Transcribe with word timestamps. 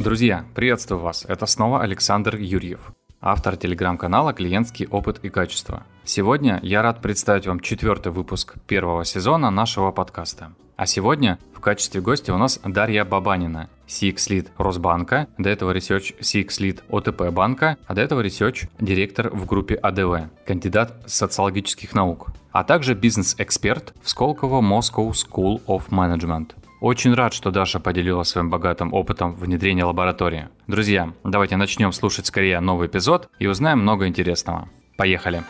Друзья, 0.00 0.46
приветствую 0.54 1.02
вас. 1.02 1.26
Это 1.28 1.44
снова 1.44 1.82
Александр 1.82 2.36
Юрьев, 2.36 2.92
автор 3.20 3.58
телеграм-канала 3.58 4.32
«Клиентский 4.32 4.86
опыт 4.86 5.18
и 5.22 5.28
качество». 5.28 5.82
Сегодня 6.04 6.58
я 6.62 6.80
рад 6.80 7.02
представить 7.02 7.46
вам 7.46 7.60
четвертый 7.60 8.10
выпуск 8.10 8.54
первого 8.66 9.04
сезона 9.04 9.50
нашего 9.50 9.92
подкаста. 9.92 10.52
А 10.76 10.86
сегодня 10.86 11.38
в 11.54 11.60
качестве 11.60 12.00
гостя 12.00 12.34
у 12.34 12.38
нас 12.38 12.58
Дарья 12.64 13.04
Бабанина, 13.04 13.68
CX 13.86 14.14
Lead 14.30 14.48
Росбанка, 14.56 15.28
до 15.36 15.50
этого 15.50 15.76
Research 15.76 16.18
CX 16.18 16.46
Lead 16.60 16.80
ОТП 16.88 17.30
банка, 17.30 17.76
а 17.86 17.92
до 17.92 18.00
этого 18.00 18.24
Research 18.24 18.70
директор 18.80 19.28
в 19.28 19.44
группе 19.44 19.74
АДВ, 19.74 20.30
кандидат 20.46 20.94
социологических 21.04 21.94
наук, 21.94 22.28
а 22.52 22.64
также 22.64 22.94
бизнес-эксперт 22.94 23.92
в 24.02 24.08
Сколково 24.08 24.62
Moscow 24.62 25.10
School 25.10 25.62
of 25.66 25.90
Management. 25.90 26.52
Очень 26.80 27.12
рад, 27.12 27.34
что 27.34 27.50
Даша 27.50 27.78
поделилась 27.78 28.28
своим 28.28 28.48
богатым 28.48 28.94
опытом 28.94 29.34
внедрения 29.34 29.84
лаборатории. 29.84 30.48
Друзья, 30.66 31.12
давайте 31.24 31.56
начнем 31.56 31.92
слушать 31.92 32.24
скорее 32.24 32.58
новый 32.60 32.88
эпизод 32.88 33.28
и 33.38 33.46
узнаем 33.46 33.80
много 33.80 34.06
интересного. 34.08 34.70
Поехали! 34.96 35.42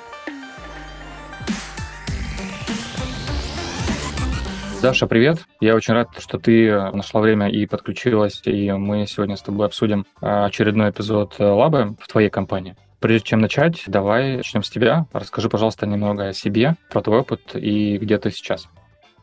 Даша, 4.83 5.07
привет. 5.07 5.47
Я 5.61 5.77
очень 5.77 5.95
рад, 5.95 6.09
что 6.19 6.39
ты 6.39 6.73
нашла 6.93 7.21
время 7.21 7.49
и 7.49 7.65
подключилась, 7.67 8.43
и 8.45 8.73
мы 8.73 9.07
сегодня 9.07 9.37
с 9.37 9.43
тобой 9.43 9.67
обсудим 9.67 10.07
а, 10.21 10.47
очередной 10.47 10.91
эпизод 10.91 11.37
э, 11.39 11.45
Лабы 11.45 11.97
в 12.01 12.09
твоей 12.09 12.31
компании. 12.31 12.75
Прежде 12.99 13.29
чем 13.29 13.41
начать, 13.41 13.85
давай 13.87 14.39
начнем 14.39 14.65
с 14.65 14.71
тебя. 14.71 15.07
Расскажи, 15.13 15.49
пожалуйста, 15.49 15.87
немного 15.87 16.29
о 16.29 16.33
себе, 16.33 16.77
про 16.91 17.03
твой 17.03 17.21
опыт 17.21 17.55
и 17.55 17.99
где 17.99 18.19
ты 18.19 18.31
сейчас. 18.31 18.69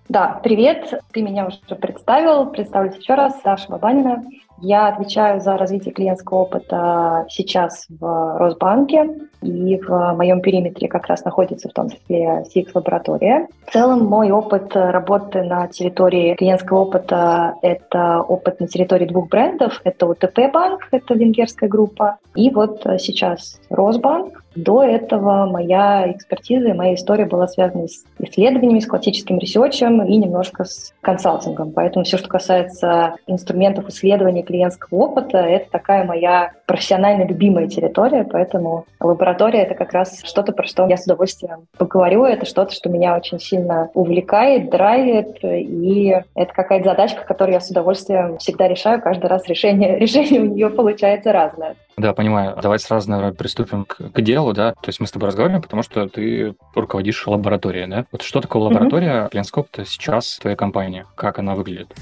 Да, 0.10 0.40
привет. 0.42 1.02
Ты 1.12 1.22
меня 1.22 1.48
уже 1.48 1.58
представил. 1.76 2.46
Представлюсь 2.46 2.96
еще 2.96 3.16
раз. 3.16 3.42
Саша 3.44 3.70
Бабанина. 3.70 4.24
Я 4.60 4.88
отвечаю 4.88 5.42
за 5.42 5.58
развитие 5.58 5.94
клиентского 5.94 6.40
опыта 6.40 7.26
сейчас 7.30 7.86
в 7.90 8.38
Росбанке, 8.40 9.08
и 9.44 9.78
в 9.78 10.14
моем 10.16 10.42
периметре 10.42 10.88
как 10.88 11.08
раз 11.08 11.24
находится 11.26 11.70
в 11.70 11.74
том 11.74 11.90
числе 11.90 12.44
CX-лаборатория. 12.56 13.50
В 13.68 13.74
целом 13.74 14.06
мой 14.06 14.32
опыт 14.32 14.76
работы 14.76 15.44
на 15.44 15.68
территории 15.68 16.34
клиентского 16.36 16.80
опыта– 16.80 17.56
это 17.62 18.22
опыт 18.22 18.60
на 18.60 18.68
территории 18.68 19.06
двух 19.06 19.28
брендов. 19.28 19.80
Это 19.84 20.08
УТП 20.08 20.40
банк, 20.52 20.88
это 20.92 21.14
венгерская 21.14 21.70
группа, 21.70 22.18
и 22.34 22.50
вот 22.50 22.82
сейчас 22.98 23.60
Росбанк. 23.70 24.44
До 24.58 24.84
этого 24.84 25.46
моя 25.46 26.12
экспертиза 26.12 26.70
и 26.70 26.74
моя 26.74 26.96
история 26.96 27.26
была 27.26 27.48
связана 27.48 27.88
с 27.88 28.04
исследованиями, 28.18 28.80
с 28.80 28.88
классическим 28.88 29.38
ресерчем 29.38 30.04
и 30.04 30.18
немножко 30.18 30.64
с 30.64 30.94
консалтингом. 31.02 31.72
Поэтому 31.74 32.06
все, 32.06 32.18
что 32.18 32.28
касается 32.28 33.18
инструментов 33.28 33.88
исследования 33.90 34.42
клиентского 34.42 34.98
опыта, 34.98 35.38
это 35.38 35.70
такая 35.70 36.06
моя 36.06 36.54
профессионально 36.66 37.26
любимая 37.28 37.68
территория, 37.68 38.24
поэтому 38.24 38.86
лаборатория— 39.00 39.60
это 39.64 39.76
как 39.76 39.94
раз 39.94 40.22
что-то, 40.24 40.54
про 40.54 40.66
что 40.66 40.88
я 40.88 40.98
с 40.98 41.06
удовольствием 41.06 41.68
поговорю, 41.78 42.26
это 42.26 42.48
что-то, 42.48 42.74
что 42.74 42.90
меня 42.90 43.16
очень 43.16 43.40
сильно 43.40 43.92
увлекает, 43.94 44.72
драйвит, 44.72 45.38
и 45.44 46.20
это 46.34 46.54
какая-то 46.54 46.90
задачка, 46.90 47.24
которую 47.26 47.54
я 47.54 47.60
с 47.60 47.70
удовольствием 47.70 48.40
всегда 48.40 48.68
решаю, 48.68 49.02
каждый 49.02 49.28
раз 49.28 49.48
решение, 49.48 50.00
решение 50.00 50.42
у 50.42 50.46
нее 50.46 50.72
получается 50.72 51.32
разное. 51.32 51.76
Да, 51.98 52.14
понимаю. 52.14 52.56
Давай 52.62 52.78
сразу, 52.78 53.10
наверное, 53.10 53.34
приступим 53.34 53.84
к, 53.86 53.98
к 54.12 54.22
делу, 54.22 54.47
да. 54.54 54.74
То 54.74 54.88
есть 54.88 55.00
мы 55.00 55.08
с 55.08 55.12
тобой 55.12 55.28
разговариваем, 55.28 55.62
потому 55.62 55.84
что 55.84 56.08
ты 56.08 56.56
руководишь 56.76 57.26
лабораторией, 57.28 57.88
да? 57.88 58.06
Вот 58.12 58.22
что 58.22 58.42
такое 58.42 58.62
лаборатория 58.62 59.24
mm-hmm. 59.24 59.30
клиентского 59.30 59.68
сейчас 59.86 60.36
в 60.36 60.42
твоей 60.42 60.58
компании? 60.58 61.06
Как 61.16 61.40
она 61.40 61.56
выглядит? 61.56 61.94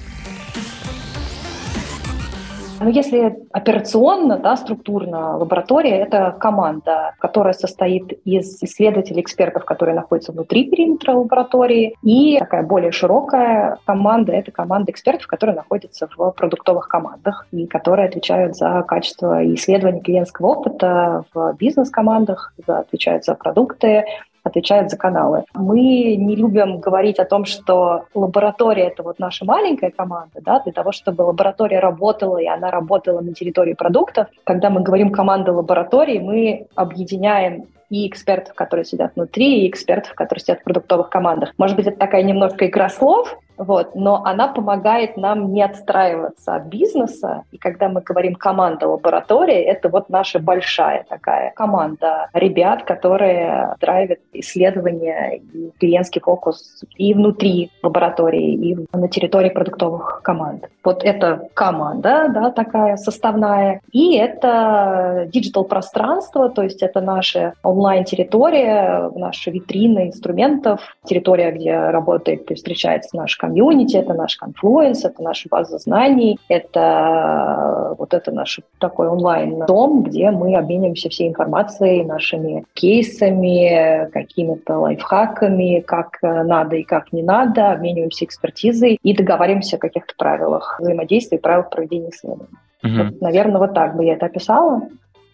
Но 2.80 2.90
если 2.90 3.38
операционно, 3.52 4.38
да, 4.38 4.58
структурно, 4.58 5.38
лаборатория— 5.38 5.98
это 6.02 6.36
команда, 6.40 7.14
которая 7.20 7.54
состоит 7.54 8.20
из 8.26 8.62
исследователей, 8.62 9.22
экспертов, 9.22 9.66
которые 9.66 9.96
находятся 9.96 10.32
внутри 10.32 10.70
периметра 10.70 11.14
лаборатории, 11.14 11.96
и 12.04 12.38
такая 12.38 12.64
более 12.64 12.92
широкая 12.92 13.78
команда— 13.86 14.32
это 14.34 14.52
команда 14.52 14.92
экспертов, 14.92 15.28
которые 15.28 15.56
находятся 15.56 16.10
в 16.16 16.32
продуктовых 16.32 16.88
командах 16.88 17.48
и 17.52 17.66
которые 17.66 18.10
отвечают 18.10 18.56
за 18.56 18.84
качество 18.88 19.46
исследования 19.56 20.02
клиентского 20.02 20.48
опыта 20.48 21.24
в 21.34 21.54
бизнес-командах, 21.58 22.54
отвечают 22.68 23.24
за 23.24 23.36
продукты, 23.36 24.06
отвечают 24.46 24.90
за 24.90 24.98
каналы. 24.98 25.44
Мы 25.54 26.16
не 26.16 26.36
любим 26.36 26.80
говорить 26.80 27.20
о 27.20 27.26
том, 27.26 27.46
что 27.46 28.06
лаборатория— 28.14 28.88
это 28.88 29.04
вот 29.04 29.20
наша 29.20 29.44
маленькая 29.44 29.92
команда, 29.92 30.40
да, 30.42 30.62
для 30.62 30.72
того, 30.72 30.92
чтобы 30.92 31.24
лаборатория 31.24 31.80
работала, 31.80 32.38
и 32.38 32.46
она 32.46 32.72
работала 32.72 33.20
на 33.22 33.34
территории 33.34 33.74
продуктов. 33.74 34.28
Когда 34.44 34.70
мы 34.70 34.82
говорим 34.82 35.10
«команда 35.12 35.52
лаборатории», 35.52 36.20
мы 36.20 36.68
объединяем 36.76 37.66
и 37.90 38.08
экспертов, 38.08 38.56
которые 38.56 38.86
сидят 38.86 39.12
внутри, 39.16 39.66
и 39.66 39.70
экспертов, 39.70 40.14
которые 40.14 40.42
сидят 40.42 40.60
в 40.62 40.64
продуктовых 40.64 41.10
командах. 41.10 41.54
Может 41.58 41.76
быть, 41.76 41.88
это 41.88 41.98
такая 41.98 42.24
немножко 42.24 42.68
игра 42.68 42.90
слов, 42.90 43.38
вот, 43.58 43.96
но 43.96 44.24
она 44.26 44.48
помогает 44.48 45.18
нам 45.18 45.54
не 45.54 45.62
отстраиваться 45.62 46.56
от 46.56 46.66
бизнеса. 46.66 47.44
И 47.52 47.58
когда 47.58 47.90
мы 47.90 48.02
говорим 48.02 48.36
команда 48.36 48.88
лаборатории, 48.88 49.60
это 49.60 49.90
вот 49.90 50.10
наша 50.10 50.40
большая 50.40 51.06
такая 51.08 51.52
команда 51.56 52.28
ребят, 52.34 52.84
которые 52.84 53.76
драйвят 53.80 54.20
исследования 54.34 55.42
и 55.54 55.72
клиентский 55.80 56.22
фокус 56.22 56.84
и 56.96 57.14
внутри 57.14 57.72
лаборатории, 57.84 58.54
и 58.54 58.88
на 58.94 59.08
территории 59.08 59.50
продуктовых 59.50 60.22
команд. 60.24 60.70
Вот 60.84 61.04
это 61.04 61.50
команда, 61.54 62.28
да, 62.30 62.52
такая 62.52 62.98
составная. 62.98 63.82
И 63.92 64.16
это 64.18 65.28
диджитал-пространство, 65.32 66.50
то 66.50 66.64
есть 66.64 66.82
это 66.82 67.02
наша 67.02 67.54
онлайн-территория, 67.64 69.10
наши 69.16 69.52
витрины 69.52 70.08
инструментов, 70.08 70.82
территория, 71.06 71.52
где 71.52 71.78
работает 71.78 72.50
и 72.52 72.56
встречается 72.56 73.16
наш 73.16 73.38
комьюнити, 73.46 73.98
это 73.98 74.14
наш 74.14 74.38
конфлуенс, 74.38 75.06
это 75.06 75.22
наша 75.22 75.48
база 75.50 75.78
знаний, 75.78 76.40
это 76.50 77.96
вот 77.98 78.14
это 78.14 78.32
наш 78.32 78.60
такой 78.80 79.08
онлайн-дом, 79.08 80.04
где 80.04 80.32
мы 80.32 80.56
обмениваемся 80.56 81.10
всей 81.10 81.30
информацией, 81.30 82.04
нашими 82.04 82.66
кейсами, 82.74 84.10
какими-то 84.12 84.80
лайфхаками, 84.80 85.82
как 85.82 86.20
надо 86.22 86.78
и 86.78 86.84
как 86.84 87.14
не 87.14 87.22
надо, 87.22 87.72
обмениваемся 87.72 88.26
экспертизой 88.26 88.98
и 89.02 89.16
договариваемся 89.16 89.76
о 89.78 89.80
каких-то 89.80 90.14
правилах 90.18 90.80
взаимодействия 90.80 91.38
и 91.38 91.42
правилах 91.42 91.70
проведения 91.70 92.10
исследований. 92.10 92.58
Угу. 92.84 92.94
Вот, 92.94 93.22
наверное, 93.22 93.60
вот 93.60 93.74
так 93.74 93.96
бы 93.96 94.06
я 94.06 94.14
это 94.14 94.26
описала. 94.26 94.82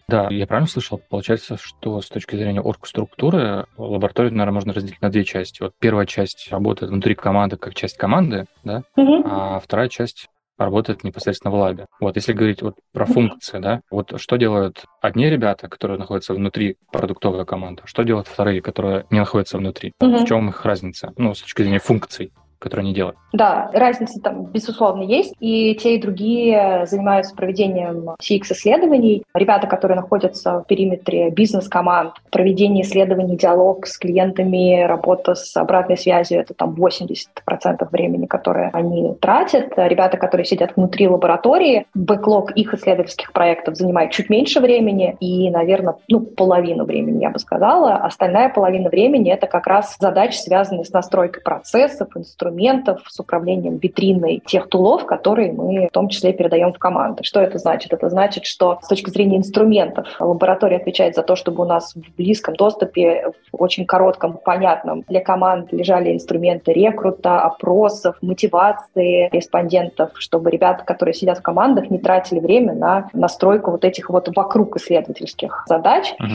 Да, 0.08 0.28
я 0.30 0.46
правильно 0.46 0.68
слышал? 0.68 1.00
Получается, 1.08 1.56
что 1.56 2.00
с 2.00 2.08
точки 2.08 2.36
зрения 2.36 2.60
оргструктуры 2.60 3.66
лабораторию, 3.76 4.32
наверное, 4.32 4.54
можно 4.54 4.72
разделить 4.72 5.00
на 5.00 5.10
две 5.10 5.24
части. 5.24 5.62
Вот 5.62 5.72
первая 5.78 6.06
часть 6.06 6.48
работает 6.50 6.90
внутри 6.90 7.14
команды 7.14 7.56
как 7.56 7.74
часть 7.74 7.96
команды, 7.96 8.46
да, 8.64 8.82
угу. 8.96 9.22
а 9.24 9.60
вторая 9.60 9.88
часть 9.88 10.28
работает 10.58 11.04
непосредственно 11.04 11.50
в 11.50 11.58
лабе. 11.58 11.86
Вот 12.00 12.16
если 12.16 12.32
говорить 12.32 12.62
вот 12.62 12.76
про 12.92 13.04
функции, 13.04 13.58
да, 13.58 13.80
вот 13.90 14.12
что 14.20 14.36
делают 14.36 14.84
одни 15.00 15.28
ребята, 15.28 15.68
которые 15.68 15.98
находятся 15.98 16.34
внутри 16.34 16.76
продуктовой 16.90 17.44
команды, 17.44 17.82
что 17.84 18.02
делают 18.02 18.28
вторые, 18.28 18.60
которые 18.60 19.06
не 19.10 19.18
находятся 19.18 19.58
внутри? 19.58 19.92
Угу. 20.00 20.18
В 20.18 20.24
чем 20.26 20.48
их 20.48 20.64
разница? 20.64 21.12
Ну, 21.16 21.34
с 21.34 21.42
точки 21.42 21.62
зрения 21.62 21.80
функций 21.80 22.32
которые 22.62 22.84
они 22.84 22.94
делают? 22.94 23.16
Да, 23.32 23.70
разница 23.72 24.20
там, 24.20 24.44
безусловно, 24.44 25.02
есть. 25.02 25.34
И 25.40 25.74
те, 25.74 25.96
и 25.96 26.00
другие 26.00 26.86
занимаются 26.86 27.34
проведением 27.34 28.10
CX-исследований. 28.22 29.24
Ребята, 29.34 29.66
которые 29.66 29.96
находятся 29.96 30.60
в 30.60 30.66
периметре 30.66 31.30
бизнес-команд, 31.30 32.14
проведение 32.30 32.84
исследований, 32.84 33.36
диалог 33.36 33.86
с 33.86 33.98
клиентами, 33.98 34.82
работа 34.84 35.34
с 35.34 35.56
обратной 35.56 35.96
связью, 35.96 36.40
это 36.40 36.54
там 36.54 36.74
80% 36.74 37.88
времени, 37.90 38.26
которое 38.26 38.70
они 38.72 39.14
тратят. 39.20 39.72
Ребята, 39.76 40.16
которые 40.16 40.44
сидят 40.44 40.76
внутри 40.76 41.08
лаборатории, 41.08 41.86
бэклог 41.94 42.52
их 42.52 42.74
исследовательских 42.74 43.32
проектов 43.32 43.76
занимает 43.76 44.12
чуть 44.12 44.30
меньше 44.30 44.60
времени 44.60 45.16
и, 45.20 45.50
наверное, 45.50 45.96
ну, 46.08 46.20
половину 46.20 46.84
времени, 46.84 47.22
я 47.22 47.30
бы 47.30 47.38
сказала. 47.38 47.96
Остальная 47.96 48.50
половина 48.50 48.88
времени— 48.88 49.32
это 49.32 49.46
как 49.46 49.66
раз 49.66 49.96
задачи, 49.98 50.36
связанные 50.36 50.84
с 50.84 50.92
настройкой 50.92 51.42
процессов, 51.42 52.08
инструментов, 52.14 52.51
инструментов 52.52 53.02
с 53.08 53.18
управлением 53.18 53.78
витриной 53.78 54.42
тех 54.44 54.68
тулов, 54.68 55.06
которые 55.06 55.52
мы 55.52 55.88
в 55.88 55.92
том 55.92 56.08
числе 56.08 56.32
передаем 56.32 56.72
в 56.72 56.78
команды. 56.78 57.24
Что 57.24 57.40
это 57.40 57.58
значит? 57.58 57.92
Это 57.92 58.08
значит, 58.08 58.44
что 58.44 58.78
с 58.82 58.88
точки 58.88 59.10
зрения 59.10 59.38
инструментов 59.38 60.08
лаборатория 60.20 60.76
отвечает 60.76 61.14
за 61.14 61.22
то, 61.22 61.36
чтобы 61.36 61.64
у 61.64 61.66
нас 61.66 61.94
в 61.94 62.16
близком 62.16 62.54
доступе, 62.56 63.32
в 63.52 63.62
очень 63.62 63.86
коротком, 63.86 64.34
понятном 64.34 65.02
для 65.08 65.20
команд 65.20 65.72
лежали 65.72 66.12
инструменты 66.12 66.72
рекрута, 66.72 67.40
опросов, 67.40 68.16
мотивации 68.20 69.28
респондентов, 69.32 70.10
чтобы 70.14 70.50
ребята, 70.50 70.84
которые 70.84 71.14
сидят 71.14 71.38
в 71.38 71.42
командах, 71.42 71.90
не 71.90 71.98
тратили 71.98 72.40
время 72.40 72.74
на 72.74 73.08
настройку 73.12 73.70
вот 73.70 73.84
этих 73.84 74.10
вот 74.10 74.28
вокруг 74.34 74.76
исследовательских 74.76 75.64
задач. 75.66 76.14
Угу. 76.18 76.28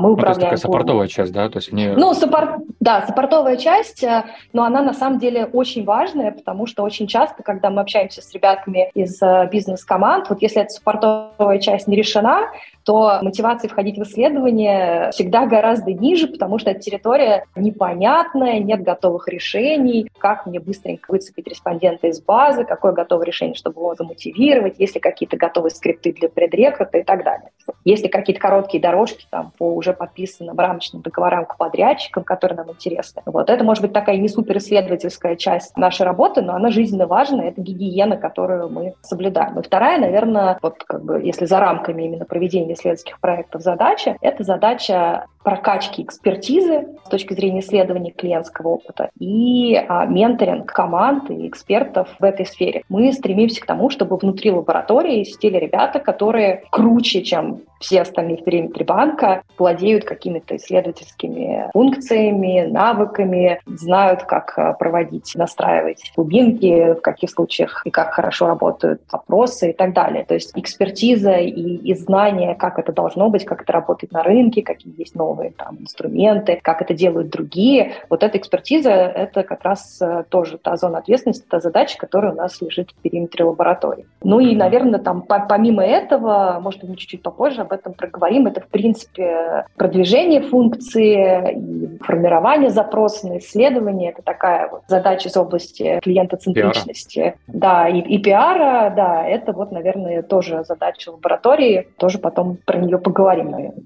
Мы 0.00 0.12
управляем... 0.12 0.12
Ну, 0.12 0.16
то 0.16 0.28
есть 0.28 0.40
такая 0.40 0.56
саппортовая 0.56 1.08
часть, 1.08 1.32
да? 1.32 1.48
То 1.48 1.58
есть 1.58 1.72
не... 1.72 1.88
Ну, 1.94 2.14
саппорт... 2.14 2.50
да, 2.80 3.02
саппортовая 3.06 3.56
часть, 3.56 4.02
э, 4.02 4.24
но 4.52 4.64
она 4.64 4.82
на 4.82 4.92
самом 4.92 5.18
деле 5.18 5.46
очень 5.60 5.84
важное, 5.84 6.32
потому 6.32 6.66
что 6.66 6.82
очень 6.82 7.06
часто, 7.06 7.42
когда 7.42 7.70
мы 7.70 7.82
общаемся 7.82 8.22
с 8.22 8.32
ребятами 8.32 8.90
из 8.94 9.20
э, 9.22 9.48
бизнес-команд, 9.52 10.28
вот 10.28 10.42
если 10.42 10.62
эта 10.62 10.70
суппортовая 10.70 11.58
часть 11.58 11.86
не 11.86 11.96
решена, 11.96 12.50
то 12.84 13.18
мотивация 13.22 13.68
входить 13.68 13.98
в 13.98 14.02
исследование 14.02 15.10
всегда 15.12 15.46
гораздо 15.46 15.92
ниже, 15.92 16.28
потому 16.28 16.58
что 16.58 16.70
эта 16.70 16.80
территория 16.80 17.44
непонятная, 17.56 18.58
нет 18.58 18.82
готовых 18.82 19.28
решений, 19.28 20.08
как 20.18 20.46
мне 20.46 20.60
быстренько 20.60 21.10
выцепить 21.10 21.48
респондента 21.48 22.06
из 22.06 22.20
базы, 22.20 22.64
какое 22.64 22.92
готовое 22.92 23.26
решение, 23.26 23.54
чтобы 23.54 23.80
его 23.80 23.94
замотивировать, 23.94 24.78
есть 24.78 24.94
ли 24.94 25.00
какие-то 25.00 25.36
готовые 25.36 25.70
скрипты 25.70 26.12
для 26.12 26.28
предрекрута 26.28 26.98
и 26.98 27.02
так 27.02 27.24
далее. 27.24 27.50
Есть 27.84 28.02
ли 28.02 28.08
какие-то 28.08 28.40
короткие 28.40 28.80
дорожки 28.80 29.26
там, 29.30 29.52
по 29.58 29.74
уже 29.74 29.92
подписанным 29.92 30.58
рамочным 30.58 31.02
договорам 31.02 31.46
к 31.46 31.56
подрядчикам, 31.56 32.24
которые 32.24 32.56
нам 32.56 32.70
интересны. 32.70 33.22
Вот 33.26 33.50
это 33.50 33.64
может 33.64 33.82
быть 33.82 33.92
такая 33.92 34.16
не 34.16 34.28
суперисследовательская 34.28 35.36
часть 35.36 35.76
нашей 35.76 36.02
работы, 36.02 36.42
но 36.42 36.54
она 36.54 36.70
жизненно 36.70 37.06
важна, 37.06 37.44
это 37.44 37.60
гигиена, 37.60 38.16
которую 38.16 38.68
мы 38.68 38.94
соблюдаем. 39.02 39.58
И 39.58 39.62
вторая, 39.62 39.98
наверное, 39.98 40.58
вот 40.62 40.82
как 40.84 41.04
бы, 41.04 41.20
если 41.22 41.46
за 41.46 41.60
рамками 41.60 42.04
именно 42.04 42.24
проведения 42.24 42.69
исследовательских 42.74 43.20
проектов 43.20 43.62
задача, 43.62 44.16
это 44.20 44.44
задача 44.44 45.26
прокачки 45.42 46.02
экспертизы 46.02 46.88
с 47.04 47.08
точки 47.08 47.32
зрения 47.32 47.60
исследования 47.60 48.12
клиентского 48.12 48.68
опыта 48.68 49.10
и 49.18 49.74
а, 49.74 50.04
менторинг 50.04 50.70
команд 50.70 51.30
и 51.30 51.48
экспертов 51.48 52.08
в 52.18 52.24
этой 52.24 52.46
сфере. 52.46 52.82
Мы 52.88 53.12
стремимся 53.12 53.62
к 53.62 53.66
тому, 53.66 53.90
чтобы 53.90 54.16
внутри 54.16 54.50
лаборатории 54.50 55.24
сидели 55.24 55.56
ребята, 55.56 55.98
которые 55.98 56.64
круче, 56.70 57.22
чем 57.22 57.62
все 57.80 58.02
остальные 58.02 58.36
в 58.36 58.44
периметре 58.44 58.84
банка, 58.84 59.42
владеют 59.58 60.04
какими-то 60.04 60.56
исследовательскими 60.56 61.70
функциями, 61.72 62.66
навыками, 62.70 63.60
знают, 63.66 64.24
как 64.24 64.54
а, 64.56 64.74
проводить, 64.74 65.32
настраивать 65.34 66.12
глубинки, 66.14 66.94
в 66.94 67.00
каких 67.00 67.30
случаях 67.30 67.82
и 67.84 67.90
как 67.90 68.12
хорошо 68.12 68.46
работают 68.46 69.00
опросы 69.10 69.70
и 69.70 69.72
так 69.72 69.94
далее. 69.94 70.24
То 70.24 70.34
есть 70.34 70.52
экспертиза 70.54 71.32
и, 71.32 71.50
и 71.50 71.94
знание, 71.94 72.54
как 72.54 72.78
это 72.78 72.92
должно 72.92 73.30
быть, 73.30 73.44
как 73.44 73.62
это 73.62 73.72
работает 73.72 74.12
на 74.12 74.22
рынке, 74.22 74.62
какие 74.62 74.94
есть 74.98 75.14
новые 75.14 75.50
там, 75.52 75.78
инструменты, 75.80 76.60
как 76.62 76.82
это 76.82 76.92
делают 76.92 77.30
другие. 77.30 77.94
Вот 78.10 78.22
эта 78.22 78.36
экспертиза— 78.36 78.90
это 78.92 79.42
как 79.42 79.64
раз 79.64 79.98
э, 80.02 80.24
тоже 80.28 80.58
та 80.58 80.76
зона 80.76 80.98
ответственности, 80.98 81.46
та 81.48 81.60
задача, 81.60 81.96
которая 81.96 82.32
у 82.32 82.36
нас 82.36 82.60
лежит 82.60 82.90
в 82.90 82.94
периметре 83.02 83.44
лаборатории. 83.44 84.04
Ну 84.22 84.38
и, 84.40 84.54
наверное, 84.54 85.00
там 85.00 85.22
помимо 85.22 85.82
этого, 85.82 86.58
может 86.60 86.80
быть, 86.80 86.90
мы 86.90 86.96
чуть-чуть 86.96 87.22
попозже 87.22 87.62
об 87.70 87.78
этом 87.78 87.94
проговорим, 87.94 88.46
это, 88.46 88.60
в 88.60 88.68
принципе, 88.68 89.66
продвижение 89.76 90.42
функции 90.42 91.54
и 91.54 91.98
формирование 92.02 92.70
запроса 92.70 93.28
на 93.28 93.38
исследование. 93.38 94.10
Это 94.10 94.22
такая 94.22 94.68
вот 94.68 94.82
задача 94.88 95.28
из 95.28 95.36
области 95.36 96.00
клиентоцентричности. 96.02 97.18
Пиара. 97.18 97.34
Да, 97.46 97.88
и, 97.88 98.00
и 98.00 98.18
пиара, 98.18 98.92
да, 98.94 99.24
это 99.26 99.52
вот, 99.52 99.72
наверное, 99.72 100.22
тоже 100.22 100.64
задача 100.66 101.10
лаборатории. 101.10 101.88
Тоже 101.96 102.18
потом 102.18 102.58
про 102.64 102.78
нее 102.78 102.98
поговорим, 102.98 103.50
наверное. 103.50 103.84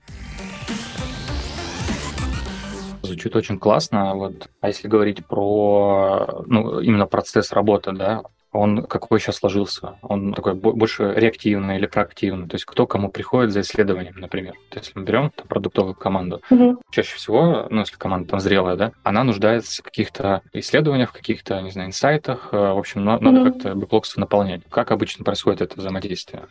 Звучит 3.02 3.36
очень 3.36 3.58
классно. 3.58 4.14
Вот. 4.14 4.48
А 4.60 4.68
если 4.68 4.88
говорить 4.88 5.26
про 5.26 6.44
ну, 6.46 6.80
именно 6.80 7.06
процесс 7.06 7.52
работы, 7.52 7.92
да, 7.92 8.22
он 8.54 8.86
какой 8.86 9.18
сейчас 9.18 9.36
сложился? 9.36 9.98
Он 10.02 10.32
такой 10.32 10.54
больше 10.54 11.12
реактивный 11.14 11.76
или 11.76 11.86
проактивный? 11.86 12.48
То 12.48 12.54
есть 12.54 12.64
кто 12.64 12.86
кому 12.86 13.10
приходит 13.10 13.50
за 13.50 13.60
исследованием, 13.62 14.14
например? 14.16 14.54
То 14.70 14.78
есть 14.78 14.92
мы 14.94 15.02
берем 15.02 15.30
там, 15.34 15.48
продуктовую 15.48 15.94
команду. 15.94 16.40
Угу. 16.50 16.80
Чаще 16.90 17.16
всего, 17.16 17.66
ну, 17.68 17.80
если 17.80 17.96
команда 17.96 18.28
там 18.28 18.40
зрелая, 18.40 18.76
да, 18.76 18.92
она 19.02 19.24
нуждается 19.24 19.82
в 19.82 19.84
каких-то 19.84 20.42
исследованиях, 20.52 21.10
в 21.10 21.12
каких-то, 21.12 21.60
не 21.62 21.70
знаю, 21.70 21.88
инсайтах. 21.88 22.50
Э, 22.52 22.72
в 22.72 22.78
общем, 22.78 23.04
надо 23.04 23.28
угу. 23.28 23.50
как-то 23.50 23.74
бэклогство 23.74 24.20
наполнять. 24.20 24.62
Как 24.70 24.92
обычно 24.92 25.24
происходит 25.24 25.60
это 25.60 25.78
взаимодействие? 25.78 26.44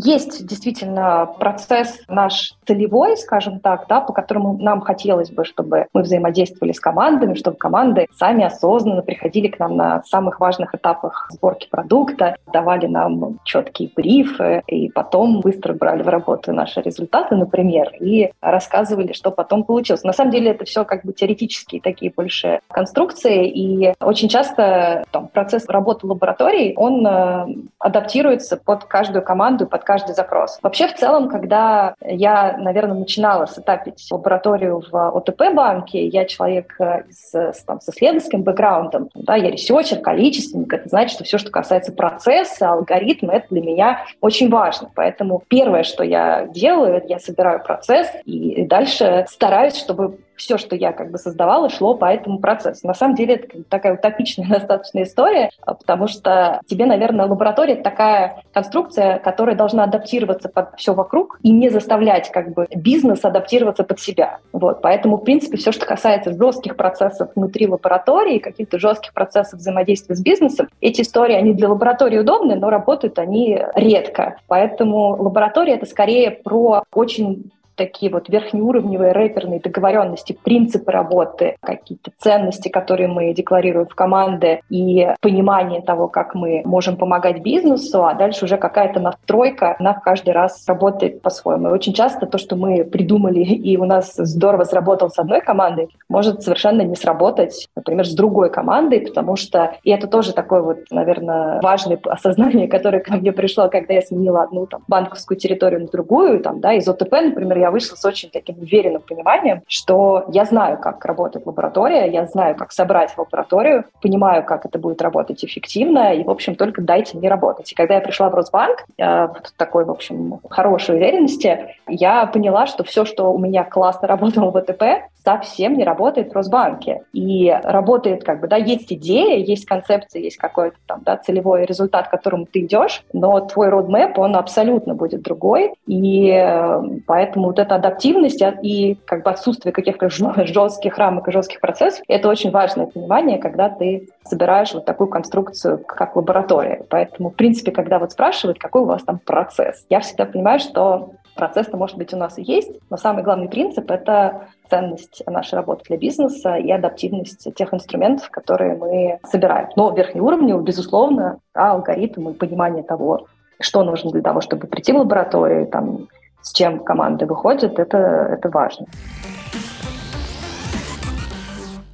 Есть 0.00 0.46
действительно 0.46 1.26
процесс 1.40 2.00
наш 2.06 2.54
целевой, 2.64 3.16
скажем 3.16 3.58
так, 3.58 3.86
да, 3.88 4.00
по 4.00 4.12
которому 4.12 4.56
нам 4.56 4.80
хотелось 4.80 5.30
бы, 5.30 5.44
чтобы 5.44 5.86
мы 5.92 6.02
взаимодействовали 6.02 6.70
с 6.70 6.78
командами, 6.78 7.34
чтобы 7.34 7.56
команды 7.56 8.06
сами 8.14 8.44
осознанно 8.44 9.02
приходили 9.02 9.48
к 9.48 9.58
нам 9.58 9.76
на 9.76 10.04
самых 10.04 10.38
важных 10.38 10.72
этапах 10.72 11.28
сборки 11.32 11.68
продукта, 11.68 12.36
давали 12.52 12.86
нам 12.86 13.40
четкие 13.44 13.90
брифы, 13.94 14.62
и 14.68 14.88
потом 14.88 15.40
быстро 15.40 15.74
брали 15.74 16.04
в 16.04 16.08
работу 16.08 16.52
наши 16.52 16.80
результаты, 16.80 17.34
например, 17.34 17.90
и 17.98 18.30
рассказывали, 18.40 19.12
что 19.12 19.32
потом 19.32 19.64
получилось. 19.64 20.04
На 20.04 20.12
самом 20.12 20.30
деле 20.30 20.52
это 20.52 20.64
все 20.64 20.84
как 20.84 21.04
бы 21.04 21.12
теоретические 21.12 21.80
такие 21.80 22.12
больше 22.14 22.60
конструкции, 22.68 23.48
и 23.48 23.94
очень 24.00 24.28
часто 24.28 25.04
там, 25.10 25.26
процесс 25.26 25.66
работы 25.68 26.06
лабораторий, 26.06 26.74
он 26.76 27.04
э, 27.04 27.46
адаптируется 27.80 28.56
под 28.56 28.84
каждую 28.84 29.24
команду, 29.24 29.66
под 29.66 29.87
каждый 29.88 30.14
запрос. 30.14 30.58
Вообще, 30.62 30.86
в 30.86 30.94
целом, 30.94 31.30
когда 31.30 31.94
я, 32.02 32.58
наверное, 32.58 32.98
начинала 32.98 33.46
сетапить 33.46 34.06
лабораторию 34.10 34.84
в 34.92 35.16
ОТП-банке, 35.16 36.06
я 36.06 36.26
человек 36.26 36.78
э, 36.78 37.04
с, 37.10 37.64
там, 37.64 37.80
с 37.80 37.88
исследовательским 37.88 38.42
бэкграундом, 38.42 39.08
да, 39.14 39.34
я 39.36 39.50
researcher, 39.50 40.00
количественник, 40.00 40.70
это 40.74 40.90
значит, 40.90 41.12
что 41.14 41.24
все, 41.24 41.38
что 41.38 41.50
касается 41.50 41.92
процесса, 41.92 42.70
алгоритма, 42.70 43.32
это 43.36 43.46
для 43.48 43.62
меня 43.62 44.04
очень 44.20 44.50
важно. 44.50 44.90
Поэтому 44.94 45.42
первое, 45.48 45.84
что 45.84 46.04
я 46.04 46.46
делаю, 46.48 47.02
я 47.08 47.18
собираю 47.18 47.62
процесс 47.64 48.08
и 48.26 48.66
дальше 48.66 49.24
стараюсь, 49.30 49.76
чтобы 49.76 50.18
все, 50.38 50.56
что 50.56 50.74
я 50.76 50.92
как 50.92 51.10
бы 51.10 51.18
создавала, 51.18 51.68
шло 51.68 51.94
по 51.94 52.06
этому 52.06 52.38
процессу. 52.38 52.86
На 52.86 52.94
самом 52.94 53.14
деле 53.14 53.34
это 53.34 53.62
такая 53.68 53.94
утопичная 53.94 54.48
достаточно 54.48 55.02
история, 55.02 55.50
а, 55.62 55.74
потому 55.74 56.06
что 56.06 56.60
тебе, 56.66 56.86
наверное, 56.86 57.26
лаборатория— 57.26 57.72
это 57.74 57.82
такая 57.82 58.42
конструкция, 58.52 59.18
которая 59.18 59.56
должна 59.56 59.84
адаптироваться 59.84 60.48
под 60.48 60.76
все 60.76 60.94
вокруг 60.94 61.38
и 61.42 61.50
не 61.50 61.68
заставлять 61.68 62.30
как 62.30 62.52
бы 62.54 62.66
бизнес 62.74 63.24
адаптироваться 63.24 63.84
под 63.84 64.00
себя. 64.00 64.38
Вот. 64.52 64.80
Поэтому, 64.80 65.16
в 65.16 65.24
принципе, 65.24 65.56
все, 65.56 65.72
что 65.72 65.84
касается 65.84 66.32
жестких 66.32 66.76
процессов 66.76 67.30
внутри 67.34 67.66
лаборатории, 67.66 68.38
каких-то 68.38 68.78
жестких 68.78 69.12
процессов 69.12 69.58
взаимодействия 69.58 70.14
с 70.14 70.22
бизнесом, 70.22 70.68
эти 70.80 71.02
истории, 71.02 71.34
они 71.34 71.52
для 71.52 71.68
лаборатории 71.68 72.18
удобны, 72.18 72.54
но 72.54 72.70
работают 72.70 73.18
они 73.18 73.60
редко. 73.74 74.36
Поэтому 74.46 75.20
лаборатория— 75.20 75.74
это 75.74 75.86
скорее 75.86 76.30
про 76.30 76.84
очень 76.94 77.50
такие 77.78 78.12
вот 78.12 78.28
верхнеуровневые 78.28 79.12
рэперные 79.12 79.60
договоренности, 79.60 80.36
принципы 80.44 80.90
работы, 80.90 81.56
какие-то 81.60 82.10
ценности, 82.18 82.68
которые 82.68 83.08
мы 83.08 83.32
декларируем 83.32 83.86
в 83.86 83.94
команды 83.94 84.60
и 84.68 85.08
понимание 85.20 85.80
того, 85.80 86.08
как 86.08 86.34
мы 86.34 86.62
можем 86.64 86.96
помогать 86.96 87.40
бизнесу, 87.40 88.04
а 88.04 88.14
дальше 88.14 88.44
уже 88.44 88.58
какая-то 88.58 89.00
настройка, 89.00 89.76
она 89.78 89.94
каждый 89.94 90.30
раз 90.30 90.64
работает 90.66 91.22
по-своему. 91.22 91.68
И 91.68 91.72
очень 91.72 91.94
часто 91.94 92.26
то, 92.26 92.36
что 92.36 92.56
мы 92.56 92.84
придумали 92.84 93.40
и 93.40 93.76
у 93.76 93.84
нас 93.84 94.14
здорово 94.16 94.64
сработал 94.64 95.10
с 95.10 95.18
одной 95.18 95.40
командой, 95.40 95.88
может 96.08 96.42
совершенно 96.42 96.82
не 96.82 96.96
сработать, 96.96 97.68
например, 97.76 98.06
с 98.06 98.14
другой 98.14 98.50
командой, 98.50 99.00
потому 99.00 99.36
что, 99.36 99.76
и 99.84 99.90
это 99.90 100.08
тоже 100.08 100.32
такое 100.32 100.62
вот, 100.62 100.78
наверное, 100.90 101.60
важное 101.60 101.98
осознание, 102.04 102.66
которое 102.66 103.00
ко 103.00 103.14
мне 103.14 103.32
пришло, 103.32 103.68
когда 103.68 103.94
я 103.94 104.02
сменила 104.02 104.42
одну 104.42 104.66
там 104.66 104.82
банковскую 104.88 105.38
территорию 105.38 105.82
на 105.82 105.86
другую, 105.86 106.40
там, 106.40 106.60
да, 106.60 106.72
из 106.72 106.88
ОТП, 106.88 107.12
например, 107.12 107.58
я 107.58 107.67
я 107.68 107.70
вышла 107.70 107.96
с 107.96 108.04
очень 108.04 108.30
таким 108.30 108.58
уверенным 108.58 109.02
пониманием, 109.02 109.62
что 109.68 110.24
я 110.32 110.44
знаю, 110.44 110.78
как 110.78 111.04
работает 111.04 111.46
лаборатория, 111.46 112.10
я 112.10 112.26
знаю, 112.26 112.56
как 112.56 112.72
собрать 112.72 113.12
лабораторию, 113.16 113.84
понимаю, 114.02 114.44
как 114.44 114.64
это 114.64 114.78
будет 114.78 115.02
работать 115.02 115.44
эффективно, 115.44 116.14
и, 116.14 116.24
в 116.24 116.30
общем, 116.30 116.54
только 116.54 116.80
дайте 116.80 117.16
мне 117.16 117.28
работать. 117.28 117.70
И 117.70 117.74
когда 117.74 117.94
я 117.94 118.00
пришла 118.00 118.30
в 118.30 118.34
Росбанк, 118.34 118.84
э, 118.98 119.28
такой, 119.56 119.84
в 119.84 119.90
общем, 119.90 120.40
хорошей 120.48 120.96
уверенности, 120.96 121.74
я 121.86 122.26
поняла, 122.26 122.66
что 122.66 122.84
все, 122.84 123.04
что 123.04 123.32
у 123.32 123.38
меня 123.38 123.64
классно 123.64 124.08
работало 124.08 124.50
в 124.50 124.60
ВТП, 124.60 125.08
совсем 125.28 125.76
не 125.76 125.84
работает 125.84 126.30
в 126.30 126.34
Росбанке. 126.34 127.02
И 127.12 127.54
работает 127.62 128.24
как 128.24 128.40
бы, 128.40 128.48
да, 128.48 128.56
есть 128.56 128.90
идея, 128.90 129.36
есть 129.36 129.66
концепция, 129.66 130.22
есть 130.22 130.38
какой-то 130.38 130.76
там, 130.86 131.02
да, 131.04 131.18
целевой 131.18 131.66
результат, 131.66 132.08
к 132.08 132.10
которому 132.10 132.46
ты 132.46 132.60
идешь, 132.60 133.02
но 133.12 133.38
твой 133.40 133.68
родмэп, 133.68 134.18
он 134.18 134.36
абсолютно 134.36 134.94
будет 134.94 135.20
другой. 135.22 135.74
И 135.86 136.30
э, 136.30 136.82
поэтому 137.06 137.48
вот 137.48 137.58
эта 137.58 137.74
адаптивность 137.74 138.42
и 138.62 138.96
как 139.04 139.22
бы 139.22 139.30
отсутствие 139.30 139.72
каких-то 139.72 140.08
жестких 140.08 140.96
рамок 140.96 141.28
и 141.28 141.32
жестких 141.32 141.60
процессов, 141.60 142.02
это 142.08 142.28
очень 142.28 142.50
важное 142.50 142.86
понимание, 142.86 143.36
когда 143.36 143.68
ты 143.68 144.08
собираешь 144.24 144.72
вот 144.72 144.86
такую 144.86 145.08
конструкцию, 145.08 145.78
как 145.78 146.16
лаборатория. 146.16 146.84
Поэтому, 146.88 147.30
в 147.30 147.34
принципе, 147.34 147.70
когда 147.70 147.98
вот 147.98 148.12
спрашивают, 148.12 148.58
какой 148.58 148.82
у 148.82 148.86
вас 148.86 149.02
там 149.02 149.18
процесс, 149.18 149.84
я 149.90 150.00
всегда 150.00 150.24
понимаю, 150.24 150.58
что 150.58 151.12
процесс-то, 151.38 151.76
может 151.76 151.96
быть, 151.96 152.12
у 152.12 152.16
нас 152.16 152.36
и 152.36 152.42
есть, 152.42 152.72
но 152.90 152.96
самый 152.96 153.22
главный 153.22 153.48
принцип— 153.48 153.90
это 153.92 154.48
ценность 154.68 155.22
нашей 155.26 155.54
работы 155.54 155.84
для 155.88 155.96
бизнеса 155.96 156.56
и 156.56 156.70
адаптивность 156.70 157.54
тех 157.54 157.72
инструментов, 157.72 158.28
которые 158.30 158.76
мы 158.76 159.18
собираем. 159.24 159.68
Но 159.76 159.90
верхний 159.94 160.20
уровень, 160.20 160.54
безусловно, 160.62 161.38
да, 161.54 161.70
алгоритм 161.70 162.28
и 162.28 162.34
понимание 162.34 162.82
того, 162.82 163.26
что 163.60 163.84
нужно 163.84 164.10
для 164.10 164.22
того, 164.22 164.40
чтобы 164.40 164.66
прийти 164.66 164.92
в 164.92 164.96
лабораторию, 164.96 165.68
там, 165.68 166.08
с 166.42 166.52
чем 166.52 166.80
команды 166.80 167.24
выходят, 167.24 167.78
это, 167.78 167.98
это 167.98 168.50
важно. 168.50 168.86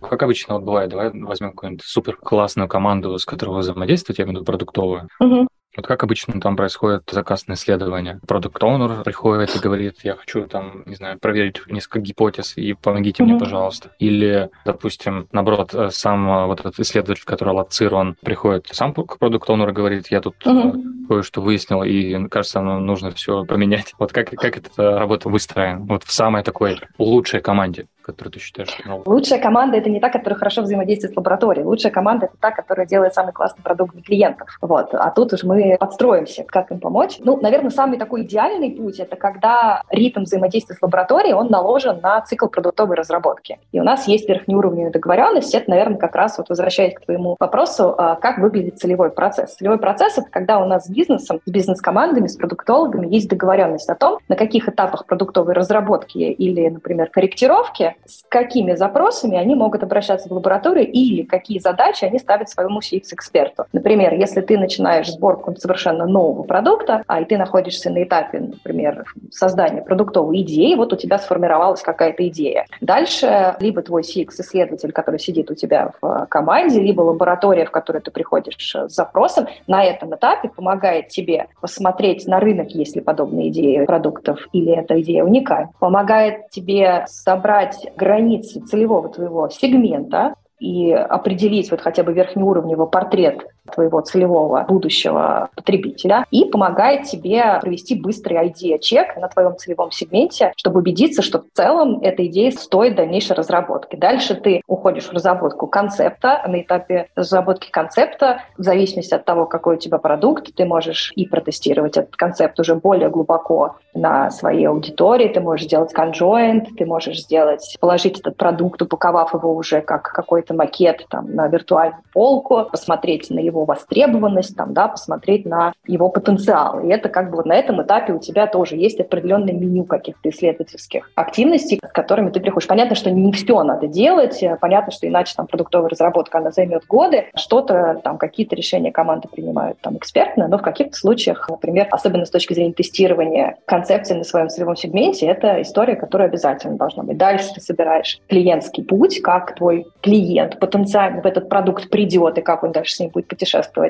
Как 0.01 0.23
обычно 0.23 0.55
вот 0.55 0.65
бывает, 0.65 0.91
давай 0.91 1.11
возьмем 1.13 1.51
какую-нибудь 1.51 1.85
супер 1.85 2.17
классную 2.17 2.69
команду, 2.69 3.19
с 3.19 3.27
которой 3.27 3.51
вы 3.51 3.59
взаимодействуете, 3.59 4.23
я 4.23 4.25
имею 4.25 4.39
в 4.39 4.41
виду 4.41 4.47
продуктовую. 4.47 5.09
Угу. 5.21 5.49
Вот 5.77 5.87
как 5.87 6.05
обычно 6.05 6.41
там 6.41 6.57
происходит 6.57 7.03
заказ 7.11 7.47
на 7.49 7.55
исследование? 7.55 8.21
Продукт 8.27 8.63
оунер 8.63 9.03
приходит 9.03 9.57
и 9.57 9.59
говорит, 9.59 9.99
я 10.03 10.15
хочу 10.15 10.47
там, 10.47 10.83
не 10.87 10.95
знаю, 10.95 11.19
проверить 11.19 11.67
несколько 11.67 12.01
гипотез 12.01 12.57
и 12.57 12.75
помогите 12.75 13.23
mm-hmm. 13.23 13.27
мне, 13.27 13.39
пожалуйста. 13.39 13.91
Или, 13.99 14.51
допустим, 14.65 15.29
наоборот, 15.33 15.75
э, 15.75 15.91
сам 15.91 16.29
э, 16.29 16.47
вот 16.47 16.61
этот 16.61 16.79
исследователь, 16.79 17.25
который 17.25 17.55
лоцирован, 17.55 18.17
приходит 18.23 18.69
сам 18.73 18.95
к 18.95 19.19
продукт 19.19 19.51
оунеру 19.51 19.71
и 19.71 19.75
говорит, 19.75 20.09
я 20.11 20.21
тут 20.21 20.37
mm-hmm. 20.45 21.07
кое-что 21.09 21.41
выяснил, 21.41 21.83
и 21.83 22.29
кажется, 22.29 22.61
нам 22.61 22.87
нужно 22.87 23.11
все 23.11 23.45
поменять. 23.45 23.95
Вот 23.99 24.13
как, 24.13 24.31
как 24.31 24.57
эта 24.57 24.99
работа 24.99 25.29
выстроена? 25.29 25.81
Вот 25.81 26.05
в 26.05 26.13
самой 26.13 26.43
такой 26.43 26.79
лучшей 26.99 27.41
команде 27.41 27.87
которую 28.05 28.33
ты 28.33 28.39
считаешь 28.39 28.77
новой? 28.85 29.03
Лучшая 29.07 29.41
команда— 29.41 29.77
это 29.79 29.91
не 29.91 30.01
та, 30.01 30.11
которая 30.11 30.39
хорошо 30.39 30.63
взаимодействует 30.63 31.15
с 31.15 31.17
лабораторией. 31.17 31.65
Лучшая 31.65 31.93
команда— 31.93 32.27
это 32.27 32.37
та, 32.39 32.51
которая 32.51 32.87
делает 32.87 33.15
самый 33.15 33.33
классный 33.33 33.63
продукт 33.63 33.95
для 33.95 34.03
клиентов. 34.03 34.57
Вот. 34.61 34.95
А 34.95 35.11
тут 35.11 35.33
уж 35.33 35.43
мы 35.45 35.77
подстроимся, 35.79 36.45
как 36.45 36.71
им 36.71 36.81
помочь. 36.81 37.17
Ну, 37.19 37.39
наверное, 37.41 37.71
самый 37.71 37.99
такой 37.99 38.23
идеальный 38.23 38.71
путь— 38.71 38.99
это 39.01 39.17
когда 39.17 39.83
ритм 39.91 40.23
взаимодействия 40.23 40.77
с 40.77 40.83
лабораторией, 40.83 41.35
он 41.35 41.49
наложен 41.49 42.01
на 42.03 42.21
цикл 42.21 42.47
продуктовой 42.47 42.97
разработки. 42.97 43.59
И 43.73 43.81
у 43.81 43.85
нас 43.85 44.07
есть 44.07 44.29
верхнеуровневая 44.29 44.93
договоренность. 44.93 45.55
Это, 45.55 45.71
наверное, 45.71 45.99
как 45.99 46.15
раз 46.15 46.39
вот 46.39 46.49
возвращаясь 46.49 46.95
к 46.95 47.01
твоему 47.01 47.37
вопросу, 47.39 47.95
а, 47.97 48.17
как 48.17 48.39
выглядит 48.39 48.79
целевой 48.79 49.11
процесс. 49.11 49.57
Целевой 49.57 49.79
процесс— 49.79 50.19
это 50.19 50.29
когда 50.31 50.61
у 50.61 50.67
нас 50.67 50.85
с 50.85 50.91
бизнесом, 50.91 51.41
с 51.45 51.51
бизнес-командами, 51.51 52.27
с 52.27 52.37
продуктологами 52.37 53.07
есть 53.07 53.29
договоренность 53.29 53.89
о 53.89 53.95
том, 53.95 54.19
на 54.29 54.37
каких 54.37 54.69
этапах 54.69 55.07
продуктовой 55.07 55.55
разработки 55.55 56.19
или, 56.19 56.69
например, 56.69 57.09
корректировки, 57.11 57.94
с 58.05 58.25
какими 58.29 58.75
запросами 58.75 59.37
они 59.37 59.55
могут 59.55 59.83
обращаться 59.83 60.29
в 60.29 60.33
лабораторию 60.33 60.91
или 60.91 61.23
какие 61.23 61.59
задачи 61.59 62.05
они 62.05 62.19
ставят 62.19 62.49
своему 62.49 62.81
CX-эксперту. 62.81 63.65
Например, 63.73 64.15
если 64.15 64.41
ты 64.41 64.59
начинаешь 64.59 65.11
сборку 65.11 65.55
совершенно 65.57 66.07
нового 66.07 66.43
продукта, 66.43 67.03
а 67.07 67.21
и 67.21 67.25
ты 67.25 67.39
находишься 67.39 67.91
на 67.91 68.03
этапе, 68.03 68.41
например, 68.41 69.05
создания 69.31 69.83
продуктовой 69.83 70.43
идеи, 70.43 70.75
вот 70.75 70.93
у 70.93 70.97
тебя 70.97 71.19
сформировалась 71.19 71.83
какая-то 71.83 72.27
идея. 72.29 72.67
Дальше 72.81 73.57
либо 73.61 73.83
твой 73.83 74.03
CX-исследователь, 74.03 74.93
который 74.93 75.21
сидит 75.21 75.51
у 75.51 75.55
тебя 75.55 75.93
в 76.01 76.27
команде, 76.27 76.81
либо 76.81 77.03
лаборатория, 77.03 77.65
в 77.65 77.71
которую 77.71 78.03
ты 78.03 78.11
приходишь 78.11 78.75
с 78.75 78.89
запросом, 78.89 79.47
на 79.67 79.85
этом 79.85 80.15
этапе 80.15 80.49
помогает 80.49 81.09
тебе 81.09 81.47
посмотреть 81.61 82.27
на 82.27 82.41
рынок, 82.41 82.71
есть 82.71 82.97
ли 82.97 83.03
подобные 83.03 83.49
идеи 83.49 83.85
продуктов, 83.85 84.47
или 84.53 84.73
эта 84.73 85.01
идея 85.01 85.25
уникальна, 85.25 85.71
помогает 85.79 86.51
тебе 86.51 87.05
собрать 87.07 87.84
границы 87.97 88.61
целевого 88.61 89.09
твоего 89.09 89.49
сегмента, 89.49 90.35
и 90.59 90.93
определить 90.93 91.71
вот 91.71 91.81
хотя 91.81 92.05
бы 92.05 92.13
верхнеуровневый 92.13 92.89
портрет 92.89 93.47
твоего 93.73 94.01
целевого 94.01 94.65
будущего 94.69 95.49
потребителя 95.55 96.27
и 96.31 96.45
помогает 96.45 97.05
тебе 97.05 97.59
провести 97.61 97.95
быстрый 97.95 98.49
идея-чек 98.49 99.17
на 99.17 99.29
твоем 99.29 99.57
целевом 99.57 99.91
сегменте, 99.91 100.53
чтобы 100.57 100.81
убедиться, 100.81 101.23
что 101.23 101.41
в 101.41 101.47
целом 101.55 102.01
эта 102.03 102.27
идея 102.27 102.51
стоит 102.51 102.97
дальнейшей 102.97 103.37
разработки. 103.37 103.97
Дальше 103.97 104.35
ты 104.35 104.63
уходишь 104.67 105.07
в 105.07 105.13
разработку 105.13 105.67
концепта. 105.67 106.43
На 106.47 106.61
этапе 106.61 107.09
разработки 107.15 107.71
концепта, 107.71 108.43
в 108.59 108.63
зависимости 108.63 109.15
от 109.15 109.25
того, 109.25 109.47
какой 109.47 109.77
у 109.77 109.79
тебя 109.79 109.99
продукт, 109.99 110.55
ты 110.55 110.65
можешь 110.65 111.13
и 111.17 111.27
протестировать 111.27 111.97
этот 111.97 112.17
концепт 112.17 112.59
уже 112.61 112.75
более 112.75 113.09
глубоко 113.09 113.77
на 113.95 114.31
своей 114.31 114.67
аудитории, 114.67 115.29
ты 115.29 115.41
можешь 115.41 115.67
сделать 115.67 115.95
conjoint, 115.95 116.67
ты 116.77 116.85
можешь 116.85 117.23
сделать, 117.23 117.77
положить 117.81 118.21
этот 118.21 118.37
продукт, 118.37 118.83
упаковав 118.83 119.35
его 119.35 119.55
уже 119.55 119.81
как 119.81 120.03
какой-то 120.03 120.55
макет 120.55 121.07
там, 121.09 121.35
на 121.35 121.49
виртуальную 121.49 122.03
полку, 122.13 122.67
посмотреть 122.71 123.31
на 123.31 123.39
его 123.39 123.54
его 123.55 123.65
востребованность, 123.65 124.57
там, 124.57 124.75
да, 124.75 124.89
посмотреть 124.89 125.47
на 125.47 125.73
его 125.87 126.09
потенциал. 126.09 126.81
И 126.81 126.89
это 126.89 127.09
как 127.09 127.31
бы 127.31 127.37
вот 127.37 127.47
на 127.47 127.55
этом 127.55 127.83
этапе 127.83 128.13
у 128.13 128.19
тебя 128.19 128.47
тоже 128.47 128.77
есть 128.77 129.01
определенное 129.01 129.55
меню 129.55 129.85
каких-то 129.85 130.29
исследовательских 130.29 131.11
активностей, 131.15 131.81
с 131.85 131.93
которыми 131.93 132.31
ты 132.31 132.41
приходишь. 132.41 132.69
Понятно, 132.69 132.97
что 132.97 133.11
не 133.11 133.33
все 133.33 133.63
надо 133.63 133.87
делать, 133.87 134.43
понятно, 134.61 134.93
что 134.93 135.07
иначе 135.09 135.35
там 135.37 135.47
продуктовая 135.47 135.89
разработка, 135.89 136.39
она 136.39 136.51
займет 136.51 136.85
годы, 136.87 137.27
что-то 137.37 138.01
там, 138.03 138.19
какие-то 138.19 138.57
решения 138.57 138.91
команды 138.91 139.29
принимают 139.29 139.79
там 139.81 139.97
экспертно, 139.97 140.49
но 140.49 140.59
в 140.59 140.63
каких-то 140.63 140.97
случаях, 140.97 141.49
например, 141.49 141.87
особенно 141.91 142.25
с 142.25 142.31
точки 142.31 142.55
зрения 142.55 142.73
тестирования 142.73 143.57
концепции 143.67 144.15
на 144.15 144.25
своем 144.25 144.49
целевом 144.49 144.77
сегменте, 144.77 145.27
это 145.27 145.63
история, 145.63 145.97
которая 145.97 146.29
обязательно 146.29 146.77
должна 146.77 147.05
быть. 147.05 147.17
Дальше 147.17 147.55
ты 147.55 147.61
собираешь 147.61 148.21
клиентский 148.29 148.83
путь, 148.83 149.21
как 149.23 149.55
твой 149.55 149.87
клиент 150.01 150.59
потенциально 150.59 151.23
в 151.23 151.27
этот 151.27 151.49
продукт 151.49 151.89
придет 151.91 152.39
и 152.39 152.43
как 152.43 152.65
он 152.65 152.73
дальше 152.73 152.95
с 152.95 153.01
ним 153.01 153.11
будет 153.11 153.29
путешествовать 153.29 153.44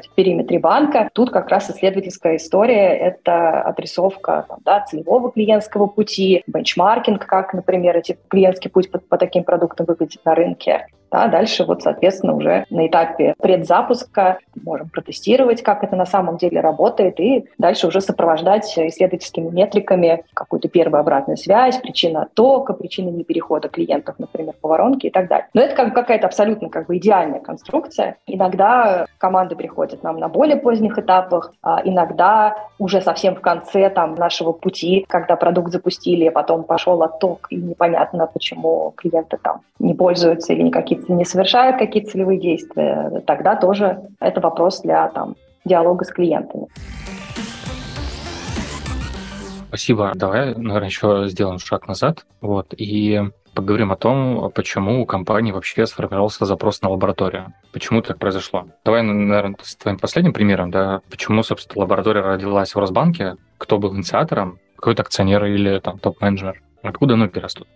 в 0.06 0.14
периметре 0.14 0.58
банка. 0.58 1.08
Тут 1.12 1.30
как 1.30 1.48
раз 1.48 1.70
исследовательская 1.70 2.36
история— 2.36 2.96
это 2.98 3.60
отрисовка 3.62 4.44
там, 4.48 4.58
да, 4.64 4.80
целевого 4.80 5.30
клиентского 5.32 5.86
пути, 5.86 6.42
бенчмаркинг, 6.46 7.24
как, 7.26 7.54
например, 7.54 7.96
эти 7.96 8.18
клиентский 8.28 8.70
путь 8.70 8.90
по, 8.90 8.98
по 8.98 9.18
таким 9.18 9.44
продуктам 9.44 9.86
выглядит 9.86 10.24
на 10.24 10.34
рынке. 10.34 10.86
Да, 11.14 11.28
дальше 11.28 11.62
вот, 11.64 11.80
соответственно, 11.80 12.34
уже 12.34 12.64
на 12.70 12.88
этапе 12.88 13.36
предзапуска 13.40 14.38
можем 14.60 14.88
протестировать, 14.88 15.62
как 15.62 15.84
это 15.84 15.94
на 15.94 16.06
самом 16.06 16.38
деле 16.38 16.58
работает, 16.58 17.20
и 17.20 17.44
дальше 17.56 17.86
уже 17.86 18.00
сопровождать 18.00 18.66
исследовательскими 18.76 19.48
метриками 19.48 20.24
какую-то 20.34 20.68
первую 20.68 20.98
обратную 20.98 21.36
связь, 21.36 21.76
причина 21.76 22.22
оттока, 22.22 22.72
причины 22.72 23.10
неперехода 23.10 23.68
клиентов, 23.68 24.16
например, 24.18 24.54
по 24.60 24.68
воронке 24.68 25.06
и 25.06 25.10
так 25.12 25.28
далее. 25.28 25.46
Но 25.54 25.60
это 25.60 25.76
как 25.76 25.94
какая-то 25.94 26.26
абсолютно 26.26 26.68
как 26.68 26.88
бы 26.88 26.96
идеальная 26.96 27.38
конструкция. 27.38 28.16
Иногда 28.26 29.06
команды 29.18 29.54
приходят 29.54 30.02
нам 30.02 30.18
на 30.18 30.28
более 30.28 30.56
поздних 30.56 30.98
этапах, 30.98 31.52
а 31.62 31.80
иногда 31.84 32.56
уже 32.80 33.00
совсем 33.00 33.36
в 33.36 33.40
конце 33.40 33.88
там, 33.88 34.16
нашего 34.16 34.50
пути, 34.50 35.06
когда 35.08 35.36
продукт 35.36 35.70
запустили, 35.70 36.26
а 36.26 36.32
потом 36.32 36.64
пошел 36.64 37.00
отток, 37.04 37.46
и 37.50 37.56
непонятно, 37.56 38.26
почему 38.26 38.92
клиенты 38.96 39.38
там 39.40 39.60
не 39.78 39.94
пользуются 39.94 40.52
или 40.52 40.62
никакие 40.62 41.03
не 41.08 41.24
совершают 41.24 41.78
какие-то 41.78 42.10
целевые 42.10 42.40
действия, 42.40 43.22
тогда 43.26 43.56
тоже 43.56 44.00
это 44.20 44.40
вопрос 44.40 44.80
для 44.80 45.08
там, 45.08 45.36
диалога 45.64 46.04
с 46.04 46.10
клиентами. 46.10 46.66
Спасибо. 49.68 50.12
Давай, 50.14 50.54
наверное, 50.54 50.88
еще 50.88 51.24
сделаем 51.26 51.58
шаг 51.58 51.88
назад. 51.88 52.24
Вот, 52.40 52.74
и 52.76 53.22
поговорим 53.54 53.90
о 53.90 53.96
том, 53.96 54.52
почему 54.54 55.02
у 55.02 55.06
компании 55.06 55.50
вообще 55.50 55.86
сформировался 55.86 56.44
запрос 56.44 56.80
на 56.82 56.90
лабораторию. 56.90 57.52
Почему 57.72 58.00
так 58.02 58.18
произошло? 58.18 58.66
Давай, 58.84 59.02
наверное, 59.02 59.56
с 59.62 59.74
твоим 59.74 59.98
последним 59.98 60.32
примером, 60.32 60.70
да, 60.70 61.00
почему, 61.10 61.42
собственно, 61.42 61.82
лаборатория 61.82 62.20
родилась 62.20 62.74
в 62.74 62.78
Росбанке, 62.78 63.34
кто 63.58 63.78
был 63.78 63.96
инициатором, 63.96 64.58
какой-то 64.76 65.02
акционер 65.02 65.44
или 65.46 65.78
там 65.80 65.98
топ-менеджер, 65.98 66.62
откуда 66.82 67.16
ноги 67.16 67.38
растут? 67.38 67.66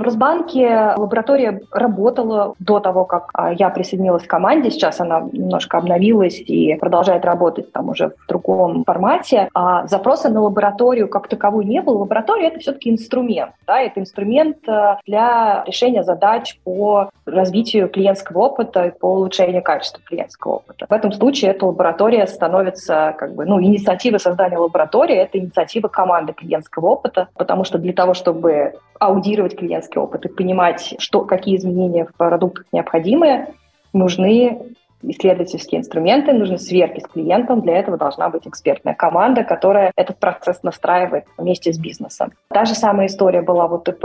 В 0.00 0.02
Росбанке 0.02 0.94
лаборатория 0.96 1.60
работала 1.70 2.54
до 2.58 2.80
того, 2.80 3.04
как 3.04 3.28
а, 3.34 3.52
я 3.52 3.68
присоединилась 3.68 4.22
к 4.22 4.30
команде. 4.30 4.70
Сейчас 4.70 4.98
она 4.98 5.28
немножко 5.30 5.76
обновилась 5.76 6.40
и 6.40 6.74
продолжает 6.76 7.26
работать 7.26 7.70
там 7.70 7.90
уже 7.90 8.08
в 8.08 8.26
другом 8.26 8.84
формате. 8.84 9.50
А 9.52 9.86
запроса 9.86 10.30
на 10.30 10.40
лабораторию 10.40 11.06
как 11.06 11.28
таковую 11.28 11.66
не 11.66 11.82
было. 11.82 11.98
Лаборатория— 11.98 12.46
это 12.48 12.60
все-таки 12.60 12.88
инструмент. 12.88 13.52
Да? 13.66 13.78
Это 13.78 14.00
инструмент 14.00 14.66
э, 14.66 14.96
для 15.06 15.64
решения 15.66 16.02
задач 16.02 16.58
по 16.64 17.10
развитию 17.26 17.90
клиентского 17.90 18.44
опыта 18.46 18.86
и 18.86 18.98
по 18.98 19.04
улучшению 19.04 19.62
качества 19.62 20.02
клиентского 20.02 20.52
опыта. 20.52 20.86
В 20.88 20.92
этом 20.94 21.12
случае 21.12 21.50
эта 21.50 21.66
лаборатория 21.66 22.26
становится 22.26 23.14
как 23.18 23.34
бы, 23.34 23.44
ну, 23.44 23.60
инициатива 23.60 24.16
создания 24.16 24.56
лаборатории— 24.56 25.16
это 25.16 25.36
инициатива 25.36 25.88
команды 25.88 26.32
клиентского 26.32 26.86
опыта, 26.86 27.28
потому 27.36 27.64
что 27.64 27.76
для 27.76 27.92
того, 27.92 28.14
чтобы 28.14 28.72
аудировать 29.00 29.56
клиентский 29.56 30.00
опыт 30.00 30.26
и 30.26 30.28
понимать, 30.28 30.94
что, 30.98 31.24
какие 31.24 31.56
изменения 31.56 32.04
в 32.04 32.14
продуктах 32.14 32.66
необходимы, 32.70 33.48
нужны 33.92 34.76
исследовательские 35.02 35.80
инструменты, 35.80 36.34
нужны 36.34 36.58
сверки 36.58 37.00
с 37.00 37.06
клиентом. 37.06 37.62
Для 37.62 37.78
этого 37.78 37.96
должна 37.96 38.28
быть 38.28 38.46
экспертная 38.46 38.94
команда, 38.94 39.44
которая 39.44 39.92
этот 39.96 40.18
процесс 40.18 40.62
настраивает 40.62 41.24
вместе 41.38 41.72
с 41.72 41.78
бизнесом. 41.78 42.32
Та 42.48 42.66
же 42.66 42.74
самая 42.74 43.06
история 43.06 43.40
была 43.40 43.66
в 43.66 43.74
УТП. 43.74 44.04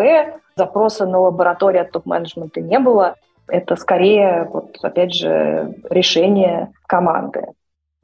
Запроса 0.56 1.06
на 1.06 1.20
лабораторию 1.20 1.82
от 1.82 1.92
топ-менеджмента 1.92 2.62
не 2.62 2.80
было. 2.80 3.16
Это 3.48 3.76
скорее, 3.76 4.50
вот, 4.52 4.78
опять 4.82 5.14
же, 5.14 5.76
решение 5.90 6.72
команды. 6.88 7.48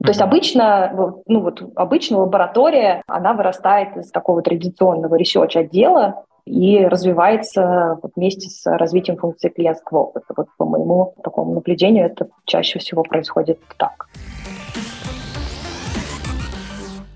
То 0.04 0.08
есть 0.08 0.20
обычно, 0.20 1.14
ну 1.26 1.40
вот 1.40 1.62
обычно 1.76 2.18
лаборатория, 2.18 3.02
она 3.06 3.32
вырастает 3.32 3.96
из 3.96 4.10
такого 4.10 4.42
традиционного 4.42 5.16
research 5.16 5.56
отдела, 5.56 6.24
и 6.46 6.84
развивается 6.84 7.98
вместе 8.14 8.48
с 8.48 8.66
развитием 8.66 9.16
функции 9.16 9.48
клиентского 9.48 9.98
опыта. 9.98 10.26
Вот 10.36 10.48
по 10.56 10.64
моему 10.64 11.14
такому 11.22 11.54
наблюдению 11.54 12.06
это 12.06 12.28
чаще 12.44 12.78
всего 12.78 13.02
происходит 13.02 13.60
так. 13.78 14.08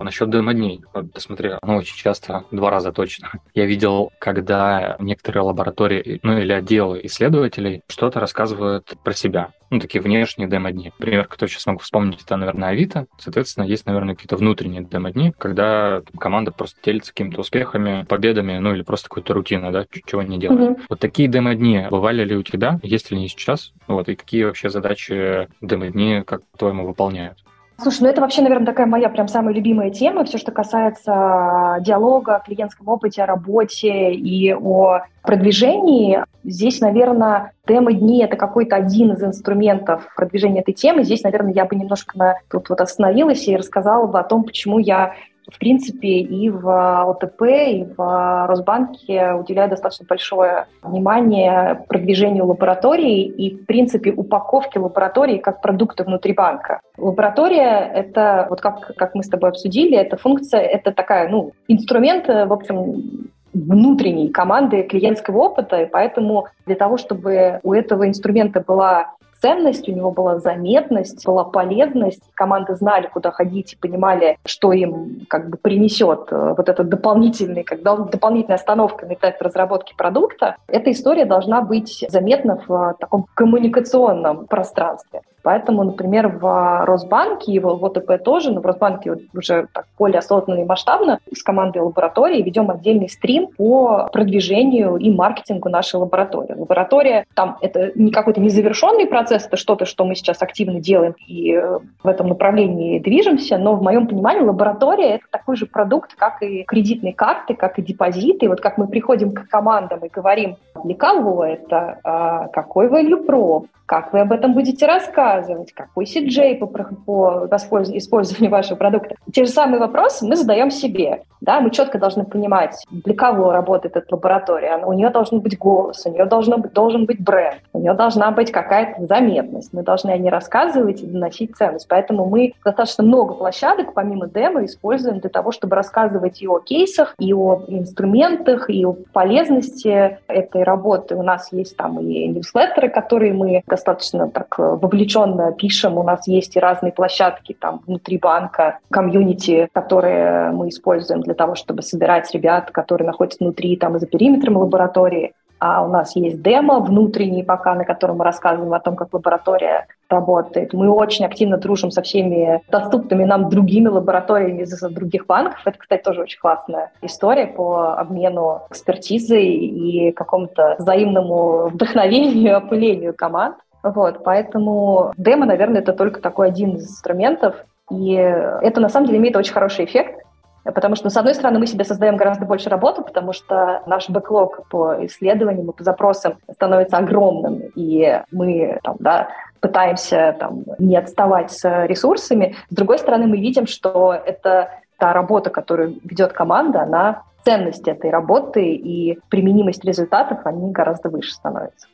Насчет 0.07 0.31
демо-дней. 0.31 0.81
Вот, 0.95 1.07
смотри, 1.17 1.53
ну, 1.63 1.77
очень 1.77 1.97
часто, 1.97 2.45
два 2.51 2.71
раза 2.71 2.93
точно. 2.93 3.31
Я 3.55 3.67
видел, 3.67 4.13
когда 4.19 4.97
некоторые 4.99 5.43
лаборатории, 5.43 6.21
ну, 6.23 6.39
или 6.39 6.53
отделы 6.53 7.01
исследователей 7.05 7.83
что-то 7.89 8.21
рассказывают 8.21 8.95
про 9.05 9.13
себя. 9.13 9.51
Ну, 9.69 9.81
такие 9.81 10.01
внешние 10.01 10.49
демо-дни. 10.49 10.93
Например, 10.99 11.27
кто 11.27 11.47
сейчас 11.49 11.63
смог 11.63 11.83
вспомнить, 11.83 12.23
это, 12.23 12.37
наверное, 12.37 12.69
Авито. 12.69 13.07
Соответственно, 13.19 13.65
есть, 13.65 13.85
наверное, 13.85 14.15
какие-то 14.15 14.37
внутренние 14.37 14.85
демо-дни, 14.85 15.33
когда 15.37 16.03
команда 16.19 16.53
просто 16.53 16.79
делится 16.85 17.13
какими-то 17.13 17.41
успехами, 17.41 18.07
победами, 18.09 18.59
ну, 18.59 18.73
или 18.73 18.83
просто 18.83 19.09
какой-то 19.09 19.35
рутиной, 19.35 19.73
да, 19.73 19.85
чего 20.07 20.23
не 20.23 20.39
делает. 20.39 20.79
Mm-hmm. 20.79 20.83
Вот 20.89 21.01
такие 21.01 21.29
демо-дни 21.29 21.87
бывали 21.91 22.25
ли 22.25 22.37
у 22.37 22.45
тебя? 22.45 22.79
Есть 22.85 23.11
ли 23.11 23.17
они 23.17 23.29
сейчас? 23.29 23.73
Вот, 23.89 24.09
и 24.09 24.15
какие 24.15 24.45
вообще 24.45 24.71
задачи 24.71 25.49
демо-дни, 25.61 26.23
как 26.25 26.43
по-твоему, 26.53 26.87
выполняют? 26.87 27.39
Слушай, 27.79 28.03
ну 28.03 28.09
это 28.09 28.23
вообще, 28.23 28.41
наверное, 28.41 28.67
такая 28.67 28.87
моя 28.87 29.11
прям 29.11 29.29
самая 29.29 29.55
любимая 29.55 29.91
тема. 29.91 30.25
Все, 30.25 30.39
что 30.39 30.51
касается 30.51 31.77
диалога 31.81 32.37
о 32.37 32.41
клиентском 32.41 32.89
опыте, 32.89 33.23
о 33.23 33.27
работе 33.27 34.13
и 34.13 34.53
о 34.55 35.03
продвижении. 35.23 36.25
Здесь, 36.43 36.81
наверное, 36.81 37.53
демо-дни— 37.67 38.23
это 38.25 38.37
какой-то 38.37 38.77
один 38.77 39.13
из 39.13 39.23
инструментов 39.23 40.09
продвижения 40.17 40.61
этой 40.61 40.73
темы. 40.73 41.05
Здесь, 41.05 41.23
наверное, 41.23 41.53
я 41.53 41.67
бы 41.67 41.77
немножко 41.77 42.17
на, 42.17 42.37
тут 42.51 42.71
вот 42.71 42.81
остановилась 42.81 43.47
и 43.47 43.57
рассказала 43.57 44.07
бы 44.07 44.19
о 44.19 44.25
том, 44.25 44.45
почему 44.45 44.79
я 44.79 45.15
в 45.47 45.59
принципе, 45.59 46.19
и 46.21 46.51
в 46.51 47.11
ОТП, 47.11 47.43
и 47.43 47.87
в 47.97 48.47
Росбанке 48.47 49.33
уделяю 49.33 49.71
достаточно 49.71 50.07
большое 50.09 50.67
внимание 50.83 51.85
продвижению 51.89 52.47
лаборатории 52.47 53.23
и, 53.23 53.57
в 53.57 53.67
принципе, 53.67 54.13
упаковке 54.13 54.79
лаборатории 54.79 55.39
как 55.39 55.61
продукта 55.61 56.05
внутри 56.05 56.33
банка. 56.33 56.81
Лаборатория— 56.99 57.91
это, 57.95 58.47
вот 58.51 58.61
как, 58.61 58.95
как 58.97 59.15
мы 59.15 59.23
с 59.23 59.29
тобой 59.29 59.51
обсудили, 59.51 59.97
это 59.97 60.17
функция, 60.17 60.61
это 60.61 60.93
такая, 60.93 61.29
ну, 61.29 61.53
инструмент, 61.69 62.27
в 62.27 62.53
общем, 62.53 63.31
внутренней 63.53 64.29
команды 64.29 64.83
клиентского 64.83 65.39
опыта, 65.39 65.83
и 65.83 65.87
поэтому 65.87 66.47
для 66.67 66.75
того, 66.75 66.97
чтобы 66.97 67.61
у 67.63 67.73
этого 67.73 68.07
инструмента 68.07 68.61
была 68.61 69.15
ценность, 69.41 69.89
у 69.89 69.93
него 69.93 70.11
была 70.11 70.39
заметность, 70.39 71.25
была 71.27 71.45
полезность. 71.45 72.23
Команды 72.35 72.75
знали, 72.75 73.09
куда 73.13 73.31
ходить 73.31 73.75
и 73.75 73.77
понимали, 73.77 74.39
что 74.45 74.73
им 74.73 75.27
как 75.29 75.49
бы 75.51 75.57
принесет 75.57 76.29
э, 76.31 76.55
вот 76.57 76.69
этот 76.69 76.89
дополнительный, 76.89 77.65
как 77.65 77.83
дополнительная 77.83 78.57
остановка 78.57 79.07
на 79.07 79.15
этапе 79.15 79.45
разработки 79.45 79.95
продукта. 79.97 80.57
Эта 80.69 80.91
история 80.91 81.25
должна 81.25 81.61
быть 81.63 82.05
заметна 82.09 82.61
в 82.67 82.97
таком 82.99 83.27
коммуникационном 83.35 84.47
пространстве. 84.47 85.23
Поэтому, 85.47 85.85
например, 85.85 86.27
в 86.27 86.85
Росбанке 86.87 87.53
и 87.53 87.61
в 87.61 87.69
ОТП 87.69 88.21
тоже, 88.21 88.51
но 88.51 88.61
в 88.61 88.67
Росбанке 88.67 89.17
уже 89.33 89.69
так 89.73 89.87
более 89.97 90.19
осознанно 90.19 90.63
и 90.63 90.65
масштабно 90.65 91.21
с 91.33 91.41
командой 91.45 91.79
лаборатории 91.79 92.43
ведем 92.43 92.69
отдельный 92.69 93.09
стрим 93.09 93.47
по 93.57 94.09
продвижению 94.13 94.97
и 94.97 95.09
маркетингу 95.09 95.69
нашей 95.69 96.01
лаборатории. 96.01 96.53
Лаборатория, 96.53 97.27
там 97.35 97.59
это 97.61 97.93
не 97.95 98.11
какой-то 98.11 98.41
незавершенный 98.41 99.07
процесс, 99.07 99.47
это 99.47 99.57
что-то, 99.57 99.85
что 99.85 100.05
мы 100.05 100.17
сейчас 100.17 100.43
активно 100.43 100.81
делаем 100.81 101.15
и 101.29 101.53
э, 101.53 101.79
в 102.03 102.09
этом 102.09 102.27
направлении 102.27 102.99
движемся, 102.99 103.57
но 103.57 103.77
в 103.77 103.83
моем 103.85 104.09
понимании 104.09 104.43
лаборатория— 104.43 105.15
это 105.15 105.27
такой 105.31 105.55
же 105.55 105.67
продукт, 105.67 106.17
как 106.17 106.43
и 106.43 106.65
кредитные 106.65 107.13
карты, 107.13 107.55
как 107.55 107.79
и 107.79 107.83
депозиты. 107.83 108.47
И 108.47 108.49
вот 108.49 108.61
как 108.61 108.79
мы 108.79 108.89
приходим 108.89 109.31
к 109.31 109.47
командам 109.47 110.01
и 110.01 110.09
говорим, 110.09 110.57
для 110.83 110.97
кого 110.97 111.45
это, 111.45 112.01
а 112.03 112.49
какой 112.49 112.89
value 112.89 113.25
prop, 113.25 113.67
как 113.87 114.13
вы 114.13 114.21
об 114.21 114.33
этом 114.33 114.53
будете 114.53 114.85
рассказывать, 114.87 115.73
какой 115.73 116.05
CJ 116.05 116.59
по, 116.59 116.67
по 116.67 117.47
использованию 117.47 118.51
вашего 118.51 118.77
продукта. 118.77 119.15
Те 119.33 119.45
же 119.45 119.51
самые 119.51 119.79
вопросы 119.79 120.27
мы 120.27 120.37
задаем 120.37 120.71
себе. 120.71 121.23
Да, 121.41 121.61
мы 121.61 121.71
четко 121.71 121.99
должны 121.99 122.25
понимать, 122.25 122.85
для 122.91 123.15
кого 123.15 123.53
работает 123.53 123.97
эта 123.97 124.15
лаборатория. 124.15 124.79
У 124.85 124.93
нее 124.93 125.11
должен 125.11 125.41
быть 125.41 125.59
голос, 125.59 126.05
у 126.07 126.11
нее 126.11 126.25
должно 126.25 126.59
быть, 126.59 126.73
должен 126.73 127.05
быть 127.07 127.23
бренд, 127.23 127.61
у 127.73 127.79
нее 127.79 127.93
должна 127.93 128.31
быть 128.31 128.51
какая-то 128.51 129.07
заметность. 129.07 129.73
Мы 129.73 129.83
должны 129.83 130.11
о 130.11 130.19
ней 130.19 130.31
рассказывать 130.31 131.03
и 131.03 131.07
доносить 131.07 131.55
ценность. 131.57 131.87
Поэтому 131.89 132.27
мы 132.27 132.55
достаточно 132.65 133.05
много 133.05 133.35
площадок, 133.35 133.93
помимо 133.93 134.29
демо, 134.29 134.65
используем 134.65 135.21
для 135.21 135.31
того, 135.31 135.53
чтобы 135.53 135.77
рассказывать 135.77 136.41
и 136.43 136.49
о 136.49 136.59
кейсах, 136.59 137.15
и 137.19 137.33
о 137.35 137.63
инструментах, 137.69 138.71
и 138.71 138.85
о 138.85 138.97
полезности 139.13 140.19
этой 140.27 140.63
работы. 140.63 141.15
У 141.15 141.23
нас 141.23 141.53
есть 141.53 141.77
там 141.77 142.01
и 142.01 142.27
ньюслеттеры, 142.29 142.89
которые 142.89 143.33
мы 143.33 143.63
достаточно 143.77 144.29
так 144.31 144.59
э, 144.59 144.63
вовлеченно 144.63 145.53
пишем. 145.53 145.99
У 145.99 146.03
нас 146.03 146.27
есть 146.27 146.57
и 146.57 146.61
разные 146.61 146.93
площадки 146.93 147.57
там 147.59 147.83
внутри 147.87 148.19
банка, 148.19 148.79
комьюнити, 148.91 149.69
которые 149.73 150.51
мы 150.51 150.69
используем 150.69 151.21
для 151.21 151.35
того, 151.35 151.55
чтобы 151.55 151.83
собирать 151.83 152.33
ребят, 152.33 152.71
которые 152.71 153.07
находятся 153.07 153.45
внутри 153.45 153.77
там 153.77 153.97
и 153.97 154.01
за 154.01 154.07
периметром 154.07 154.57
лаборатории. 154.57 155.33
А 155.59 155.83
у 155.85 155.89
нас 155.89 156.15
есть 156.17 156.43
демо 156.43 156.81
внутренний 156.81 157.43
пока, 157.43 157.75
на 157.75 157.85
котором 157.85 158.19
мы 158.19 158.25
рассказываем 158.25 158.75
о 158.75 158.81
том, 158.81 158.95
как 158.95 159.15
лаборатория 159.15 159.87
работает. 160.09 160.73
Мы 160.73 160.91
очень 160.91 161.25
активно 161.25 161.57
дружим 161.57 161.91
со 161.91 162.03
всеми 162.03 162.63
доступными 162.71 163.25
нам 163.25 163.49
другими 163.49 163.89
лабораториями 163.89 164.63
из 164.63 164.79
других 164.81 165.27
банков. 165.27 165.61
Это, 165.65 165.79
кстати, 165.79 166.03
тоже 166.03 166.23
очень 166.23 166.39
классная 166.39 166.93
история 167.03 167.47
по 167.47 167.95
обмену 167.95 168.63
экспертизой 168.71 169.47
и 169.47 170.13
какому-то 170.13 170.77
взаимному 170.79 171.69
вдохновению, 171.69 172.59
опылению 172.59 173.15
команд. 173.15 173.57
Вот, 173.95 174.25
поэтому 174.25 175.13
демо, 175.17 175.47
наверное, 175.47 175.81
это 175.81 175.93
только 175.93 176.21
такой 176.21 176.49
один 176.49 176.75
из 176.77 176.91
инструментов, 176.91 177.55
и 177.91 178.15
это 178.15 178.81
на 178.81 178.89
самом 178.89 179.07
деле 179.07 179.19
имеет 179.19 179.37
очень 179.37 179.53
хороший 179.53 179.85
эффект, 179.85 180.23
потому 180.65 180.97
что, 180.97 181.05
ну, 181.05 181.11
с 181.11 181.17
одной 181.17 181.35
стороны, 181.35 181.61
мы 181.61 181.69
себе 181.69 181.85
создаем 181.85 182.17
гораздо 182.17 182.47
больше 182.47 182.69
работы, 182.69 183.03
потому 183.03 183.33
что 183.33 183.83
наш 183.87 184.09
бэклог 184.11 184.67
по 184.69 185.07
исследованиям 185.07 185.71
и 185.71 185.73
по 185.73 185.85
запросам 185.85 186.39
становится 186.53 186.97
огромным, 186.97 187.63
и 187.77 188.23
мы 188.33 188.81
там, 188.83 188.97
да, 188.99 189.29
пытаемся 189.61 190.35
там, 190.39 190.65
не 190.81 190.97
отставать 190.97 191.53
с 191.53 191.87
ресурсами. 191.87 192.57
С 192.69 192.75
другой 192.75 192.99
стороны, 192.99 193.29
мы 193.29 193.39
видим, 193.39 193.69
что 193.69 194.15
это 194.15 194.71
та 194.99 195.13
работа, 195.13 195.51
которую 195.51 196.01
ведет 196.03 196.33
команда, 196.33 196.83
она 196.83 197.23
ценность 197.45 197.87
этой 197.87 198.11
работы 198.11 198.65
и 198.65 199.21
применимость 199.29 199.85
результатов, 199.85 200.41
они 200.45 200.73
гораздо 200.73 201.09
выше 201.09 201.31
становятся. 201.31 201.87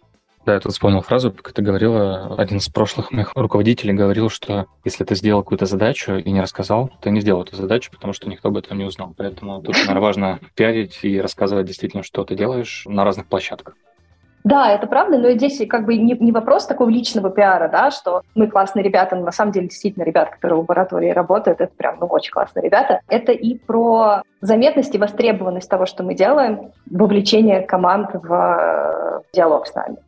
Да, 0.45 0.55
я 0.55 0.61
тут 0.61 0.73
вспомнил 0.73 1.03
фразу, 1.03 1.31
как 1.31 1.53
ты 1.53 1.63
говорила, 1.63 2.35
один 2.37 2.59
из 2.59 2.69
прошлых 2.69 3.13
моих 3.13 3.31
руководителей 3.37 3.93
говорил, 3.93 4.29
что 4.29 4.67
если 4.85 5.05
ты 5.05 5.15
сделал 5.15 5.43
какую-то 5.43 5.67
задачу 5.67 6.17
и 6.17 6.33
не 6.33 6.41
рассказал, 6.41 6.91
ты 7.01 7.11
не 7.11 7.21
сделал 7.21 7.43
эту 7.43 7.55
задачу, 7.55 7.93
потому 7.93 8.13
что 8.13 8.29
никто 8.29 8.49
об 8.49 8.57
этом 8.57 8.77
не 8.79 8.85
узнал. 8.85 9.15
Поэтому 9.17 9.63
тут, 9.63 9.77
наверное, 9.77 10.01
важно 10.01 10.41
пиарить 10.57 10.99
и 11.03 11.21
рассказывать 11.21 11.67
действительно, 11.67 12.03
что 12.03 12.25
ты 12.25 12.35
делаешь 12.35 12.85
на 12.87 13.05
разных 13.05 13.27
площадках. 13.27 13.77
Да, 14.43 14.73
это 14.73 14.89
правда, 14.89 15.19
но 15.19 15.31
здесь 15.31 15.63
как 15.69 15.85
бы 15.85 15.97
не, 15.97 16.15
не 16.19 16.33
вопрос 16.33 16.67
такого 16.67 16.89
личного 16.89 17.31
пиара, 17.31 17.69
да, 17.69 17.93
что 17.93 18.23
мы 18.35 18.49
классные 18.49 18.83
ребята, 18.83 19.15
но 19.15 19.25
на 19.25 19.31
самом 19.31 19.53
деле 19.53 19.69
действительно 19.69 20.03
ребята, 20.03 20.33
которые 20.33 20.57
в 20.57 20.61
лаборатории 20.63 21.11
работают, 21.11 21.61
это 21.61 21.73
прям 21.73 21.99
ну, 22.01 22.07
очень 22.07 22.33
классные 22.33 22.65
ребята. 22.65 23.01
Это 23.07 23.31
и 23.31 23.57
про 23.57 24.23
заметность 24.41 24.97
и 24.97 24.99
востребованность 24.99 25.71
того, 25.71 25.87
что 25.87 26.03
мы 26.03 26.15
делаем, 26.15 26.73
вовлечение 26.91 27.61
команд 27.61 28.11
в 28.15 28.33
э, 28.33 29.21
диалог 29.33 29.69
с 29.69 29.75
нами. 29.77 29.99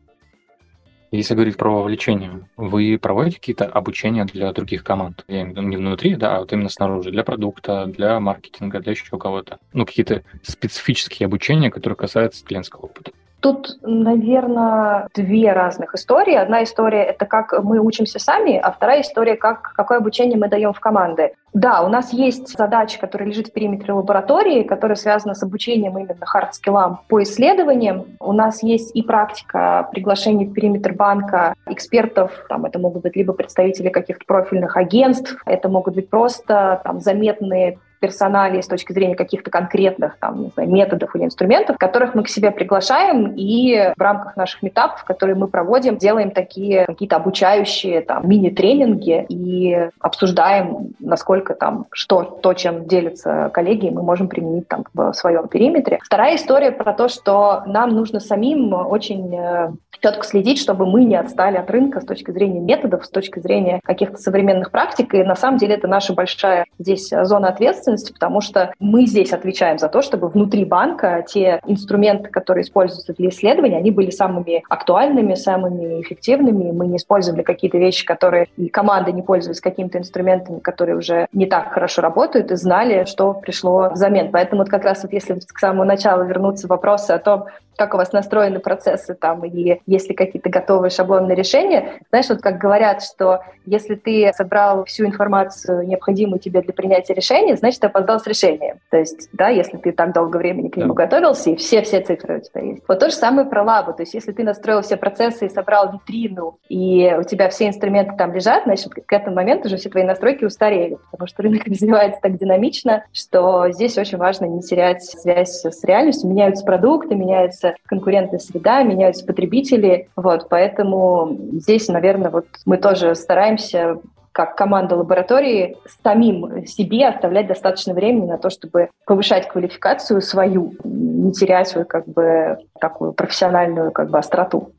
Если 1.15 1.33
говорить 1.33 1.55
про 1.55 1.71
вовлечение, 1.71 2.47
вы 2.57 2.99
проводите 3.01 3.37
какие-то 3.37 3.65
обучения 3.65 4.25
для 4.25 4.51
других 4.51 4.83
команд? 4.83 5.23
Я 5.27 5.43
имею 5.43 5.47
в 5.47 5.51
виду 5.51 5.61
не 5.61 5.77
внутри, 5.77 6.15
да, 6.15 6.35
а 6.35 6.39
вот 6.39 6.51
именно 6.51 6.69
снаружи, 6.69 7.11
для 7.11 7.23
продукта, 7.23 7.85
для 7.85 8.19
маркетинга, 8.19 8.81
для 8.81 8.91
еще 8.91 9.17
кого-то. 9.17 9.59
Ну, 9.73 9.85
какие-то 9.85 10.23
специфические 10.43 11.27
обучения, 11.27 11.71
которые 11.71 11.95
касаются 11.95 12.43
клиентского 12.43 12.81
опыта. 12.81 13.11
Тут, 13.45 13.77
наверное, 13.83 15.07
две 15.13 15.53
разных 15.53 15.93
истории. 15.93 16.33
Одна 16.33 16.63
история— 16.63 17.03
это 17.03 17.27
как 17.27 17.53
мы 17.63 17.77
учимся 17.77 18.17
сами, 18.17 18.57
а 18.57 18.71
вторая 18.71 19.01
история— 19.01 19.35
как, 19.37 19.71
какое 19.75 19.99
обучение 19.99 20.35
мы 20.35 20.47
даем 20.47 20.73
в 20.73 20.79
команды. 20.79 21.33
Да, 21.53 21.83
у 21.83 21.87
нас 21.87 22.11
есть 22.11 22.57
задача, 22.57 22.99
которая 22.99 23.29
лежит 23.29 23.49
в 23.49 23.53
периметре 23.53 23.93
лаборатории, 23.93 24.63
которая 24.63 24.95
связана 24.95 25.35
с 25.35 25.43
обучением 25.43 25.95
именно 25.95 26.25
хардскиллам 26.25 27.01
по 27.07 27.21
исследованиям. 27.21 28.05
У 28.19 28.33
нас 28.33 28.63
есть 28.63 28.95
и 28.95 29.03
практика 29.03 29.89
приглашения 29.91 30.47
в 30.47 30.53
периметр 30.53 30.93
банка 30.93 31.53
экспертов. 31.67 32.31
Там 32.49 32.65
это 32.65 32.79
могут 32.79 33.03
быть 33.03 33.15
либо 33.15 33.33
представители 33.33 33.89
каких-то 33.89 34.25
профильных 34.25 34.75
агентств, 34.75 35.37
это 35.45 35.69
могут 35.69 35.93
быть 35.93 36.09
просто 36.09 36.81
там, 36.83 36.99
заметные 36.99 37.77
персоналии 37.99 38.61
с 38.61 38.67
точки 38.67 38.93
зрения 38.93 39.15
каких-то 39.15 39.51
конкретных 39.51 40.17
там, 40.17 40.43
не 40.43 40.49
знаю, 40.49 40.69
методов 40.69 41.15
или 41.15 41.25
инструментов, 41.25 41.77
которых 41.77 42.15
мы 42.15 42.23
к 42.23 42.29
себе 42.29 42.51
приглашаем 42.51 43.33
и 43.35 43.93
в 43.95 44.01
рамках 44.01 44.35
наших 44.35 44.63
метапов, 44.63 45.03
которые 45.03 45.35
мы 45.35 45.47
проводим, 45.47 45.97
делаем 45.97 46.31
такие 46.31 46.85
какие-то 46.85 47.17
обучающие 47.17 48.01
там 48.01 48.27
мини-тренинги 48.27 49.25
и 49.29 49.89
обсуждаем, 49.99 50.93
насколько 50.99 51.53
там, 51.53 51.85
что, 51.91 52.23
то, 52.23 52.53
чем 52.53 52.85
делятся 52.85 53.49
коллеги, 53.53 53.89
мы 53.89 54.01
можем 54.03 54.27
применить 54.27 54.67
там 54.67 54.85
в 54.93 55.13
своем 55.13 55.47
периметре. 55.47 55.99
Вторая 56.03 56.35
история 56.35 56.71
про 56.71 56.93
то, 56.93 57.07
что 57.07 57.63
нам 57.65 57.89
нужно 57.89 58.19
самим 58.19 58.73
очень 58.73 59.35
э, 59.35 59.71
четко 60.05 60.23
следить, 60.23 60.59
чтобы 60.59 60.85
мы 60.85 61.03
не 61.03 61.15
отстали 61.15 61.57
от 61.57 61.69
рынка 61.71 62.01
с 62.01 62.05
точки 62.05 62.31
зрения 62.31 62.59
методов, 62.59 63.05
с 63.05 63.09
точки 63.09 63.39
зрения 63.39 63.79
каких-то 63.83 64.17
современных 64.17 64.71
практик. 64.71 65.13
И 65.13 65.23
на 65.23 65.35
самом 65.35 65.57
деле 65.57 65.75
это 65.75 65.87
наша 65.87 66.13
большая 66.13 66.65
здесь 66.77 67.09
зона 67.09 67.49
ответственности, 67.49 67.94
ответственности, 67.95 68.13
потому 68.13 68.41
что 68.41 68.73
мы 68.79 69.05
здесь 69.05 69.33
отвечаем 69.33 69.77
за 69.77 69.89
то, 69.89 70.01
чтобы 70.01 70.27
внутри 70.27 70.65
банка 70.65 71.25
те 71.27 71.59
инструменты, 71.65 72.29
которые 72.29 72.63
используются 72.63 73.13
для 73.13 73.29
исследования, 73.29 73.77
они 73.77 73.91
были 73.91 74.11
самыми 74.11 74.63
актуальными, 74.69 75.35
самыми 75.35 76.01
эффективными. 76.01 76.71
Мы 76.71 76.87
не 76.87 76.97
использовали 76.97 77.41
какие-то 77.41 77.77
вещи, 77.77 78.05
которые 78.05 78.47
и 78.57 78.67
команды 78.69 79.11
не 79.11 79.21
пользовались 79.21 79.61
какими-то 79.61 79.97
инструментами, 79.97 80.59
которые 80.59 80.97
уже 80.97 81.27
не 81.33 81.45
так 81.45 81.71
хорошо 81.71 82.01
работают, 82.01 82.51
и 82.51 82.55
знали, 82.55 83.05
что 83.05 83.33
пришло 83.33 83.89
взамен. 83.91 84.31
Поэтому 84.31 84.61
вот 84.61 84.69
как 84.69 84.83
раз 84.83 85.03
вот 85.03 85.13
если 85.13 85.39
к 85.39 85.59
самому 85.59 85.85
началу 85.85 86.25
вернуться 86.25 86.67
вопросы 86.67 87.11
о 87.11 87.19
том, 87.19 87.45
как 87.77 87.93
у 87.93 87.97
вас 87.97 88.11
настроены 88.13 88.59
процессы 88.59 89.13
там, 89.13 89.43
и 89.45 89.79
есть 89.85 90.09
ли 90.09 90.15
какие-то 90.15 90.49
готовые 90.49 90.89
шаблонные 90.89 91.35
решения. 91.35 91.99
Знаешь, 92.09 92.29
вот 92.29 92.41
как 92.41 92.57
говорят, 92.57 93.03
что 93.03 93.41
если 93.65 93.95
ты 93.95 94.31
собрал 94.35 94.85
всю 94.85 95.05
информацию, 95.05 95.87
необходимую 95.87 96.39
тебе 96.39 96.61
для 96.61 96.73
принятия 96.73 97.13
решения, 97.13 97.55
значит, 97.55 97.81
ты 97.81 97.87
опоздал 97.87 98.19
с 98.19 98.27
решением. 98.27 98.79
То 98.89 98.97
есть, 98.97 99.29
да, 99.33 99.49
если 99.49 99.77
ты 99.77 99.91
так 99.91 100.13
долго 100.13 100.37
времени 100.37 100.69
к 100.69 100.77
нему 100.77 100.93
да. 100.93 101.05
готовился, 101.05 101.51
и 101.51 101.55
все-все 101.55 102.01
цифры 102.01 102.37
у 102.37 102.41
тебя 102.41 102.61
есть. 102.61 102.83
Вот 102.87 102.99
то 102.99 103.09
же 103.09 103.15
самое 103.15 103.47
про 103.47 103.63
лабу. 103.63 103.93
То 103.93 104.03
есть, 104.03 104.13
если 104.13 104.31
ты 104.31 104.43
настроил 104.43 104.81
все 104.81 104.97
процессы 104.97 105.47
и 105.47 105.49
собрал 105.49 105.91
витрину, 105.91 106.59
и 106.69 107.15
у 107.17 107.23
тебя 107.23 107.49
все 107.49 107.67
инструменты 107.67 108.15
там 108.17 108.33
лежат, 108.33 108.63
значит, 108.65 108.93
к 108.93 109.13
этому 109.13 109.35
моменту 109.35 109.67
уже 109.67 109.77
все 109.77 109.89
твои 109.89 110.03
настройки 110.03 110.45
устарели, 110.45 110.97
потому 111.11 111.27
что 111.27 111.43
рынок 111.43 111.63
развивается 111.65 112.19
так 112.21 112.37
динамично, 112.37 113.03
что 113.11 113.69
здесь 113.71 113.97
очень 113.97 114.17
важно 114.17 114.45
не 114.45 114.61
терять 114.61 115.03
связь 115.03 115.63
с 115.63 115.83
реальностью. 115.83 116.29
Меняются 116.29 116.65
продукты, 116.65 117.15
меняются 117.15 117.64
меняется 117.65 117.83
конкурентная 117.85 118.39
среда, 118.39 118.83
меняются 118.83 119.25
потребители. 119.25 120.09
Вот, 120.15 120.47
поэтому 120.49 121.37
здесь, 121.53 121.87
наверное, 121.87 122.29
вот 122.29 122.45
мы 122.65 122.77
тоже 122.77 123.15
стараемся 123.15 123.99
как 124.31 124.57
команда 124.57 124.97
лаборатории 124.97 125.77
самим 126.03 126.65
себе 126.67 127.07
оставлять 127.07 127.47
достаточно 127.47 127.93
времени 127.93 128.27
на 128.27 128.37
то, 128.37 128.49
чтобы 128.49 128.89
повышать 129.05 129.47
квалификацию 129.47 130.21
свою, 130.21 130.73
не 130.83 131.31
терять 131.31 131.69
свою 131.69 131.85
как 131.85 132.05
бы 132.05 132.57
такую 132.81 133.13
профессиональную 133.13 133.91
как 133.91 134.09
бы 134.09 134.17
остроту. 134.17 134.73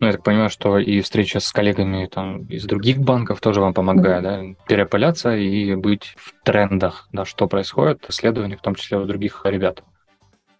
Ну, 0.00 0.06
я 0.06 0.14
так 0.14 0.24
понимаю, 0.24 0.48
что 0.48 0.78
и 0.78 1.00
встреча 1.00 1.38
с 1.40 1.52
коллегами 1.52 2.06
там, 2.06 2.46
из 2.46 2.64
других 2.64 2.98
банков 2.98 3.40
тоже 3.40 3.60
вам 3.60 3.74
помогает, 3.74 4.24
mm-hmm. 4.24 4.54
да, 4.58 4.64
перепыляться 4.66 5.36
и 5.36 5.74
быть 5.74 6.14
в 6.16 6.32
трендах, 6.42 7.08
да, 7.12 7.24
что 7.24 7.46
происходит, 7.46 8.06
исследования, 8.08 8.56
в 8.56 8.62
том 8.62 8.74
числе 8.74 8.98
у 8.98 9.04
других 9.04 9.42
ребят. 9.44 9.84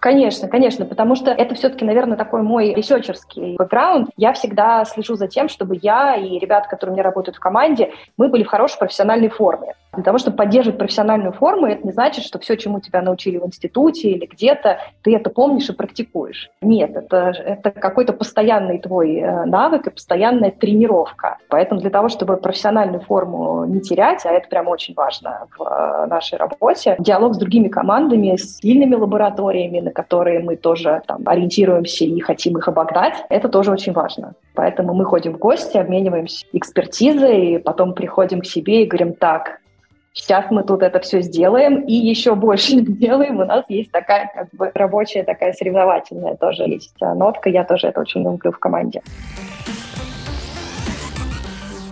Конечно, 0.02 0.48
конечно, 0.48 0.84
потому 0.84 1.14
что 1.14 1.30
это 1.30 1.54
все-таки, 1.54 1.84
наверное, 1.84 2.16
такой 2.16 2.42
мой 2.42 2.74
ресерчерский 2.74 3.54
бэкграунд. 3.56 4.10
Я 4.16 4.32
всегда 4.32 4.84
слежу 4.84 5.14
за 5.14 5.28
тем, 5.28 5.48
чтобы 5.48 5.78
я 5.80 6.16
и 6.16 6.40
ребята, 6.40 6.68
которые 6.68 6.90
у 6.90 6.94
меня 6.96 7.04
работают 7.04 7.36
в 7.36 7.40
команде, 7.40 7.92
мы 8.16 8.26
были 8.26 8.42
в 8.42 8.48
хорошей 8.48 8.80
профессиональной 8.80 9.28
форме. 9.28 9.74
Для 9.92 10.02
того, 10.02 10.16
чтобы 10.16 10.38
поддерживать 10.38 10.78
профессиональную 10.78 11.32
форму, 11.32 11.66
это 11.66 11.86
не 11.86 11.92
значит, 11.92 12.24
что 12.24 12.38
все, 12.38 12.56
чему 12.56 12.80
тебя 12.80 13.02
научили 13.02 13.36
в 13.36 13.46
институте 13.46 14.10
или 14.10 14.24
где-то, 14.24 14.78
ты 15.02 15.14
это 15.14 15.28
помнишь 15.28 15.68
и 15.68 15.74
практикуешь. 15.74 16.50
Нет, 16.62 16.96
это, 16.96 17.34
это 17.44 17.70
какой-то 17.70 18.14
постоянный 18.14 18.78
твой 18.78 19.16
э, 19.18 19.44
навык 19.44 19.86
и 19.86 19.90
постоянная 19.90 20.50
тренировка. 20.50 21.36
Поэтому 21.48 21.80
для 21.82 21.90
того, 21.90 22.08
чтобы 22.08 22.38
профессиональную 22.38 23.02
форму 23.02 23.66
не 23.66 23.82
терять, 23.82 24.24
а 24.24 24.30
это 24.30 24.48
прям 24.48 24.66
очень 24.68 24.94
важно 24.94 25.46
в 25.56 25.62
э, 25.62 26.06
нашей 26.06 26.38
работе, 26.38 26.96
диалог 26.98 27.34
с 27.34 27.38
другими 27.38 27.68
командами, 27.68 28.34
с 28.34 28.56
сильными 28.56 28.94
лабораториями, 28.94 29.91
которые 29.92 30.40
мы 30.40 30.56
тоже 30.56 31.02
там, 31.06 31.22
ориентируемся 31.26 32.04
и 32.04 32.20
хотим 32.20 32.58
их 32.58 32.68
обогнать, 32.68 33.14
это 33.28 33.48
тоже 33.48 33.70
очень 33.70 33.92
важно. 33.92 34.34
Поэтому 34.54 34.94
мы 34.94 35.04
ходим 35.04 35.34
в 35.34 35.38
гости, 35.38 35.76
обмениваемся 35.76 36.44
экспертизой, 36.52 37.54
и 37.54 37.58
потом 37.58 37.94
приходим 37.94 38.40
к 38.40 38.46
себе 38.46 38.82
и 38.82 38.86
говорим, 38.86 39.14
так, 39.14 39.60
сейчас 40.12 40.50
мы 40.50 40.62
тут 40.62 40.82
это 40.82 41.00
все 41.00 41.20
сделаем 41.20 41.80
и 41.80 41.94
еще 41.94 42.34
больше 42.34 42.72
сделаем. 42.80 43.40
У 43.40 43.44
нас 43.44 43.64
есть 43.68 43.90
такая 43.90 44.30
как 44.34 44.48
бы 44.52 44.70
рабочая, 44.74 45.22
такая 45.22 45.52
соревновательная 45.52 46.36
тоже 46.36 46.64
есть 46.64 46.94
нотка. 47.00 47.48
Я 47.48 47.64
тоже 47.64 47.88
это 47.88 48.00
очень 48.00 48.22
люблю 48.22 48.52
в 48.52 48.58
команде. 48.58 49.02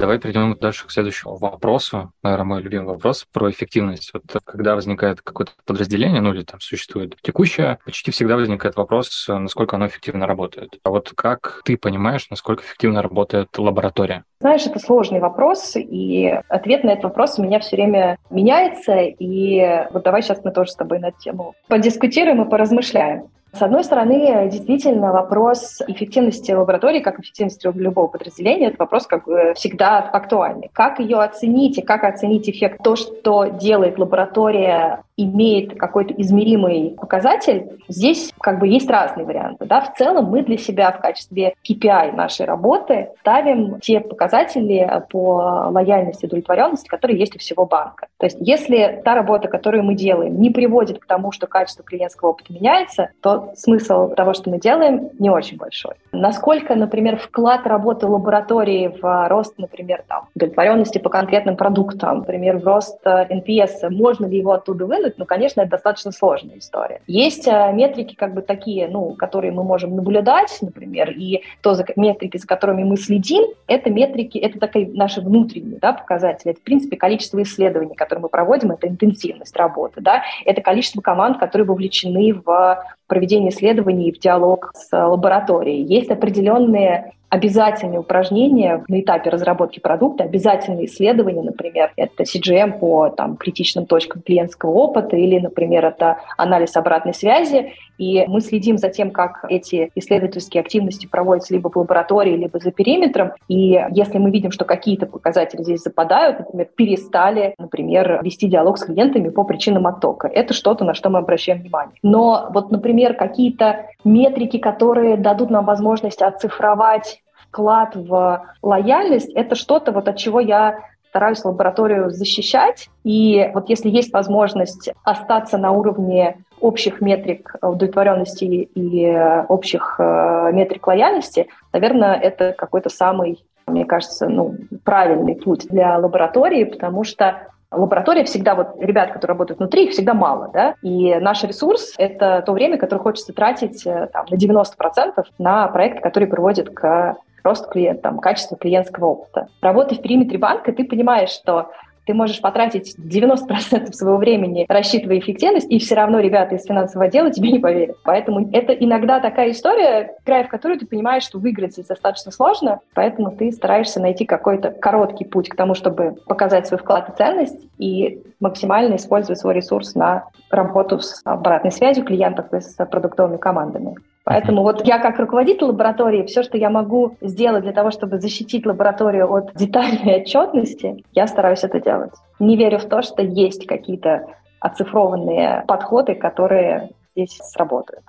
Давай 0.00 0.18
перейдем 0.18 0.56
дальше 0.58 0.86
к 0.86 0.90
следующему 0.90 1.36
вопросу. 1.36 2.10
Наверное, 2.22 2.44
мой 2.46 2.62
любимый 2.62 2.86
вопрос 2.86 3.26
про 3.30 3.50
эффективность. 3.50 4.12
Вот 4.14 4.22
когда 4.46 4.74
возникает 4.74 5.20
какое-то 5.20 5.52
подразделение, 5.66 6.22
ну 6.22 6.32
или 6.32 6.42
там 6.42 6.58
существует 6.58 7.16
текущее, 7.20 7.78
почти 7.84 8.10
всегда 8.10 8.36
возникает 8.36 8.76
вопрос, 8.76 9.26
насколько 9.28 9.76
оно 9.76 9.88
эффективно 9.88 10.26
работает. 10.26 10.78
А 10.84 10.88
вот 10.88 11.12
как 11.14 11.60
ты 11.66 11.76
понимаешь, 11.76 12.28
насколько 12.30 12.62
эффективно 12.62 13.02
работает 13.02 13.48
лаборатория? 13.58 14.24
Знаешь, 14.40 14.64
это 14.64 14.78
сложный 14.78 15.20
вопрос, 15.20 15.72
и 15.76 16.34
ответ 16.48 16.82
на 16.82 16.92
этот 16.92 17.04
вопрос 17.04 17.38
у 17.38 17.42
меня 17.42 17.60
все 17.60 17.76
время 17.76 18.16
меняется, 18.30 19.00
и 19.00 19.86
вот 19.92 20.02
давай 20.02 20.22
сейчас 20.22 20.42
мы 20.42 20.50
тоже 20.50 20.70
с 20.70 20.76
тобой 20.76 20.98
на 20.98 21.12
тему 21.12 21.54
подискутируем 21.68 22.42
и 22.42 22.48
поразмышляем. 22.48 23.28
С 23.52 23.62
одной 23.62 23.82
стороны, 23.82 24.48
действительно, 24.48 25.12
вопрос 25.12 25.80
эффективности 25.86 26.52
лаборатории, 26.52 27.00
как 27.00 27.18
эффективности 27.18 27.68
любого 27.74 28.06
подразделения, 28.06 28.68
это 28.68 28.76
вопрос 28.78 29.06
как 29.06 29.24
бы 29.24 29.54
всегда 29.56 29.98
актуальный. 29.98 30.70
Как 30.72 31.00
ее 31.00 31.18
оценить 31.18 31.78
и 31.78 31.82
как 31.82 32.04
оценить 32.04 32.48
эффект? 32.48 32.82
То, 32.82 32.96
что 32.96 33.46
делает 33.46 33.98
лаборатория 33.98 35.02
имеет 35.24 35.78
какой-то 35.78 36.14
измеримый 36.14 36.96
показатель, 36.98 37.80
здесь 37.88 38.33
как 38.40 38.59
бы 38.59 38.68
есть 38.68 38.88
разные 38.88 39.26
варианты. 39.26 39.66
Да? 39.66 39.80
В 39.80 39.94
целом 39.96 40.26
мы 40.26 40.42
для 40.42 40.56
себя 40.56 40.90
в 40.92 41.00
качестве 41.00 41.54
KPI 41.68 42.14
нашей 42.14 42.46
работы 42.46 43.11
ставим 43.20 43.80
те 43.80 44.00
показатели 44.00 44.88
по 45.11 45.68
лояльности 45.70 46.26
удовлетворенности, 46.26 46.88
которые 46.88 47.18
есть 47.18 47.37
у 47.37 47.38
всего 47.38 47.66
банка. 47.66 48.09
То 48.18 48.26
есть 48.26 48.38
если 48.40 49.00
та 49.04 49.14
работа, 49.14 49.48
которую 49.48 49.85
мы 49.85 49.94
делаем, 49.94 50.40
не 50.40 50.50
приводит 50.50 50.98
к 50.98 51.06
тому, 51.06 51.33
что 51.33 51.46
качество 51.46 51.85
клиентского 51.85 52.30
опыта 52.30 52.52
меняется, 52.52 53.11
то 53.20 53.52
смысл 53.56 54.14
того, 54.14 54.35
что 54.35 54.50
мы 54.50 54.59
делаем, 54.59 55.11
не 55.18 55.30
очень 55.30 55.56
большой. 55.56 55.94
Насколько, 56.12 56.74
например, 56.74 57.16
вклад 57.16 57.66
работы 57.66 58.06
лаборатории 58.06 58.94
в 59.00 59.28
рост, 59.28 59.59
например, 59.59 60.04
там, 60.06 60.28
удовлетворенности 60.35 60.98
по 60.98 61.09
конкретным 61.09 61.56
продуктам, 61.56 62.18
например, 62.18 62.59
в 62.59 62.66
рост 62.66 62.98
NPS, 63.04 63.70
э, 63.83 63.90
можно 63.90 64.26
ли 64.26 64.38
его 64.38 64.52
оттуда 64.52 64.87
вынуть, 64.87 65.10
делать, 65.11 65.18
но, 65.18 65.25
конечно, 65.25 65.61
это 65.62 65.70
достаточно 65.70 66.12
сложная 66.12 66.59
история. 66.59 67.01
Есть 67.07 67.46
э, 67.46 67.73
метрики 67.73 68.14
как 68.14 68.35
бы 68.35 68.42
такие, 68.42 68.88
ну, 68.88 69.14
которые 69.14 69.53
мы 69.53 69.64
можем 69.64 69.96
наблюдать, 69.96 70.57
например, 70.61 71.11
и 71.11 71.42
то 71.62 71.75
за, 71.75 71.85
метрики, 71.96 72.37
за 72.37 72.46
которыми 72.46 72.85
мы 72.85 72.96
следим, 72.96 73.44
это 73.66 73.90
метрики, 73.90 74.38
это 74.38 74.59
такие 74.59 74.90
наши 74.92 75.20
внутренние 75.20 75.79
да, 75.79 75.92
показатели. 75.92 76.53
Это, 76.53 76.61
в 76.61 76.64
принципе, 76.64 76.96
количество 76.96 77.42
исследований, 77.42 77.94
которые 77.94 78.23
мы 78.23 78.29
проводим, 78.29 78.73
это 78.73 78.88
интенсивность 78.88 79.57
работы, 79.57 80.01
да, 80.01 80.23
это 80.44 80.61
количество 80.62 81.01
команд, 81.01 81.38
которые 81.38 81.66
вовлечены 81.66 82.35
в 82.35 82.85
проведение 83.11 83.51
исследований 83.51 84.12
в 84.12 84.18
диалог 84.18 84.70
с 84.75 84.90
лабораторией. 84.92 85.83
Есть 85.83 86.11
определенные 86.11 87.12
обязательные 87.29 88.01
упражнения 88.01 88.85
на 88.88 89.01
этапе 89.01 89.31
разработки 89.31 89.79
продукта, 89.79 90.25
обязательные 90.25 90.87
исследования, 90.87 91.42
например, 91.42 91.92
это 91.96 92.25
CGM 92.25 92.79
по 92.79 93.09
там, 93.09 93.37
критичным 93.37 93.87
точкам 93.87 94.23
клиентского 94.23 94.70
опыта 94.70 95.16
или, 95.16 95.38
например, 95.38 95.87
это 95.87 96.18
анализ 96.37 96.77
обратной 96.77 97.14
связи. 97.14 97.73
И 98.00 98.24
мы 98.26 98.40
следим 98.40 98.78
за 98.78 98.88
тем, 98.88 99.10
как 99.10 99.44
эти 99.50 99.90
исследовательские 99.94 100.62
активности 100.62 101.06
проводятся 101.06 101.52
либо 101.52 101.68
в 101.68 101.76
лаборатории, 101.76 102.34
либо 102.34 102.58
за 102.58 102.70
периметром. 102.70 103.32
И 103.46 103.78
если 103.90 104.16
мы 104.16 104.30
видим, 104.30 104.52
что 104.52 104.64
какие-то 104.64 105.04
показатели 105.04 105.62
здесь 105.62 105.82
западают, 105.82 106.38
например, 106.38 106.68
перестали, 106.74 107.54
например, 107.58 108.20
вести 108.22 108.48
диалог 108.48 108.78
с 108.78 108.84
клиентами 108.84 109.28
по 109.28 109.44
причинам 109.44 109.86
оттока, 109.86 110.28
это 110.28 110.54
что-то, 110.54 110.86
на 110.86 110.94
что 110.94 111.10
мы 111.10 111.18
обращаем 111.18 111.60
внимание. 111.60 111.94
Но 112.02 112.48
вот, 112.54 112.70
например, 112.70 113.12
какие-то 113.12 113.84
метрики, 114.02 114.56
которые 114.56 115.18
дадут 115.18 115.50
нам 115.50 115.66
возможность 115.66 116.22
оцифровать 116.22 117.22
вклад 117.48 117.94
в 117.96 118.46
лояльность, 118.62 119.30
это 119.34 119.56
что-то, 119.56 119.92
вот 119.92 120.08
от 120.08 120.16
чего 120.16 120.40
я 120.40 120.78
стараюсь 121.10 121.44
лабораторию 121.44 122.10
защищать. 122.10 122.88
И 123.04 123.50
вот 123.52 123.68
если 123.68 123.90
есть 123.90 124.12
возможность 124.12 124.90
остаться 125.04 125.58
на 125.58 125.72
уровне 125.72 126.44
общих 126.61 127.01
метрик 127.01 127.55
удовлетворенности 127.62 128.44
и 128.44 129.18
общих 129.49 129.96
э, 129.99 130.51
метрик 130.53 130.87
лояльности, 130.87 131.49
наверное, 131.73 132.14
это 132.14 132.53
какой-то 132.57 132.88
самый, 132.90 133.44
мне 133.66 133.85
кажется, 133.85 134.29
ну, 134.29 134.57
правильный 134.85 135.37
путь 135.37 135.66
для 135.68 135.99
лаборатории, 135.99 136.64
потому 136.64 137.05
что 137.05 137.46
Лаборатория 137.73 138.25
всегда, 138.25 138.57
вот 138.57 138.75
ребят, 138.81 139.12
которые 139.12 139.35
работают 139.35 139.61
внутри, 139.61 139.85
их 139.85 139.92
всегда 139.92 140.12
мало, 140.12 140.51
да, 140.53 140.75
и 140.83 141.14
наш 141.20 141.44
ресурс— 141.44 141.94
это 141.99 142.42
то 142.44 142.53
время, 142.53 142.79
которое 142.79 143.01
хочется 143.01 143.33
тратить 143.33 143.87
э, 143.87 144.09
там, 144.12 144.27
на 144.29 144.35
90% 144.35 145.25
на 145.38 145.68
проект, 145.68 146.03
который 146.03 146.27
приводит 146.27 146.70
к 146.70 147.16
росту 147.44 147.70
клиента, 147.70 148.03
там, 148.03 148.18
качеству 148.18 148.57
клиентского 148.57 149.07
опыта. 149.07 149.46
Работая 149.62 149.96
в 149.96 150.03
периметре 150.03 150.37
банка, 150.37 150.73
ты 150.73 150.83
понимаешь, 150.83 151.31
что 151.31 151.70
ты 152.11 152.14
можешь 152.14 152.40
потратить 152.40 152.96
90% 152.99 153.92
своего 153.92 154.16
времени, 154.16 154.66
рассчитывая 154.68 155.20
эффективность, 155.20 155.70
и 155.70 155.79
все 155.79 155.94
равно 155.94 156.18
ребята 156.18 156.57
из 156.57 156.64
финансового 156.64 157.07
отдела 157.07 157.31
тебе 157.31 157.53
не 157.53 157.61
поверят. 157.61 157.99
Поэтому 158.03 158.51
это 158.53 158.73
иногда 158.73 159.20
такая 159.20 159.53
история, 159.53 160.16
играя 160.25 160.42
в 160.42 160.49
которую 160.49 160.81
ты 160.81 160.87
понимаешь, 160.87 161.23
что 161.23 161.38
выиграть 161.38 161.75
здесь 161.75 161.87
достаточно 161.87 162.33
сложно, 162.33 162.81
поэтому 162.94 163.31
ты 163.31 163.53
стараешься 163.53 164.01
найти 164.01 164.25
какой-то 164.25 164.73
короткий 164.73 165.25
путь 165.25 165.51
к 165.51 165.55
тому, 165.55 165.75
чтобы 165.75 166.16
показать 166.27 166.66
свой 166.66 166.81
вклад 166.81 167.11
и 167.11 167.16
ценность 167.16 167.61
и 167.79 168.20
максимально 168.40 168.96
использовать 168.96 169.38
свой 169.38 169.55
ресурс 169.55 169.94
на 169.94 170.25
работу 170.51 170.99
с 170.99 171.20
обратной 171.25 171.70
связью 171.70 172.05
клиентов 172.05 172.53
и 172.53 172.61
с 172.61 172.75
продуктовыми 172.87 173.37
командами. 173.37 173.94
Поэтому 174.24 174.62
вот 174.62 174.87
я 174.87 174.98
как 174.98 175.18
руководитель 175.18 175.64
лаборатории, 175.64 176.26
все, 176.26 176.42
что 176.42 176.59
я 176.59 176.70
могу 176.70 177.16
сделать 177.20 177.62
для 177.62 177.72
того, 177.72 177.90
чтобы 177.90 178.18
защитить 178.18 178.66
лабораторию 178.66 179.33
от 179.33 179.54
детальной 179.54 180.16
отчетности, 180.22 181.04
я 181.12 181.26
стараюсь 181.26 181.64
это 181.64 181.80
делать. 181.80 182.12
Не 182.38 182.56
верю 182.56 182.78
в 182.78 182.85
то, 182.85 183.02
что 183.02 183.22
есть 183.22 183.66
какие-то 183.66 184.26
оцифрованные 184.61 185.64
подходы, 185.66 186.14
которые 186.14 186.90
здесь 187.14 187.38
сработают. 187.42 188.04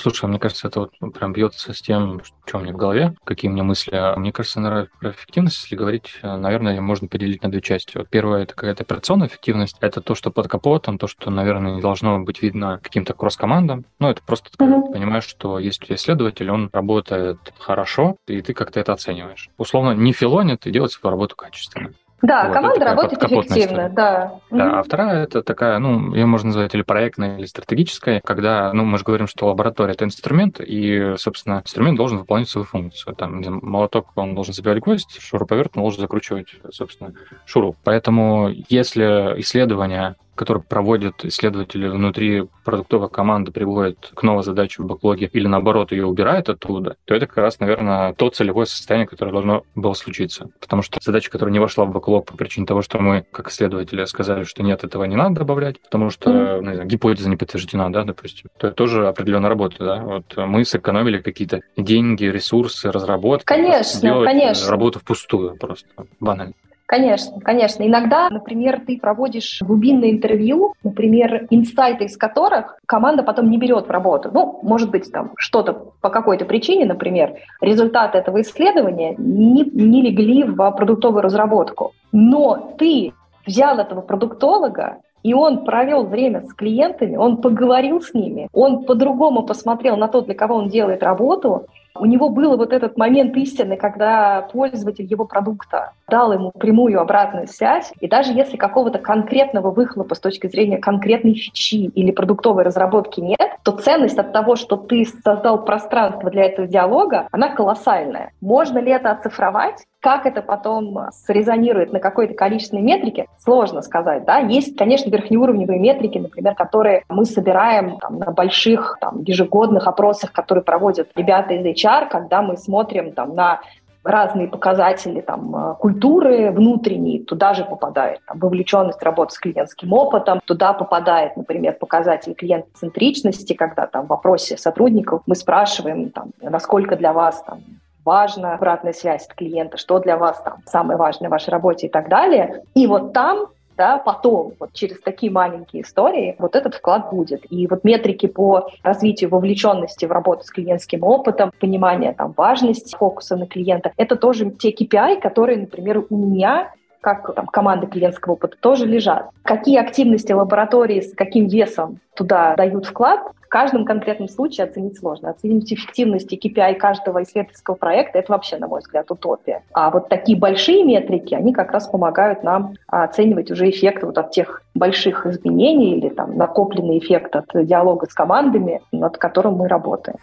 Слушай, 0.00 0.24
а 0.24 0.28
мне 0.28 0.38
кажется, 0.38 0.68
это 0.68 0.80
вот 0.80 0.92
ну, 1.00 1.10
прям 1.10 1.32
бьется 1.32 1.74
с 1.74 1.82
тем, 1.82 2.22
что 2.46 2.58
у 2.58 2.62
меня 2.62 2.72
в 2.72 2.76
голове, 2.76 3.14
какие 3.24 3.50
у 3.50 3.52
меня 3.52 3.64
мысли. 3.64 3.94
А 3.94 4.16
мне 4.16 4.32
кажется, 4.32 4.60
наверное, 4.60 4.88
про 4.98 5.10
эффективность, 5.10 5.62
если 5.62 5.76
говорить, 5.76 6.18
э, 6.22 6.36
наверное, 6.36 6.80
можно 6.80 7.06
поделить 7.06 7.42
на 7.42 7.50
две 7.50 7.60
части. 7.60 7.98
Вот 7.98 8.08
первое— 8.08 8.42
это 8.44 8.54
какая-то 8.54 8.82
операционная 8.82 9.28
эффективность. 9.28 9.76
Это 9.80 10.00
то, 10.00 10.14
что 10.14 10.30
под 10.30 10.48
капотом, 10.48 10.96
то, 10.96 11.06
что, 11.06 11.30
наверное, 11.30 11.74
не 11.74 11.82
должно 11.82 12.18
быть 12.20 12.40
видно 12.40 12.80
каким-то 12.82 13.12
кросс-командам. 13.12 13.84
Ну, 13.98 14.08
это 14.08 14.22
просто 14.22 14.48
mm-hmm. 14.50 14.86
ты 14.86 14.92
понимаешь, 14.92 15.24
что 15.24 15.58
есть 15.58 15.82
у 15.82 15.86
тебя 15.86 15.96
исследователь, 15.96 16.50
он 16.50 16.70
работает 16.72 17.38
хорошо, 17.58 18.16
и 18.26 18.40
ты 18.40 18.54
как-то 18.54 18.80
это 18.80 18.94
оцениваешь. 18.94 19.50
Условно, 19.58 19.92
не 19.92 20.12
филонит 20.12 20.66
и 20.66 20.70
делает 20.70 20.92
свою 20.92 21.10
работу 21.10 21.36
качественно. 21.36 21.92
Да, 22.22 22.46
вот, 22.46 22.54
команда 22.54 22.84
работает 22.84 23.22
эффективно, 23.22 23.88
да. 23.88 24.40
Да, 24.50 24.56
mm-hmm. 24.56 24.78
а 24.78 24.82
вторая 24.82 25.24
это 25.24 25.42
такая, 25.42 25.78
ну, 25.78 26.14
ее 26.14 26.26
можно 26.26 26.48
назвать 26.48 26.74
или 26.74 26.82
проектная, 26.82 27.38
или 27.38 27.46
стратегическая, 27.46 28.20
когда, 28.20 28.72
ну, 28.72 28.84
мы 28.84 28.98
же 28.98 29.04
говорим, 29.04 29.26
что 29.26 29.46
лаборатория 29.46 29.92
это 29.92 30.04
инструмент, 30.04 30.60
и, 30.60 31.14
собственно, 31.16 31.62
инструмент 31.64 31.96
должен 31.96 32.18
выполнять 32.18 32.48
свою 32.48 32.66
функцию. 32.66 33.14
Там 33.14 33.42
молоток, 33.62 34.08
он 34.16 34.34
должен 34.34 34.52
забивать 34.52 34.80
гвоздь, 34.80 35.18
шуруповерт 35.20 35.72
он 35.76 35.82
должен 35.82 36.00
закручивать, 36.00 36.48
собственно, 36.70 37.12
шуруп. 37.46 37.76
Поэтому, 37.84 38.50
если 38.68 39.34
исследование 39.38 40.16
который 40.40 40.62
проводят 40.62 41.22
исследователи 41.22 41.86
внутри 41.86 42.44
продуктовой 42.64 43.10
команды, 43.10 43.52
приводит 43.52 44.10
к 44.14 44.22
новой 44.22 44.42
задаче 44.42 44.82
в 44.82 44.86
бэклоге 44.86 45.28
или 45.30 45.46
наоборот 45.46 45.92
ее 45.92 46.06
убирает 46.06 46.48
оттуда, 46.48 46.96
то 47.04 47.14
это 47.14 47.26
как 47.26 47.36
раз, 47.36 47.60
наверное, 47.60 48.14
то 48.14 48.30
целевое 48.30 48.64
состояние, 48.64 49.06
которое 49.06 49.32
должно 49.32 49.64
было 49.74 49.92
случиться. 49.92 50.48
Потому 50.58 50.80
что 50.80 50.98
задача, 51.02 51.30
которая 51.30 51.52
не 51.52 51.58
вошла 51.58 51.84
в 51.84 51.92
бэклог 51.92 52.24
по 52.24 52.38
причине 52.38 52.64
того, 52.64 52.80
что 52.80 52.98
мы, 52.98 53.26
как 53.30 53.50
исследователи, 53.50 54.02
сказали, 54.06 54.44
что 54.44 54.62
нет, 54.62 54.82
этого 54.82 55.04
не 55.04 55.14
надо 55.14 55.40
добавлять, 55.40 55.78
потому 55.82 56.08
что 56.08 56.30
mm-hmm. 56.30 56.60
ну, 56.62 56.72
знаю, 56.72 56.86
гипотеза 56.86 57.28
не 57.28 57.36
подтверждена, 57.36 57.90
да, 57.90 58.04
допустим, 58.04 58.48
то 58.58 58.68
это 58.68 58.76
тоже 58.76 59.08
определенная 59.08 59.50
работа, 59.50 59.76
да. 59.84 59.96
Вот 60.02 60.34
мы 60.38 60.64
сэкономили 60.64 61.18
какие-то 61.18 61.60
деньги, 61.76 62.24
ресурсы, 62.24 62.90
разработки. 62.90 63.44
Конечно, 63.44 64.24
конечно. 64.24 64.70
Работу 64.70 65.00
впустую 65.00 65.58
просто, 65.58 65.86
банально. 66.18 66.54
Конечно, 66.90 67.40
конечно. 67.40 67.86
Иногда, 67.86 68.28
например, 68.30 68.82
ты 68.84 68.98
проводишь 68.98 69.62
глубинное 69.62 70.10
интервью, 70.10 70.74
например, 70.82 71.46
инсайты 71.48 72.06
из 72.06 72.16
которых 72.16 72.80
команда 72.84 73.22
потом 73.22 73.48
не 73.48 73.58
берет 73.58 73.86
в 73.86 73.90
работу. 73.92 74.28
Ну, 74.32 74.58
может 74.64 74.90
быть, 74.90 75.12
там 75.12 75.30
что-то 75.36 75.92
по 76.00 76.10
какой-то 76.10 76.46
причине, 76.46 76.86
например, 76.86 77.34
результаты 77.60 78.18
этого 78.18 78.40
исследования 78.40 79.14
не, 79.18 79.62
не 79.62 80.02
легли 80.02 80.42
в 80.42 80.56
продуктовую 80.72 81.22
разработку. 81.22 81.92
Но 82.10 82.74
ты 82.76 83.12
взял 83.46 83.78
этого 83.78 84.00
продуктолога, 84.00 84.96
и 85.22 85.34
он 85.34 85.64
провел 85.64 86.04
время 86.04 86.42
с 86.42 86.52
клиентами, 86.54 87.16
он 87.16 87.38
поговорил 87.38 88.00
с 88.00 88.14
ними, 88.14 88.48
он 88.52 88.84
по-другому 88.84 89.42
посмотрел 89.42 89.96
на 89.96 90.08
то, 90.08 90.20
для 90.20 90.34
кого 90.34 90.56
он 90.56 90.68
делает 90.68 91.02
работу, 91.02 91.66
у 91.94 92.06
него 92.06 92.28
был 92.28 92.56
вот 92.56 92.72
этот 92.72 92.96
момент 92.96 93.36
истины, 93.36 93.76
когда 93.76 94.42
пользователь 94.52 95.04
его 95.04 95.24
продукта 95.24 95.92
дал 96.08 96.32
ему 96.32 96.52
прямую 96.52 97.00
обратную 97.00 97.48
связь, 97.48 97.92
и 98.00 98.08
даже 98.08 98.32
если 98.32 98.56
какого-то 98.56 98.98
конкретного 98.98 99.70
выхлопа 99.70 100.14
с 100.14 100.20
точки 100.20 100.46
зрения 100.46 100.78
конкретной 100.78 101.34
фичи 101.34 101.86
или 101.94 102.10
продуктовой 102.10 102.62
разработки 102.62 103.20
нет, 103.20 103.49
то 103.70 103.76
ценность 103.82 104.18
от 104.18 104.32
того, 104.32 104.56
что 104.56 104.76
ты 104.76 105.04
создал 105.04 105.64
пространство 105.64 106.30
для 106.30 106.44
этого 106.44 106.66
диалога, 106.66 107.28
она 107.30 107.54
колоссальная. 107.54 108.32
Можно 108.40 108.78
ли 108.78 108.90
это 108.90 109.10
оцифровать? 109.10 109.84
Как 110.00 110.24
это 110.24 110.40
потом 110.40 111.10
срезонирует 111.12 111.92
на 111.92 112.00
какой-то 112.00 112.34
количественной 112.34 112.82
метрике, 112.82 113.26
сложно 113.38 113.82
сказать. 113.82 114.24
Да? 114.24 114.38
Есть, 114.38 114.76
конечно, 114.76 115.10
верхнеуровневые 115.10 115.78
метрики, 115.78 116.18
например, 116.18 116.54
которые 116.54 117.04
мы 117.08 117.26
собираем 117.26 117.98
там, 117.98 118.18
на 118.18 118.32
больших 118.32 118.96
там, 119.00 119.22
ежегодных 119.22 119.86
опросах, 119.86 120.32
которые 120.32 120.64
проводят 120.64 121.10
ребята 121.14 121.54
из 121.54 121.64
HR, 121.64 122.08
когда 122.08 122.40
мы 122.40 122.56
смотрим 122.56 123.12
там, 123.12 123.34
на 123.34 123.60
разные 124.04 124.48
показатели 124.48 125.20
там, 125.20 125.54
э, 125.54 125.74
культуры 125.76 126.50
внутренней, 126.50 127.22
туда 127.22 127.54
же 127.54 127.64
попадает 127.64 128.20
там, 128.26 128.38
вовлеченность 128.38 129.02
работы 129.02 129.34
с 129.34 129.38
клиентским 129.38 129.92
опытом, 129.92 130.40
туда 130.44 130.72
попадает, 130.72 131.36
например, 131.36 131.74
показатель 131.74 132.34
клиентоцентричности, 132.34 133.52
когда 133.52 133.86
там 133.86 134.06
в 134.06 134.08
вопросе 134.08 134.56
сотрудников 134.56 135.22
мы 135.26 135.34
спрашиваем, 135.34 136.10
там, 136.10 136.30
насколько 136.40 136.96
для 136.96 137.12
вас 137.12 137.42
там, 137.42 137.60
важна 138.04 138.54
обратная 138.54 138.92
связь 138.92 139.26
от 139.26 139.34
клиента, 139.34 139.76
что 139.76 139.98
для 139.98 140.16
вас 140.16 140.40
там 140.42 140.58
самое 140.66 140.98
важное 140.98 141.28
в 141.28 141.32
вашей 141.32 141.50
работе 141.50 141.86
и 141.86 141.90
так 141.90 142.08
далее. 142.08 142.62
И 142.74 142.86
вот 142.86 143.12
там 143.12 143.48
да, 143.80 143.96
потом, 143.96 144.52
вот 144.60 144.74
через 144.74 145.00
такие 145.00 145.32
маленькие 145.32 145.84
истории, 145.84 146.36
вот 146.38 146.54
этот 146.54 146.74
вклад 146.74 147.08
будет. 147.10 147.50
И 147.50 147.66
вот 147.66 147.82
метрики 147.82 148.26
по 148.26 148.68
развитию 148.82 149.30
вовлеченности 149.30 150.04
в 150.04 150.12
работу 150.12 150.44
с 150.44 150.50
клиентским 150.50 151.02
опытом, 151.02 151.50
понимание 151.58 152.12
там 152.12 152.34
важности 152.36 152.94
фокуса 152.94 153.36
на 153.36 153.46
клиента, 153.46 153.92
это 153.96 154.16
тоже 154.16 154.50
те 154.50 154.70
KPI, 154.70 155.22
которые, 155.22 155.60
например, 155.60 156.04
у 156.10 156.14
меня 156.14 156.74
как 157.00 157.34
там, 157.34 157.46
команды 157.46 157.86
клиентского 157.86 158.34
опыта, 158.34 158.56
тоже 158.60 158.86
лежат. 158.86 159.30
Какие 159.42 159.78
активности 159.78 160.32
лаборатории 160.32 161.00
с 161.00 161.14
каким 161.14 161.48
весом 161.48 161.98
туда 162.14 162.54
дают 162.56 162.86
вклад, 162.86 163.20
в 163.40 163.48
каждом 163.48 163.84
конкретном 163.84 164.28
случае 164.28 164.66
оценить 164.66 164.98
сложно. 164.98 165.30
Оценить 165.30 165.72
эффективность 165.72 166.32
и 166.32 166.36
KPI 166.36 166.74
каждого 166.76 167.22
исследовательского 167.22 167.74
проекта– 167.74 168.18
это 168.20 168.30
вообще, 168.32 168.58
на 168.58 168.68
мой 168.68 168.80
взгляд, 168.80 169.10
утопия. 169.10 169.64
А 169.72 169.90
вот 169.90 170.08
такие 170.08 170.38
большие 170.38 170.84
метрики, 170.84 171.34
они 171.34 171.52
как 171.52 171.72
раз 171.72 171.88
помогают 171.88 172.44
нам 172.44 172.74
оценивать 172.86 173.50
уже 173.50 173.68
эффект 173.68 174.04
вот 174.04 174.18
от 174.18 174.30
тех 174.30 174.62
больших 174.74 175.26
изменений 175.26 175.96
или 175.96 176.10
там 176.10 176.36
накопленный 176.36 176.98
эффект 176.98 177.34
от 177.34 177.46
диалога 177.54 178.06
с 178.08 178.14
командами, 178.14 178.82
над 178.92 179.18
которым 179.18 179.54
мы 179.54 179.66
работаем. 179.66 180.18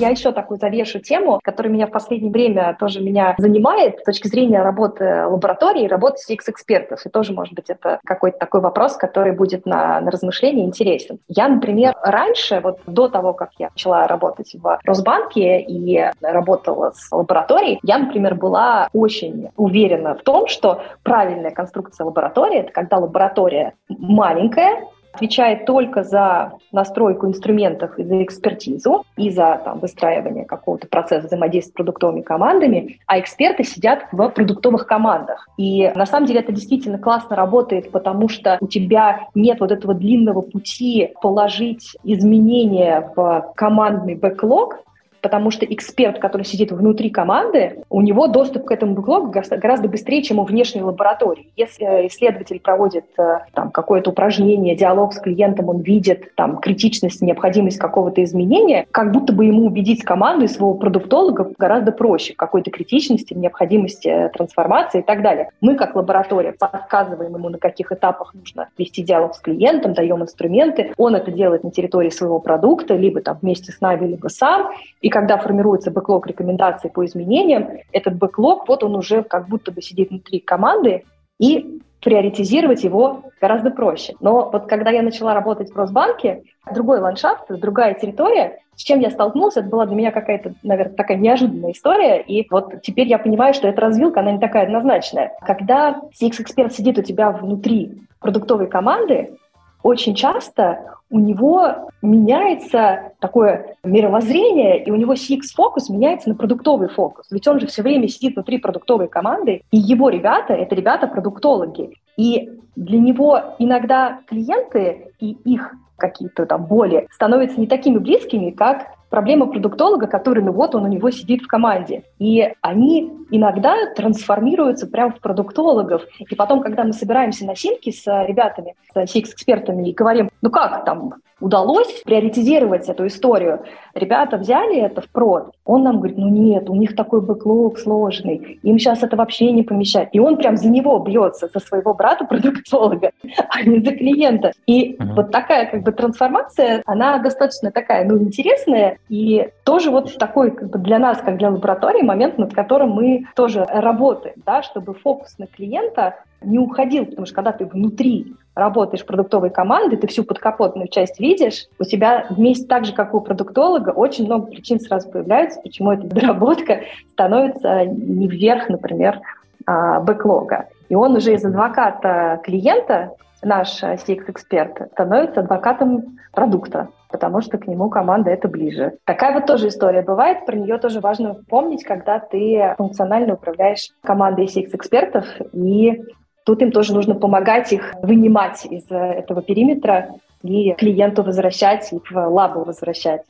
Я 0.00 0.08
еще 0.08 0.32
такую 0.32 0.58
завешу 0.58 0.98
тему, 0.98 1.40
которая 1.44 1.70
меня 1.70 1.86
в 1.86 1.90
последнее 1.90 2.32
время 2.32 2.74
тоже 2.80 3.02
меня 3.02 3.34
занимает 3.36 4.00
с 4.00 4.04
точки 4.04 4.28
зрения 4.28 4.62
работы 4.62 5.26
лаборатории, 5.26 5.86
работы 5.86 6.16
CX-экспертов. 6.26 7.04
И 7.04 7.10
тоже, 7.10 7.34
может 7.34 7.52
быть, 7.52 7.68
это 7.68 8.00
какой-то 8.06 8.38
такой 8.38 8.62
вопрос, 8.62 8.96
который 8.96 9.32
будет 9.32 9.66
на, 9.66 10.00
на 10.00 10.10
размышление 10.10 10.64
интересен. 10.64 11.18
Я, 11.28 11.48
например, 11.48 11.94
раньше, 12.02 12.60
вот 12.60 12.78
до 12.86 13.08
того, 13.08 13.34
как 13.34 13.50
я 13.58 13.68
начала 13.68 14.06
работать 14.06 14.54
в 14.54 14.80
Росбанке 14.84 15.60
и 15.60 16.02
работала 16.22 16.92
с 16.94 17.12
лабораторией, 17.12 17.78
я, 17.82 17.98
например, 17.98 18.36
была 18.36 18.88
очень 18.94 19.50
уверена 19.56 20.14
в 20.14 20.22
том, 20.22 20.46
что 20.46 20.82
правильная 21.02 21.50
конструкция 21.50 22.06
лаборатории— 22.06 22.58
это 22.60 22.72
когда 22.72 22.96
лаборатория 22.96 23.74
маленькая, 23.88 24.86
отвечает 25.12 25.66
только 25.66 26.02
за 26.02 26.52
настройку 26.72 27.26
инструментов 27.26 27.98
и 27.98 28.04
за 28.04 28.22
экспертизу, 28.22 29.04
и 29.16 29.30
за 29.30 29.60
там, 29.64 29.78
выстраивание 29.78 30.44
какого-то 30.44 30.86
процесса 30.86 31.26
взаимодействия 31.26 31.70
с 31.70 31.74
продуктовыми 31.74 32.22
командами, 32.22 32.98
а 33.06 33.18
эксперты 33.18 33.64
сидят 33.64 34.06
в 34.12 34.28
продуктовых 34.30 34.86
командах. 34.86 35.48
И 35.56 35.90
на 35.94 36.06
самом 36.06 36.26
деле 36.26 36.40
это 36.40 36.52
действительно 36.52 36.98
классно 36.98 37.36
работает, 37.36 37.90
потому 37.90 38.28
что 38.28 38.56
у 38.60 38.66
тебя 38.66 39.28
нет 39.34 39.60
вот 39.60 39.72
этого 39.72 39.94
длинного 39.94 40.40
пути 40.40 41.12
положить 41.20 41.96
изменения 42.04 43.12
в 43.14 43.52
командный 43.56 44.14
бэклог, 44.14 44.80
потому 45.20 45.50
что 45.50 45.64
эксперт, 45.66 46.18
который 46.18 46.44
сидит 46.44 46.72
внутри 46.72 47.10
команды, 47.10 47.82
у 47.90 48.00
него 48.00 48.26
доступ 48.26 48.66
к 48.66 48.72
этому 48.72 48.94
бэклогу 48.94 49.32
гораздо 49.50 49.88
быстрее, 49.88 50.22
чем 50.22 50.38
у 50.38 50.44
внешней 50.44 50.82
лаборатории. 50.82 51.48
Если 51.56 51.84
исследователь 52.08 52.60
проводит 52.60 53.04
э, 53.18 53.40
там, 53.54 53.70
какое-то 53.70 54.10
упражнение, 54.10 54.76
диалог 54.76 55.12
с 55.12 55.20
клиентом, 55.20 55.68
он 55.68 55.80
видит 55.80 56.34
там, 56.34 56.58
критичность, 56.58 57.22
необходимость 57.22 57.78
какого-то 57.78 58.22
изменения, 58.24 58.86
как 58.90 59.12
будто 59.12 59.32
бы 59.32 59.44
ему 59.44 59.66
убедить 59.66 60.02
команду 60.02 60.44
и 60.44 60.48
своего 60.48 60.74
продуктолога 60.74 61.52
гораздо 61.58 61.92
проще 61.92 62.34
какой-то 62.34 62.70
критичности, 62.70 63.34
необходимости 63.34 64.08
э, 64.08 64.28
трансформации 64.30 65.00
и 65.00 65.02
так 65.02 65.22
далее. 65.22 65.50
Мы, 65.60 65.76
как 65.76 65.96
лаборатория, 65.96 66.52
подсказываем 66.52 67.34
ему, 67.34 67.48
на 67.48 67.58
каких 67.58 67.92
этапах 67.92 68.34
нужно 68.34 68.68
вести 68.78 69.02
диалог 69.02 69.34
с 69.34 69.40
клиентом, 69.40 69.94
даем 69.94 70.22
инструменты. 70.22 70.92
Он 70.96 71.14
это 71.14 71.30
делает 71.30 71.64
на 71.64 71.70
территории 71.70 72.10
своего 72.10 72.38
продукта, 72.40 72.94
либо 72.94 73.20
там 73.20 73.38
вместе 73.42 73.72
с 73.72 73.80
нами, 73.80 74.06
либо 74.06 74.28
сам. 74.28 74.70
И 75.00 75.09
Когда 75.10 75.36
формируется 75.36 75.90
бэклог 75.90 76.26
рекомендаций 76.26 76.90
по 76.90 77.04
изменениям, 77.04 77.68
этот 77.92 78.16
бэклог, 78.16 78.68
вот 78.68 78.82
он 78.82 78.96
уже 78.96 79.22
как 79.22 79.48
будто 79.48 79.72
бы 79.72 79.82
сидит 79.82 80.10
внутри 80.10 80.40
команды, 80.40 81.04
и 81.38 81.80
приоритизировать 82.00 82.82
его 82.82 83.22
гораздо 83.40 83.70
проще. 83.70 84.14
Но 84.20 84.50
вот 84.50 84.66
когда 84.66 84.90
я 84.90 85.02
начала 85.02 85.34
работать 85.34 85.70
в 85.70 85.76
Росбанке, 85.76 86.44
другой 86.72 87.00
ландшафт, 87.00 87.44
другая 87.48 87.94
территория, 87.94 88.58
с 88.74 88.82
чем 88.82 89.00
я 89.00 89.10
столкнулся, 89.10 89.60
это 89.60 89.68
была 89.68 89.86
для 89.86 89.96
меня 89.96 90.10
какая-то, 90.10 90.54
наверное, 90.62 90.94
такая 90.94 91.18
неожиданная 91.18 91.72
история, 91.72 92.22
и 92.22 92.46
вот 92.50 92.80
теперь 92.82 93.08
я 93.08 93.18
понимаю, 93.18 93.52
что 93.52 93.68
эта 93.68 93.80
развилка, 93.80 94.20
она 94.20 94.32
не 94.32 94.38
такая 94.38 94.64
однозначная. 94.64 95.32
Когда 95.42 96.00
CX-эксперт 96.18 96.72
сидит 96.72 96.98
у 96.98 97.02
тебя 97.02 97.30
внутри 97.30 98.02
продуктовой 98.20 98.66
команды, 98.66 99.36
очень 99.82 100.14
часто 100.14 100.96
у 101.10 101.18
него 101.18 101.90
меняется 102.02 103.12
такое 103.18 103.76
мировоззрение, 103.82 104.82
и 104.84 104.90
у 104.90 104.96
него 104.96 105.14
CX-фокус 105.14 105.88
меняется 105.88 106.28
на 106.28 106.34
продуктовый 106.34 106.88
фокус. 106.88 107.26
Ведь 107.30 107.46
он 107.48 107.60
же 107.60 107.66
все 107.66 107.82
время 107.82 108.08
сидит 108.08 108.34
внутри 108.34 108.58
продуктовой 108.58 109.08
команды, 109.08 109.62
и 109.70 109.76
его 109.76 110.08
ребята— 110.08 110.52
это 110.54 110.74
ребята-продуктологи. 110.74 111.96
И 112.16 112.50
для 112.76 112.98
него 112.98 113.54
иногда 113.58 114.20
клиенты 114.26 115.12
и 115.18 115.32
их 115.44 115.74
какие-то 115.96 116.46
там 116.46 116.64
боли 116.64 117.06
становятся 117.10 117.60
не 117.60 117.66
такими 117.66 117.98
близкими, 117.98 118.50
как 118.50 118.86
проблема 119.10 119.46
продуктолога, 119.46 120.06
который, 120.06 120.42
ну 120.42 120.52
вот 120.52 120.74
он 120.74 120.84
у 120.84 120.88
него 120.88 121.10
сидит 121.10 121.42
в 121.42 121.46
команде. 121.46 122.04
И 122.18 122.52
они 122.62 123.12
иногда 123.30 123.74
трансформируются 123.94 124.86
прямо 124.86 125.12
в 125.12 125.20
продуктологов. 125.20 126.02
И 126.18 126.34
потом, 126.34 126.62
когда 126.62 126.84
мы 126.84 126.92
собираемся 126.92 127.44
на 127.44 127.54
синки 127.54 127.90
с 127.90 128.06
ребятами, 128.06 128.74
с 128.94 128.96
CX-экспертами 128.96 129.88
и 129.88 129.92
говорим, 129.92 130.30
ну 130.40 130.50
как 130.50 130.84
там, 130.84 131.14
удалось 131.40 132.02
приоритизировать 132.04 132.88
эту 132.88 133.06
историю. 133.06 133.60
Ребята 133.94 134.36
взяли 134.36 134.80
это 134.80 135.00
в 135.00 135.08
прод. 135.08 135.52
Он 135.64 135.82
нам 135.82 135.98
говорит, 135.98 136.18
ну 136.18 136.28
нет, 136.28 136.68
у 136.68 136.74
них 136.74 136.94
такой 136.94 137.20
бэклог 137.20 137.78
сложный, 137.78 138.58
им 138.62 138.78
сейчас 138.78 139.02
это 139.02 139.16
вообще 139.16 139.50
не 139.52 139.62
помещать. 139.62 140.10
И 140.12 140.20
он 140.20 140.36
прям 140.36 140.56
за 140.56 140.68
него 140.68 140.98
бьется, 140.98 141.48
за 141.52 141.60
своего 141.60 141.94
брата-продуктолога, 141.94 143.10
а 143.48 143.62
не 143.62 143.78
за 143.78 143.92
клиента. 143.92 144.52
И 144.66 144.94
uh-huh. 144.94 145.14
вот 145.14 145.30
такая 145.30 145.66
как 145.66 145.82
бы 145.82 145.92
трансформация, 145.92 146.82
она 146.86 147.18
достаточно 147.18 147.70
такая, 147.70 148.04
ну, 148.04 148.18
интересная, 148.18 148.98
и 149.08 149.48
тоже 149.64 149.90
вот 149.90 150.16
такой 150.18 150.50
как 150.50 150.70
бы 150.70 150.78
для 150.78 150.98
нас, 150.98 151.18
как 151.18 151.38
для 151.38 151.50
лаборатории, 151.50 152.02
момент, 152.02 152.38
над 152.38 152.54
которым 152.54 152.90
мы 152.90 153.26
тоже 153.34 153.64
работаем, 153.64 154.34
да, 154.44 154.62
чтобы 154.62 154.94
фокус 154.94 155.38
на 155.38 155.46
клиента 155.46 156.16
не 156.42 156.58
уходил, 156.58 157.06
потому 157.06 157.26
что 157.26 157.34
когда 157.34 157.52
ты 157.52 157.66
внутри 157.66 158.34
работаешь 158.54 159.04
продуктовой 159.04 159.50
команды, 159.50 159.96
ты 159.96 160.06
всю 160.06 160.24
подкапотную 160.24 160.88
часть 160.88 161.20
видишь, 161.20 161.66
у 161.78 161.84
тебя 161.84 162.26
вместе 162.30 162.66
так 162.66 162.84
же, 162.84 162.92
как 162.92 163.14
у 163.14 163.20
продуктолога, 163.20 163.90
очень 163.90 164.26
много 164.26 164.46
причин 164.46 164.80
сразу 164.80 165.10
появляются, 165.10 165.60
почему 165.60 165.92
эта 165.92 166.06
доработка 166.06 166.80
становится 167.10 167.84
не 167.84 168.28
вверх, 168.28 168.68
например, 168.68 169.20
а, 169.66 170.00
бэклога. 170.00 170.68
И 170.88 170.94
он 170.94 171.16
уже 171.16 171.34
из 171.34 171.44
адвоката 171.44 172.40
клиента, 172.42 173.12
наш 173.42 173.82
CX-эксперт, 173.82 174.90
становится 174.92 175.40
адвокатом 175.40 176.18
продукта, 176.32 176.88
потому 177.10 177.40
что 177.40 177.58
к 177.58 177.66
нему 177.66 177.88
команда 177.88 178.30
это 178.30 178.48
ближе. 178.48 178.94
Такая 179.04 179.34
вот 179.34 179.46
тоже 179.46 179.68
история 179.68 180.02
бывает, 180.02 180.44
про 180.46 180.56
нее 180.56 180.78
тоже 180.78 181.00
важно 181.00 181.34
помнить, 181.48 181.84
когда 181.84 182.18
ты 182.18 182.74
функционально 182.76 183.34
управляешь 183.34 183.90
командой 184.02 184.46
CX-экспертов 184.46 185.26
и 185.52 186.02
Тут 186.44 186.62
им 186.62 186.72
тоже 186.72 186.94
нужно 186.94 187.14
помогать 187.14 187.72
их 187.72 187.94
вынимать 188.02 188.64
из 188.66 188.90
э, 188.90 188.96
этого 188.96 189.42
периметра 189.42 190.14
и 190.42 190.72
клиенту 190.72 191.22
возвращать, 191.22 191.92
и 191.92 191.98
в 191.98 192.16
лабу 192.28 192.64
возвращать. 192.64 193.22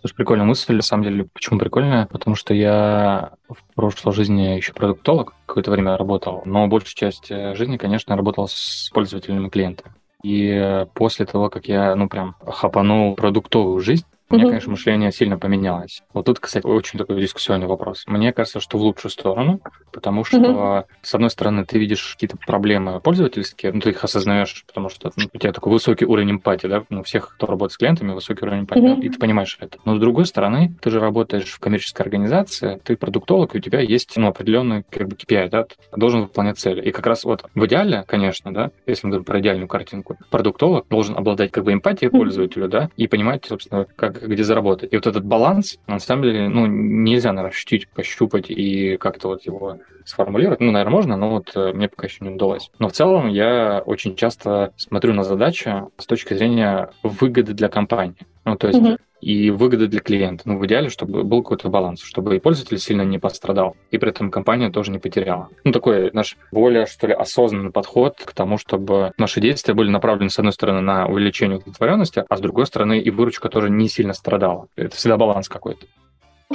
Слушай, 0.00 0.16
прикольная 0.16 0.44
мысль, 0.44 0.76
на 0.76 0.82
самом 0.82 1.04
деле. 1.04 1.26
Почему 1.32 1.58
прикольная? 1.58 2.06
Потому 2.06 2.36
что 2.36 2.52
я 2.52 3.32
в 3.48 3.56
прошлой 3.74 4.12
жизни 4.12 4.56
еще 4.56 4.74
продуктолог, 4.74 5.32
какое-то 5.46 5.70
время 5.70 5.96
работал, 5.96 6.42
но 6.44 6.68
большую 6.68 6.94
часть 6.94 7.30
э, 7.30 7.54
жизни, 7.54 7.78
конечно, 7.78 8.14
работал 8.14 8.46
с 8.46 8.90
пользователями 8.92 9.48
клиента. 9.48 9.84
И 10.22 10.48
э, 10.48 10.86
после 10.92 11.24
того, 11.24 11.48
как 11.48 11.68
я, 11.68 11.94
ну, 11.96 12.08
прям 12.10 12.36
хапанул 12.46 13.14
продуктовую 13.14 13.80
жизнь, 13.80 14.04
у 14.34 14.38
меня, 14.38 14.48
конечно, 14.48 14.70
мышление 14.70 15.12
сильно 15.12 15.38
поменялось. 15.38 16.02
Вот 16.12 16.26
тут, 16.26 16.40
кстати, 16.40 16.66
очень 16.66 16.98
такой 16.98 17.20
дискуссионный 17.20 17.66
вопрос. 17.66 18.04
Мне 18.06 18.32
кажется, 18.32 18.60
что 18.60 18.78
в 18.78 18.82
лучшую 18.82 19.10
сторону, 19.10 19.60
потому 19.92 20.24
что, 20.24 20.38
mm 20.38 20.84
с 21.02 21.14
одной 21.14 21.30
стороны, 21.30 21.64
ты 21.64 21.78
видишь 21.78 22.14
какие-то 22.14 22.36
проблемы 22.36 23.00
пользовательские, 23.00 23.72
ну, 23.72 23.80
ты 23.80 23.90
их 23.90 24.02
осознаешь, 24.02 24.64
потому 24.66 24.88
что 24.88 25.12
ну, 25.16 25.26
у 25.32 25.38
тебя 25.38 25.52
такой 25.52 25.72
высокий 25.72 26.06
уровень 26.06 26.32
эмпатии, 26.32 26.66
да, 26.66 26.84
ну, 26.88 27.02
всех, 27.02 27.34
кто 27.34 27.46
работает 27.46 27.72
с 27.72 27.76
клиентами, 27.76 28.12
высокий 28.12 28.44
уровень 28.44 28.62
эмпатии, 28.62 28.98
mm 28.98 29.00
и 29.02 29.08
ты 29.10 29.18
понимаешь 29.18 29.56
это. 29.60 29.78
Но 29.84 29.96
с 29.96 30.00
другой 30.00 30.26
стороны, 30.26 30.74
ты 30.80 30.90
же 30.90 31.00
работаешь 31.00 31.50
в 31.50 31.60
коммерческой 31.60 32.02
организации, 32.02 32.80
ты 32.84 32.96
продуктолог, 32.96 33.54
и 33.54 33.58
у 33.58 33.60
тебя 33.60 33.80
есть, 33.80 34.16
ну, 34.16 34.28
определенный, 34.28 34.84
как 34.90 35.08
бы, 35.08 35.16
KPI, 35.16 35.48
да, 35.50 35.64
ты 35.64 35.74
должен 35.96 36.22
выполнять 36.22 36.58
цели. 36.58 36.82
И 36.82 36.90
как 36.90 37.06
раз 37.06 37.24
вот 37.24 37.44
в 37.54 37.66
идеале, 37.66 38.04
конечно, 38.06 38.52
да, 38.52 38.70
если 38.86 39.06
мы 39.06 39.10
говорим 39.12 39.24
про 39.24 39.40
идеальную 39.40 39.68
картинку, 39.68 40.16
продуктолог 40.30 40.86
должен 40.88 41.16
обладать, 41.16 41.50
как 41.52 41.64
бы, 41.64 41.72
эмпатией 41.72 42.10
пользователю, 42.10 42.68
да, 42.68 42.90
и 42.96 43.06
понимать, 43.06 43.44
собственно, 43.46 43.86
как 43.96 44.23
где 44.28 44.44
заработать. 44.44 44.92
И 44.92 44.96
вот 44.96 45.06
этот 45.06 45.24
баланс, 45.24 45.78
на 45.86 45.98
самом 45.98 46.24
деле, 46.24 46.48
ну, 46.48 46.66
нельзя, 46.66 47.32
наверное, 47.32 47.50
ощутить, 47.50 47.88
пощупать 47.88 48.50
и 48.50 48.96
как-то 48.96 49.28
вот 49.28 49.46
его 49.46 49.78
сформулировать. 50.04 50.60
Ну, 50.60 50.70
наверное, 50.70 50.92
можно, 50.92 51.16
но 51.16 51.30
вот 51.30 51.52
э, 51.54 51.72
мне 51.72 51.88
пока 51.88 52.06
еще 52.06 52.24
не 52.24 52.30
удалось. 52.30 52.70
Но 52.78 52.88
в 52.88 52.92
целом 52.92 53.28
я 53.28 53.82
очень 53.84 54.16
часто 54.16 54.72
смотрю 54.76 55.14
на 55.14 55.24
задачи 55.24 55.72
с 55.98 56.06
точки 56.06 56.34
зрения 56.34 56.90
выгоды 57.02 57.54
для 57.54 57.68
компании. 57.68 58.16
Ну, 58.44 58.56
то 58.56 58.68
есть 58.68 58.80
mm-hmm 58.80 58.98
и 59.24 59.50
выгоды 59.50 59.86
для 59.86 60.00
клиента. 60.00 60.42
Ну, 60.44 60.58
в 60.58 60.66
идеале, 60.66 60.90
чтобы 60.90 61.24
был 61.24 61.42
какой-то 61.42 61.70
баланс, 61.70 62.02
чтобы 62.02 62.36
и 62.36 62.40
пользователь 62.40 62.78
сильно 62.78 63.02
не 63.02 63.18
пострадал, 63.18 63.74
и 63.90 63.96
при 63.96 64.10
этом 64.10 64.30
компания 64.30 64.70
тоже 64.70 64.90
не 64.90 64.98
потеряла. 64.98 65.48
Ну, 65.64 65.72
такой 65.72 66.10
наш 66.12 66.36
более, 66.52 66.84
что 66.84 67.06
ли, 67.06 67.14
осознанный 67.14 67.70
подход 67.70 68.16
к 68.22 68.32
тому, 68.34 68.58
чтобы 68.58 69.12
наши 69.16 69.40
действия 69.40 69.72
были 69.72 69.88
направлены, 69.88 70.28
с 70.28 70.38
одной 70.38 70.52
стороны, 70.52 70.82
на 70.82 71.06
увеличение 71.06 71.56
удовлетворенности, 71.56 72.24
а 72.28 72.36
с 72.36 72.40
другой 72.40 72.66
стороны, 72.66 72.98
и 72.98 73.10
выручка 73.10 73.48
тоже 73.48 73.70
не 73.70 73.88
сильно 73.88 74.12
страдала. 74.12 74.66
Это 74.76 74.94
всегда 74.94 75.16
баланс 75.16 75.48
какой-то. 75.48 75.86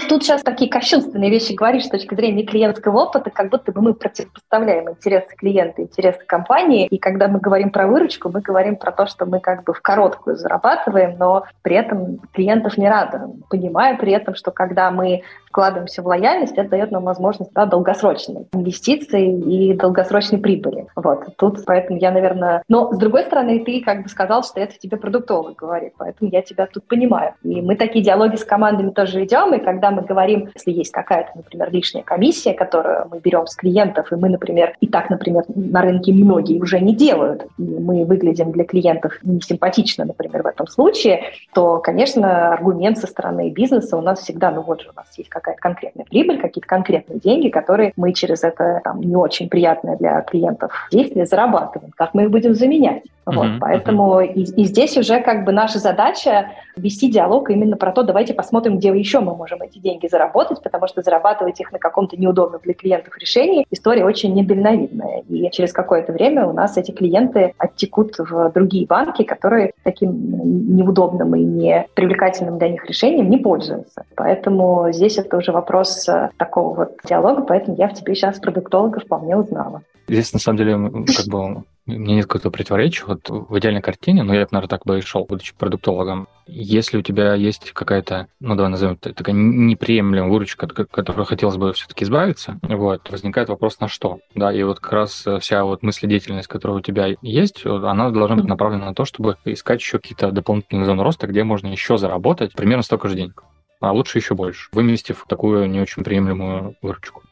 Тут 0.07 0.23
сейчас 0.23 0.41
такие 0.43 0.69
кощунственные 0.69 1.29
вещи 1.29 1.53
говоришь 1.53 1.85
с 1.85 1.89
точки 1.89 2.15
зрения 2.15 2.43
клиентского 2.43 3.03
опыта, 3.03 3.29
как 3.29 3.49
будто 3.49 3.71
бы 3.71 3.81
мы 3.81 3.93
противопоставляем 3.93 4.89
интересы 4.89 5.35
клиента, 5.35 5.81
интересы 5.81 6.19
компании. 6.25 6.87
И 6.87 6.97
когда 6.97 7.27
мы 7.27 7.39
говорим 7.39 7.71
про 7.71 7.87
выручку, 7.87 8.29
мы 8.29 8.41
говорим 8.41 8.75
про 8.75 8.91
то, 8.91 9.07
что 9.07 9.25
мы 9.25 9.39
как 9.39 9.63
бы 9.63 9.73
в 9.73 9.81
короткую 9.81 10.37
зарабатываем, 10.37 11.17
но 11.17 11.45
при 11.61 11.75
этом 11.75 12.19
клиентов 12.33 12.77
не 12.77 12.89
радуем. 12.89 13.43
Понимая 13.49 13.97
при 13.97 14.13
этом, 14.13 14.35
что 14.35 14.51
когда 14.51 14.91
мы 14.91 15.23
вкладываемся 15.49 16.01
в 16.01 16.07
лояльность, 16.07 16.53
это 16.57 16.69
дает 16.69 16.91
нам 16.91 17.03
возможность 17.03 17.51
да, 17.53 17.65
долгосрочной 17.65 18.47
инвестиции 18.53 19.33
и 19.39 19.73
долгосрочной 19.73 20.39
прибыли. 20.39 20.87
Вот. 20.95 21.35
Тут 21.37 21.65
поэтому 21.65 21.99
я, 21.99 22.11
наверное... 22.11 22.63
Но, 22.67 22.93
с 22.93 22.97
другой 22.97 23.23
стороны, 23.23 23.63
ты 23.63 23.81
как 23.81 24.03
бы 24.03 24.09
сказал, 24.09 24.43
что 24.43 24.59
это 24.59 24.77
тебе 24.77 24.97
продуктовый 24.97 25.55
говорит, 25.55 25.93
поэтому 25.97 26.29
я 26.31 26.41
тебя 26.41 26.67
тут 26.67 26.83
понимаю. 26.85 27.33
И 27.43 27.61
мы 27.61 27.75
такие 27.75 28.03
диалоги 28.03 28.35
с 28.35 28.43
командами 28.43 28.91
тоже 28.91 29.19
ведем, 29.19 29.53
и 29.53 29.59
когда 29.59 29.91
мы 29.91 30.03
говорим, 30.03 30.49
если 30.53 30.71
есть 30.71 30.91
какая-то, 30.91 31.31
например, 31.35 31.71
лишняя 31.71 32.03
комиссия, 32.03 32.53
которую 32.53 33.07
мы 33.11 33.19
берем 33.19 33.47
с 33.47 33.55
клиентов, 33.55 34.11
и 34.11 34.15
мы, 34.15 34.29
например, 34.29 34.75
и 34.79 34.87
так, 34.87 35.09
например, 35.09 35.43
на 35.47 35.81
рынке 35.81 36.13
многие 36.13 36.59
уже 36.61 36.79
не 36.79 36.95
делают, 36.95 37.47
и 37.57 37.63
мы 37.63 38.05
выглядим 38.05 38.51
для 38.51 38.63
клиентов 38.63 39.13
несимпатично, 39.23 40.05
например, 40.05 40.43
в 40.43 40.47
этом 40.47 40.67
случае, 40.67 41.23
то, 41.53 41.79
конечно, 41.79 42.53
аргумент 42.53 42.97
со 42.97 43.07
стороны 43.07 43.49
бизнеса 43.49 43.97
у 43.97 44.01
нас 44.01 44.19
всегда, 44.19 44.51
ну 44.51 44.61
вот 44.61 44.81
же 44.81 44.89
у 44.89 44.95
нас 44.95 45.07
есть 45.17 45.29
какая-то 45.39 45.61
конкретная 45.61 46.05
прибыль, 46.05 46.39
какие-то 46.39 46.67
конкретные 46.67 47.19
деньги, 47.19 47.49
которые 47.49 47.93
мы 47.95 48.13
через 48.13 48.43
это 48.43 48.81
там, 48.83 49.01
не 49.01 49.15
очень 49.15 49.49
приятное 49.49 49.97
для 49.97 50.21
клиентов 50.21 50.71
действие 50.91 51.25
зарабатываем. 51.25 51.91
Как 51.95 52.13
мы 52.13 52.23
их 52.23 52.31
будем 52.31 52.53
заменять? 52.53 53.03
Uh-huh, 53.29 53.35
вот, 53.35 53.59
поэтому 53.59 54.21
uh-huh. 54.21 54.33
и, 54.33 54.61
и 54.61 54.65
здесь 54.65 54.97
уже 54.97 55.21
как 55.21 55.45
бы 55.45 55.51
наша 55.51 55.79
задача 55.79 56.51
вести 56.75 57.11
диалог 57.11 57.49
именно 57.49 57.77
про 57.77 57.91
то, 57.91 58.03
давайте 58.03 58.33
посмотрим, 58.33 58.77
где 58.77 58.89
еще 58.89 59.19
мы 59.19 59.35
можем 59.35 59.61
эти 59.61 59.79
деньги 59.79 60.07
заработать, 60.07 60.61
потому 60.63 60.87
что 60.87 61.01
зарабатывать 61.01 61.59
их 61.59 61.71
на 61.71 61.79
каком-то 61.79 62.17
неудобном 62.17 62.61
для 62.63 62.73
клиентов 62.73 63.17
решении 63.17 63.65
история 63.71 64.05
очень 64.05 64.33
недальновидная. 64.33 65.23
И 65.29 65.49
через 65.51 65.73
какое-то 65.73 66.11
время 66.13 66.47
у 66.47 66.53
нас 66.53 66.77
эти 66.77 66.91
клиенты 66.91 67.53
оттекут 67.57 68.15
в 68.17 68.51
другие 68.51 68.85
банки, 68.85 69.23
которые 69.23 69.71
таким 69.83 70.75
неудобным 70.75 71.35
и 71.35 71.43
не 71.43 71.85
привлекательным 71.93 72.57
для 72.57 72.69
них 72.69 72.85
решением 72.85 73.29
не 73.29 73.37
пользуются. 73.37 74.05
Поэтому 74.15 74.91
здесь 74.91 75.17
это 75.17 75.37
уже 75.37 75.51
вопрос 75.51 76.07
э, 76.07 76.29
такого 76.37 76.75
вот 76.75 76.97
диалога, 77.03 77.43
поэтому 77.43 77.77
я 77.77 77.87
в 77.87 77.93
тебе 77.93 78.15
сейчас 78.15 78.39
продуктолога 78.39 78.99
вполне 78.99 79.35
узнала. 79.37 79.81
Здесь, 80.09 80.33
на 80.33 80.39
самом 80.39 80.57
деле, 80.57 81.05
как 81.15 81.27
бы 81.27 81.63
мне 81.85 82.15
нет 82.15 82.25
какого-то 82.25 82.49
противоречия. 82.49 83.05
Вот 83.05 83.29
в 83.29 83.57
идеальной 83.59 83.81
картине, 83.81 84.23
но 84.23 84.33
я, 84.33 84.47
наверное, 84.51 84.67
так 84.67 84.85
бы 84.85 84.97
и 84.97 85.01
шел, 85.01 85.25
будучи 85.25 85.53
продуктологом. 85.55 86.27
Если 86.47 86.97
у 86.97 87.01
тебя 87.03 87.35
есть 87.35 87.71
какая-то, 87.73 88.27
ну, 88.39 88.55
давай 88.55 88.71
назовем 88.71 88.95
это, 88.95 89.13
такая 89.13 89.35
неприемлемая 89.35 90.29
выручка, 90.29 90.65
от 90.65 90.73
которой 90.73 91.25
хотелось 91.25 91.57
бы 91.57 91.73
все-таки 91.73 92.05
избавиться, 92.05 92.59
вот, 92.63 93.09
возникает 93.09 93.49
вопрос 93.49 93.79
на 93.79 93.87
что, 93.87 94.19
да, 94.33 94.51
и 94.51 94.63
вот 94.63 94.79
как 94.79 94.93
раз 94.93 95.25
вся 95.39 95.63
вот 95.63 95.83
мыследеятельность, 95.83 96.47
которая 96.47 96.79
у 96.79 96.81
тебя 96.81 97.15
есть, 97.21 97.65
она 97.65 98.09
должна 98.09 98.35
быть 98.35 98.45
направлена 98.45 98.87
на 98.87 98.95
то, 98.95 99.05
чтобы 99.05 99.37
искать 99.45 99.79
еще 99.79 99.99
какие-то 99.99 100.31
дополнительные 100.31 100.85
зоны 100.85 101.03
роста, 101.03 101.27
где 101.27 101.43
можно 101.43 101.67
еще 101.67 101.97
заработать 101.99 102.53
примерно 102.53 102.81
столько 102.83 103.09
же 103.09 103.15
денег. 103.15 103.43
а 103.79 103.91
лучше 103.93 104.17
еще 104.17 104.35
больше, 104.35 104.69
выместив 104.71 105.25
такую 105.27 105.69
не 105.69 105.79
очень 105.79 106.03
приемлемую 106.03 106.75
выручку. 106.81 107.23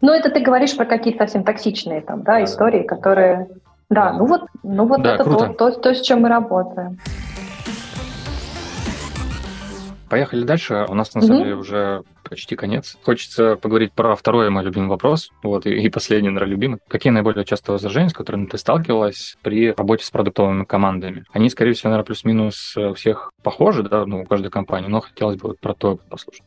Ну, 0.00 0.12
это 0.12 0.30
ты 0.30 0.40
говоришь 0.40 0.76
про 0.76 0.84
какие-то 0.84 1.24
совсем 1.24 1.42
токсичные 1.42 2.02
там, 2.02 2.22
да, 2.22 2.44
истории, 2.44 2.84
которые... 2.84 3.48
Да, 3.90 4.12
ну 4.12 4.26
вот, 4.26 4.42
ну 4.62 4.86
вот 4.86 5.02
да, 5.02 5.14
это 5.14 5.24
то, 5.24 5.52
то, 5.54 5.70
то, 5.72 5.94
с 5.94 6.02
чем 6.02 6.22
мы 6.22 6.28
работаем. 6.28 6.98
Поехали 10.08 10.44
дальше. 10.44 10.86
У 10.88 10.94
нас, 10.94 11.14
на 11.14 11.20
самом 11.20 11.42
деле, 11.42 11.54
уже 11.54 12.02
почти 12.22 12.54
конец. 12.54 12.96
Хочется 13.02 13.56
поговорить 13.56 13.92
про 13.92 14.14
второй 14.14 14.48
мой 14.50 14.62
любимый 14.62 14.88
вопрос, 14.88 15.30
вот, 15.42 15.66
и, 15.66 15.70
и 15.70 15.90
последний, 15.90 16.28
наверное, 16.28 16.54
любимый. 16.54 16.78
Какие 16.88 17.12
наиболее 17.12 17.44
частые 17.44 17.74
возражения, 17.74 18.08
с 18.08 18.14
которыми 18.14 18.46
ты 18.46 18.56
сталкивалась 18.56 19.36
при 19.42 19.72
работе 19.72 20.04
с 20.04 20.10
продуктовыми 20.10 20.64
командами? 20.64 21.24
Они, 21.32 21.50
скорее 21.50 21.72
всего, 21.72 21.90
наверное, 21.90 22.06
плюс-минус 22.06 22.76
у 22.76 22.94
всех 22.94 23.32
похожи, 23.42 23.82
да, 23.82 24.06
ну, 24.06 24.22
у 24.22 24.24
каждой 24.24 24.50
компании, 24.50 24.88
но 24.88 25.00
хотелось 25.00 25.36
бы 25.36 25.48
вот 25.48 25.60
про 25.60 25.74
то 25.74 25.98
послушать. 26.08 26.44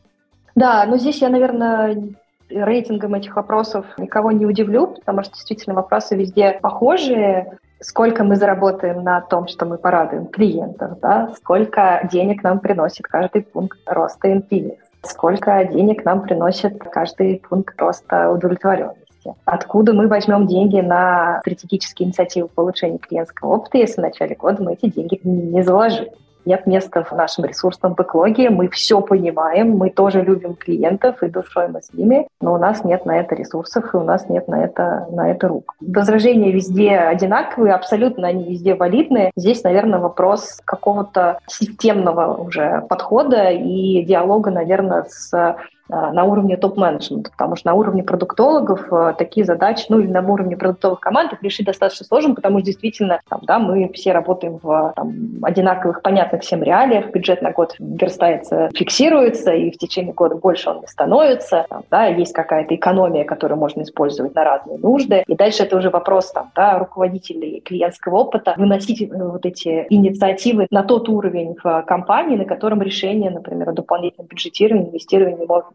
Да, 0.54 0.84
но 0.86 0.96
здесь 0.96 1.20
я, 1.20 1.28
наверное, 1.28 2.14
рейтингом 2.48 3.14
этих 3.14 3.36
вопросов 3.36 3.86
никого 3.98 4.32
не 4.32 4.46
удивлю, 4.46 4.88
потому 4.88 5.22
что 5.22 5.34
действительно 5.34 5.74
вопросы 5.74 6.16
везде 6.16 6.58
похожие. 6.60 7.58
Сколько 7.80 8.22
мы 8.22 8.36
заработаем 8.36 9.02
на 9.02 9.20
том, 9.20 9.48
что 9.48 9.66
мы 9.66 9.76
порадуем 9.76 10.26
клиентов, 10.26 11.00
да? 11.00 11.32
сколько 11.36 12.08
денег 12.12 12.44
нам 12.44 12.60
приносит 12.60 13.06
каждый 13.06 13.42
пункт 13.42 13.80
роста 13.86 14.28
NPS, 14.28 14.76
сколько 15.02 15.64
денег 15.64 16.04
нам 16.04 16.22
приносит 16.22 16.78
каждый 16.78 17.42
пункт 17.48 17.80
роста 17.80 18.30
удовлетворенности. 18.30 19.34
Откуда 19.44 19.94
мы 19.94 20.06
возьмем 20.06 20.46
деньги 20.46 20.80
на 20.80 21.40
стратегические 21.40 22.08
инициативы 22.08 22.48
по 22.48 22.60
улучшению 22.60 22.98
клиентского 22.98 23.54
опыта, 23.54 23.78
если 23.78 24.00
в 24.00 24.04
начале 24.04 24.36
года 24.36 24.62
мы 24.62 24.74
эти 24.74 24.88
деньги 24.88 25.20
не 25.24 25.62
заложили? 25.62 26.12
Нет 26.44 26.66
места 26.66 27.04
в 27.04 27.12
нашем 27.12 27.44
ресурсном 27.44 27.94
бэклоге, 27.94 28.50
мы 28.50 28.68
все 28.68 29.00
понимаем, 29.00 29.76
мы 29.76 29.90
тоже 29.90 30.22
любим 30.22 30.54
клиентов 30.54 31.22
и 31.22 31.28
душой 31.28 31.68
мы 31.68 31.82
с 31.82 31.92
ними, 31.92 32.26
но 32.40 32.54
у 32.54 32.58
нас 32.58 32.84
нет 32.84 33.06
на 33.06 33.18
это 33.18 33.34
ресурсов 33.34 33.94
и 33.94 33.96
у 33.96 34.02
нас 34.02 34.28
нет 34.28 34.48
на 34.48 34.64
это, 34.64 35.06
на 35.10 35.30
это 35.30 35.48
рук. 35.48 35.74
Возражения 35.80 36.52
везде 36.52 36.96
одинаковые, 36.96 37.74
абсолютно 37.74 38.28
они 38.28 38.44
везде 38.44 38.74
валидные. 38.74 39.30
Здесь, 39.36 39.62
наверное, 39.62 39.98
вопрос 39.98 40.60
какого-то 40.64 41.38
системного 41.46 42.34
уже 42.34 42.84
подхода 42.88 43.50
и 43.50 44.02
диалога, 44.04 44.50
наверное, 44.50 45.04
с 45.08 45.56
на 45.88 46.24
уровне 46.24 46.56
топ-менеджмента, 46.56 47.30
потому 47.30 47.56
что 47.56 47.68
на 47.68 47.74
уровне 47.74 48.02
продуктологов 48.02 48.92
э, 48.92 49.14
такие 49.18 49.44
задачи, 49.44 49.86
ну 49.88 49.98
или 49.98 50.08
на 50.08 50.20
уровне 50.20 50.56
продуктовых 50.56 51.00
команд 51.00 51.32
их 51.32 51.42
решить 51.42 51.66
достаточно 51.66 52.06
сложно, 52.06 52.34
потому 52.34 52.58
что 52.58 52.66
действительно 52.66 53.20
там, 53.28 53.40
да, 53.42 53.58
мы 53.58 53.90
все 53.92 54.12
работаем 54.12 54.58
в 54.62 54.92
там, 54.96 55.12
одинаковых, 55.42 56.02
понятных 56.02 56.42
всем 56.42 56.62
реалиях, 56.62 57.10
бюджет 57.10 57.42
на 57.42 57.50
год 57.50 57.74
верстается, 57.78 58.70
фиксируется, 58.74 59.52
и 59.52 59.70
в 59.70 59.78
течение 59.78 60.14
года 60.14 60.36
больше 60.36 60.70
он 60.70 60.80
не 60.80 60.86
становится, 60.86 61.66
там, 61.68 61.82
да, 61.90 62.06
есть 62.06 62.32
какая-то 62.32 62.74
экономия, 62.74 63.24
которую 63.24 63.58
можно 63.58 63.82
использовать 63.82 64.34
на 64.34 64.44
разные 64.44 64.78
нужды, 64.78 65.24
и 65.26 65.34
дальше 65.34 65.64
это 65.64 65.76
уже 65.76 65.90
вопрос 65.90 66.30
там, 66.32 66.50
да, 66.54 66.78
руководителей 66.78 67.60
клиентского 67.60 68.18
опыта. 68.18 68.54
Выносить 68.56 69.02
э, 69.02 69.06
вот 69.12 69.44
эти 69.44 69.86
инициативы 69.90 70.66
на 70.70 70.82
тот 70.82 71.08
уровень 71.08 71.56
в 71.62 71.82
компании, 71.82 72.36
на 72.36 72.44
котором 72.44 72.82
решение, 72.82 73.30
например, 73.30 73.70
о 73.70 73.72
дополнительном 73.72 74.26
бюджетировании, 74.26 74.88
инвестировании 74.88 75.46
может 75.46 75.71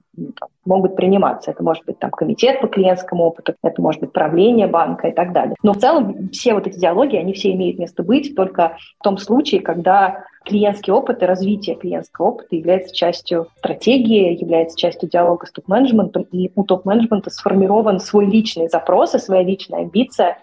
могут 0.66 0.96
приниматься. 0.96 1.52
Это 1.52 1.64
может 1.64 1.86
быть 1.86 2.00
там 2.00 2.12
комитет 2.12 2.60
по 2.62 2.68
клиентскому 2.68 3.24
опыту, 3.24 3.56
это 3.64 3.82
может 3.82 4.02
быть 4.02 4.12
правление 4.12 4.68
банка 4.68 5.08
и 5.08 5.12
так 5.12 5.32
далее. 5.32 5.56
Но 5.64 5.74
в 5.74 5.78
целом 5.78 6.30
все 6.32 6.54
вот 6.54 6.68
эти 6.68 6.78
диалоги, 6.78 7.16
они 7.16 7.34
все 7.34 7.52
имеют 7.52 7.80
место 7.80 8.04
быть 8.04 8.36
только 8.36 8.78
в 9.00 9.04
том 9.04 9.18
случае, 9.18 9.62
когда 9.62 10.26
клиентский 10.44 10.94
опыт 10.94 11.22
и 11.22 11.26
развитие 11.26 11.76
клиентского 11.76 12.28
опыта 12.28 12.56
является 12.56 12.96
частью 12.96 13.48
стратегии, 13.58 14.42
является 14.42 14.78
частью 14.78 15.10
диалога 15.10 15.46
с 15.46 15.52
топ-менеджментом, 15.52 16.24
и 16.32 16.52
у 16.56 16.64
топ-менеджмента 16.64 17.30
сформирован 17.30 18.00
свой 18.00 18.26
личный 18.26 18.70
запрос 18.70 19.14
и 19.14 19.20
своя 19.20 19.44
личная 19.44 19.82
амбиция 19.82 20.38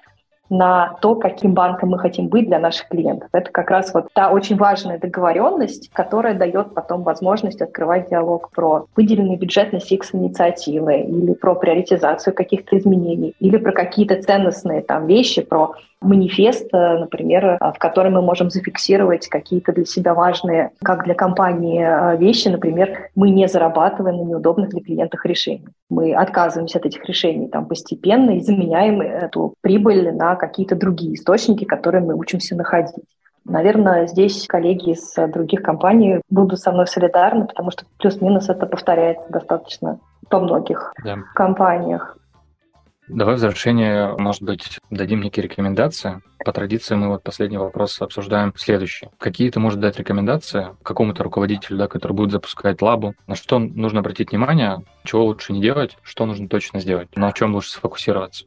на 0.51 0.97
то, 1.01 1.15
каким 1.15 1.55
банком 1.55 1.91
мы 1.91 1.99
хотим 1.99 2.29
быть 2.29 2.47
для 2.47 2.59
наших 2.59 2.89
клиентов. 2.89 3.29
Это 3.33 3.51
как 3.51 3.71
раз 3.71 3.93
вот 3.95 4.09
та 4.13 4.31
очень 4.31 4.57
важная 4.57 4.99
договоренность, 4.99 5.91
которая 5.93 6.35
дает 6.35 6.75
потом 6.75 7.03
возможность 7.03 7.63
открывать 7.63 8.11
диалог 8.11 8.51
про 8.51 8.87
выделенный 8.95 9.37
бюджет 9.37 9.73
на 9.73 9.79
CX-инициативы 9.79 11.01
или 11.01 11.33
про 11.33 11.55
приоритизацию 11.55 12.35
каких-то 12.35 12.77
изменений, 12.77 13.35
или 13.41 13.57
про 13.57 13.73
какие-то 13.73 14.23
ценностные 14.23 14.83
там 14.83 15.07
вещи, 15.07 15.43
про 15.43 15.75
манифест, 16.05 16.73
э, 16.73 16.99
например, 16.99 17.45
э, 17.45 17.59
в 17.61 17.79
котором 17.79 18.15
мы 18.15 18.23
можем 18.23 18.51
зафиксировать 18.51 19.29
какие-то 19.29 19.73
для 19.73 19.85
себя 19.85 20.15
важные, 20.15 20.71
как 20.83 21.05
для 21.05 21.15
компании, 21.15 21.83
э, 21.83 22.17
вещи. 22.17 22.49
Например, 22.49 23.11
мы 23.15 23.31
не 23.31 23.49
зарабатываем 23.49 24.17
на 24.17 24.23
неудобных 24.23 24.71
для 24.71 24.81
клиентов 24.81 25.25
решениях. 25.25 25.71
Мы 25.91 26.15
отказываемся 26.15 26.79
от 26.79 26.87
этих 26.87 27.05
решений 27.07 27.49
там, 27.49 27.67
постепенно 27.67 28.31
и 28.31 28.41
заменяем 28.41 29.01
эту 29.01 29.55
прибыль 29.61 30.13
на 30.13 30.37
какие-то 30.37 30.77
другие 30.77 31.15
источники, 31.15 31.65
которые 31.65 32.03
мы 32.03 32.15
учимся 32.15 32.55
находить. 32.55 33.05
Наверное, 33.47 34.07
здесь 34.07 34.47
коллеги 34.47 34.91
из 34.93 35.15
других 35.33 35.63
компаний 35.63 36.21
будут 36.31 36.61
со 36.61 36.73
мной 36.73 36.87
солидарны, 36.87 37.47
потому 37.47 37.71
что 37.71 37.85
плюс-минус 37.99 38.49
это 38.49 38.67
повторяется 38.67 39.31
достаточно 39.31 39.99
во 40.31 40.41
многих 40.41 40.93
да. 41.05 41.19
компаниях. 41.35 42.17
Давай 43.09 43.35
в 43.35 43.39
завершение, 43.39 44.17
может 44.17 44.43
быть, 44.43 44.79
дадим 44.91 45.21
некие 45.21 45.45
рекомендации. 45.45 46.23
По 46.43 46.53
традиции 46.53 46.95
мы 46.95 47.09
вот 47.09 47.23
последний 47.23 47.59
вопрос 47.59 48.01
обсуждаем 48.01 48.55
следующий. 48.57 49.11
Какие 49.19 49.51
ты 49.51 49.61
можешь 49.61 49.79
дать 49.79 49.99
рекомендации 49.99 50.69
какому-то 50.83 51.23
руководителю, 51.23 51.77
да, 51.77 51.87
который 51.87 52.15
будет 52.15 52.31
запускать 52.31 52.81
лабу? 52.81 53.15
На 53.27 53.35
что 53.35 53.59
нужно 53.59 54.01
обратить 54.01 54.31
внимание, 54.31 54.83
чего 55.05 55.27
лучше 55.27 55.53
не 55.53 55.61
делать, 55.61 55.99
что 56.03 56.25
нужно 56.25 56.49
точно 56.49 56.81
сделать, 56.81 57.15
на 57.15 57.31
чем 57.33 57.55
лучше 57.55 57.73
сфокусироваться? 57.73 58.47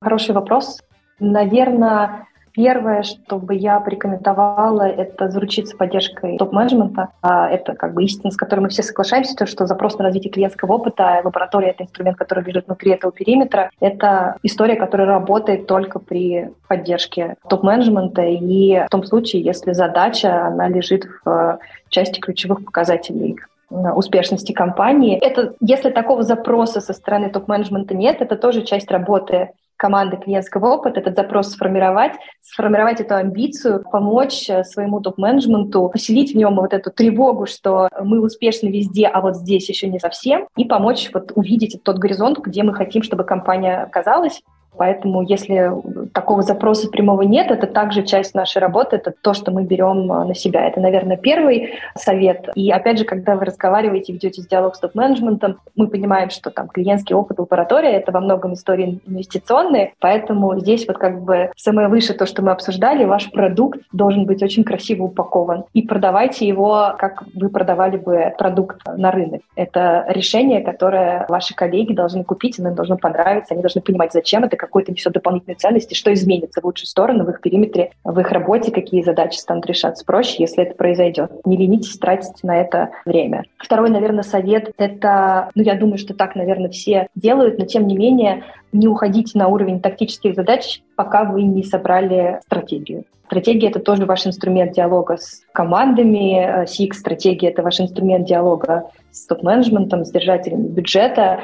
Хороший 0.00 0.34
вопрос. 0.34 0.80
Наверное, 1.18 2.26
Первое, 2.54 3.02
что 3.02 3.38
бы 3.38 3.54
я 3.54 3.80
порекомендовала, 3.80 4.82
это 4.82 5.28
заручиться 5.28 5.76
поддержкой 5.76 6.38
топ-менеджмента. 6.38 7.08
А, 7.20 7.50
это 7.50 7.74
как 7.74 7.94
бы 7.94 8.04
истина, 8.04 8.30
с 8.30 8.36
которой 8.36 8.60
мы 8.60 8.68
все 8.68 8.84
соглашаемся, 8.84 9.34
то, 9.34 9.44
что 9.44 9.66
запрос 9.66 9.98
на 9.98 10.04
развитие 10.04 10.30
клиентского 10.30 10.74
опыта, 10.74 11.20
лаборатория— 11.24 11.70
это 11.70 11.82
инструмент, 11.82 12.16
который 12.16 12.44
лежит 12.44 12.66
внутри 12.66 12.92
этого 12.92 13.12
периметра. 13.12 13.70
Это 13.80 14.36
история, 14.44 14.76
которая 14.76 15.08
работает 15.08 15.66
только 15.66 15.98
при 15.98 16.50
поддержке 16.68 17.34
топ-менеджмента 17.48 18.22
и 18.22 18.84
в 18.86 18.88
том 18.88 19.02
случае, 19.02 19.42
если 19.42 19.72
задача, 19.72 20.46
она 20.46 20.68
лежит 20.68 21.08
в 21.24 21.58
части 21.88 22.20
ключевых 22.20 22.64
показателей 22.64 23.36
успешности 23.70 24.52
компании. 24.52 25.18
Это, 25.18 25.54
если 25.60 25.90
такого 25.90 26.22
запроса 26.22 26.80
со 26.80 26.92
стороны 26.92 27.30
топ-менеджмента 27.30 27.94
нет, 27.94 28.20
это 28.20 28.36
тоже 28.36 28.62
часть 28.62 28.90
работы 28.92 29.50
команды 29.84 30.16
клиентского 30.16 30.76
опыта, 30.76 31.00
этот 31.00 31.14
запрос 31.14 31.50
сформировать, 31.50 32.12
сформировать 32.40 33.02
эту 33.02 33.16
амбицию, 33.16 33.84
помочь 33.92 34.48
э, 34.48 34.64
своему 34.64 35.02
топ-менеджменту, 35.02 35.90
поселить 35.90 36.32
в 36.32 36.38
нем 36.38 36.56
вот 36.56 36.72
эту 36.72 36.90
тревогу, 36.90 37.44
что 37.44 37.90
мы 38.00 38.22
успешны 38.22 38.68
везде, 38.68 39.06
а 39.08 39.20
вот 39.20 39.36
здесь 39.36 39.68
еще 39.68 39.88
не 39.88 39.98
совсем, 39.98 40.48
и 40.56 40.64
помочь 40.64 41.10
вот 41.12 41.32
увидеть 41.34 41.82
тот 41.82 41.98
горизонт, 41.98 42.38
где 42.38 42.62
мы 42.62 42.72
хотим, 42.72 43.02
чтобы 43.02 43.24
компания 43.24 43.82
оказалась, 43.82 44.40
Поэтому 44.76 45.22
если 45.22 45.70
такого 46.12 46.42
запроса 46.42 46.88
прямого 46.88 47.22
нет, 47.22 47.50
это 47.50 47.66
также 47.66 48.02
часть 48.02 48.34
нашей 48.34 48.58
работы, 48.58 48.96
это 48.96 49.12
то, 49.20 49.34
что 49.34 49.50
мы 49.50 49.64
берем 49.64 50.10
а, 50.12 50.24
на 50.24 50.34
себя. 50.34 50.66
Это, 50.66 50.80
наверное, 50.80 51.16
первый 51.16 51.74
совет. 51.96 52.48
И 52.54 52.70
опять 52.70 52.98
же, 52.98 53.04
когда 53.04 53.36
вы 53.36 53.44
разговариваете, 53.44 54.12
ведете 54.12 54.42
диалог 54.42 54.76
с 54.76 54.80
топ-менеджментом, 54.80 55.58
мы 55.76 55.88
понимаем, 55.88 56.30
что 56.30 56.50
там 56.50 56.68
клиентский 56.68 57.14
опыт 57.14 57.38
лаборатория— 57.38 57.92
это 57.92 58.12
во 58.12 58.20
многом 58.20 58.54
истории 58.54 59.00
инвестиционные, 59.06 59.94
поэтому 60.00 60.58
здесь 60.58 60.86
вот 60.86 60.98
как 60.98 61.22
бы 61.22 61.50
самое 61.56 61.88
выше 61.88 62.14
то, 62.14 62.26
что 62.26 62.42
мы 62.42 62.50
обсуждали, 62.50 63.04
ваш 63.04 63.30
продукт 63.30 63.80
должен 63.92 64.24
быть 64.26 64.42
очень 64.42 64.64
красиво 64.64 65.04
упакован. 65.04 65.64
И 65.72 65.82
продавайте 65.82 66.46
его, 66.46 66.94
как 66.98 67.24
вы 67.34 67.48
продавали 67.48 67.96
бы 67.96 68.32
продукт 68.38 68.80
на 68.86 69.10
рынок. 69.10 69.42
Это 69.56 70.04
решение, 70.08 70.60
которое 70.60 71.26
ваши 71.28 71.54
коллеги 71.54 71.92
должны 71.92 72.24
купить, 72.24 72.58
оно 72.58 72.70
им 72.70 72.74
должно 72.74 72.96
понравиться, 72.96 73.54
они 73.54 73.62
должны 73.62 73.80
понимать, 73.80 74.12
зачем 74.12 74.44
это, 74.44 74.56
какую-то 74.64 74.92
несет 74.92 75.12
дополнительную 75.12 75.58
ценность, 75.58 75.92
и 75.92 75.94
что 75.94 76.12
изменится 76.12 76.60
в 76.60 76.64
лучшую 76.64 76.86
сторону 76.86 77.24
в 77.24 77.30
их 77.30 77.40
периметре, 77.40 77.92
в 78.02 78.18
их 78.18 78.30
работе, 78.32 78.70
какие 78.70 79.02
задачи 79.02 79.36
станут 79.36 79.66
решаться 79.66 80.04
проще, 80.04 80.36
если 80.38 80.64
это 80.64 80.74
произойдет. 80.74 81.30
Не 81.44 81.56
ленитесь 81.56 81.98
тратить 81.98 82.42
на 82.42 82.60
это 82.60 82.90
время. 83.04 83.44
Второй, 83.58 83.90
наверное, 83.90 84.22
совет— 84.22 84.72
это, 84.78 85.50
ну, 85.54 85.62
я 85.62 85.74
думаю, 85.74 85.98
что 85.98 86.14
так, 86.14 86.34
наверное, 86.34 86.70
все 86.70 87.08
делают, 87.14 87.58
но 87.58 87.66
тем 87.66 87.86
не 87.86 87.96
менее 87.96 88.44
не 88.72 88.88
уходите 88.88 89.38
на 89.38 89.48
уровень 89.48 89.80
тактических 89.80 90.34
задач, 90.34 90.82
пока 90.96 91.24
вы 91.24 91.42
не 91.42 91.62
собрали 91.62 92.40
стратегию. 92.44 93.04
Стратегия— 93.26 93.68
это 93.70 93.80
тоже 93.80 94.04
ваш 94.04 94.26
инструмент 94.26 94.72
диалога 94.72 95.16
с 95.16 95.42
командами, 95.52 96.64
SIG-стратегия— 96.64 97.48
это 97.50 97.62
ваш 97.62 97.80
инструмент 97.80 98.26
диалога 98.26 98.90
с 99.10 99.26
топ-менеджментом, 99.26 100.04
с 100.04 100.10
держателями 100.10 100.66
бюджета, 100.66 101.40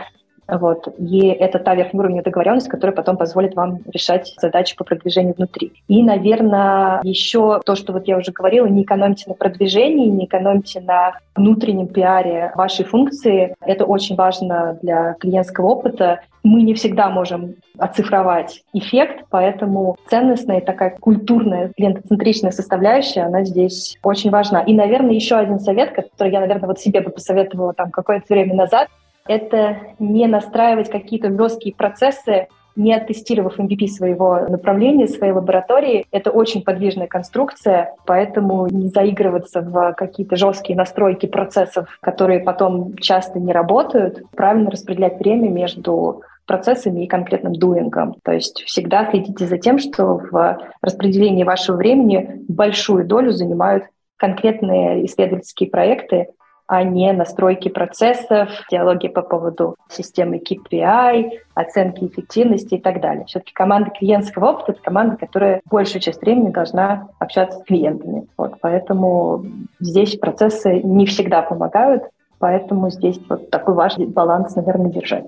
Вот. 0.50 0.88
И 0.98 1.28
это 1.28 1.58
та 1.58 1.74
верхний 1.74 2.00
уровень 2.00 2.22
договоренности, 2.22 2.68
который 2.68 2.92
потом 2.92 3.16
позволит 3.16 3.54
вам 3.54 3.78
решать 3.92 4.34
задачи 4.40 4.76
по 4.76 4.84
продвижению 4.84 5.34
внутри. 5.36 5.72
И, 5.88 6.02
наверное, 6.02 7.00
еще 7.02 7.60
то, 7.64 7.76
что 7.76 7.92
вот 7.92 8.06
я 8.08 8.18
уже 8.18 8.32
говорила, 8.32 8.66
не 8.66 8.82
экономьте 8.82 9.24
на 9.28 9.34
продвижении, 9.34 10.08
не 10.08 10.26
экономьте 10.26 10.80
на 10.80 11.14
внутреннем 11.34 11.86
пиаре 11.86 12.52
вашей 12.54 12.84
функции. 12.84 13.54
Это 13.64 13.84
очень 13.84 14.16
важно 14.16 14.78
для 14.82 15.14
клиентского 15.14 15.68
опыта. 15.68 16.20
Мы 16.42 16.62
не 16.62 16.74
всегда 16.74 17.10
можем 17.10 17.54
оцифровать 17.78 18.62
эффект, 18.72 19.24
поэтому 19.30 19.96
ценностная 20.08 20.60
такая 20.60 20.96
культурная, 20.98 21.70
клиентоцентричная 21.76 22.50
составляющая, 22.50 23.22
она 23.22 23.44
здесь 23.44 23.98
очень 24.02 24.30
важна. 24.30 24.60
И, 24.62 24.72
наверное, 24.74 25.14
еще 25.14 25.36
один 25.36 25.60
совет, 25.60 25.92
который 25.92 26.32
я, 26.32 26.40
наверное, 26.40 26.68
вот 26.68 26.80
себе 26.80 27.00
бы 27.00 27.10
посоветовала 27.10 27.72
там 27.74 27.90
какое-то 27.90 28.26
время 28.28 28.54
назад, 28.54 28.88
это 29.26 29.78
не 29.98 30.26
настраивать 30.26 30.90
какие-то 30.90 31.30
жесткие 31.36 31.74
процессы, 31.74 32.48
не 32.76 32.94
оттестировав 32.94 33.58
MVP 33.58 33.88
своего 33.88 34.40
направления, 34.48 35.06
своей 35.06 35.32
лаборатории. 35.32 36.06
Это 36.12 36.30
очень 36.30 36.62
подвижная 36.62 37.08
конструкция, 37.08 37.94
поэтому 38.06 38.68
не 38.68 38.88
заигрываться 38.88 39.60
в 39.60 39.94
какие-то 39.94 40.36
жесткие 40.36 40.76
настройки 40.76 41.26
процессов, 41.26 41.88
которые 42.00 42.40
потом 42.40 42.96
часто 42.96 43.38
не 43.38 43.52
работают. 43.52 44.22
Правильно 44.34 44.70
распределять 44.70 45.18
время 45.18 45.48
между 45.48 46.22
процессами 46.46 47.04
и 47.04 47.06
конкретным 47.06 47.52
дуингом. 47.52 48.16
То 48.24 48.32
есть 48.32 48.62
всегда 48.66 49.08
следите 49.10 49.46
за 49.46 49.58
тем, 49.58 49.78
что 49.78 50.20
в 50.30 50.58
распределении 50.82 51.44
вашего 51.44 51.76
времени 51.76 52.40
большую 52.48 53.04
долю 53.04 53.30
занимают 53.30 53.84
конкретные 54.16 55.06
исследовательские 55.06 55.70
проекты, 55.70 56.28
а 56.70 56.84
не 56.84 57.12
настройки 57.12 57.68
процессов, 57.68 58.48
диалоги 58.70 59.08
по 59.08 59.22
поводу 59.22 59.74
системы 59.88 60.36
KPI, 60.38 61.30
оценки 61.52 62.04
эффективности 62.04 62.74
и 62.74 62.80
так 62.80 63.00
далее. 63.00 63.24
Все-таки 63.24 63.52
команда 63.52 63.90
клиентского 63.90 64.50
опыта— 64.50 64.66
это 64.72 64.80
команда, 64.80 65.16
которая 65.16 65.62
большую 65.68 66.00
часть 66.00 66.20
времени 66.22 66.50
должна 66.50 67.08
общаться 67.18 67.58
с 67.58 67.64
клиентами. 67.64 68.28
Вот, 68.36 68.54
поэтому 68.60 69.44
здесь 69.80 70.16
процессы 70.16 70.80
не 70.80 71.06
всегда 71.06 71.42
помогают, 71.42 72.04
поэтому 72.38 72.88
здесь 72.90 73.18
вот 73.28 73.50
такой 73.50 73.74
важный 73.74 74.06
баланс, 74.06 74.54
наверное, 74.54 74.92
держать. 74.92 75.24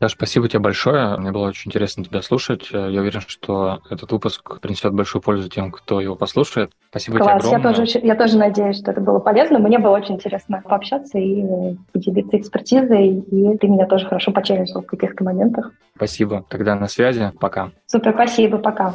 Даш, 0.00 0.12
спасибо 0.12 0.48
тебе 0.48 0.60
большое. 0.60 1.16
Мне 1.16 1.32
было 1.32 1.48
очень 1.48 1.70
интересно 1.70 2.04
тебя 2.04 2.22
слушать. 2.22 2.70
Я 2.70 3.00
уверен, 3.00 3.20
что 3.26 3.80
этот 3.90 4.12
выпуск 4.12 4.60
принесет 4.60 4.92
большую 4.92 5.22
пользу 5.22 5.48
тем, 5.48 5.72
кто 5.72 6.00
его 6.00 6.14
послушает. 6.14 6.70
Спасибо 6.90 7.18
Класс. 7.18 7.42
тебе 7.42 7.56
огромное. 7.56 7.72
Я 7.72 7.76
тоже, 7.76 8.06
я 8.06 8.14
тоже 8.14 8.38
надеюсь, 8.38 8.78
что 8.78 8.92
это 8.92 9.00
было 9.00 9.18
полезно. 9.18 9.58
Мне 9.58 9.78
было 9.78 9.96
очень 9.96 10.14
интересно 10.14 10.62
пообщаться 10.64 11.18
и 11.18 11.76
поделиться 11.92 12.36
экспертизой. 12.36 13.08
И 13.08 13.58
ты 13.58 13.66
меня 13.66 13.86
тоже 13.86 14.06
хорошо 14.06 14.30
почелленджил 14.30 14.82
в 14.82 14.86
каких-то 14.86 15.24
моментах. 15.24 15.72
Спасибо. 15.96 16.44
Тогда 16.48 16.76
на 16.76 16.86
связи. 16.86 17.32
Пока. 17.40 17.70
Супер, 17.86 18.12
спасибо. 18.12 18.58
Пока. 18.58 18.94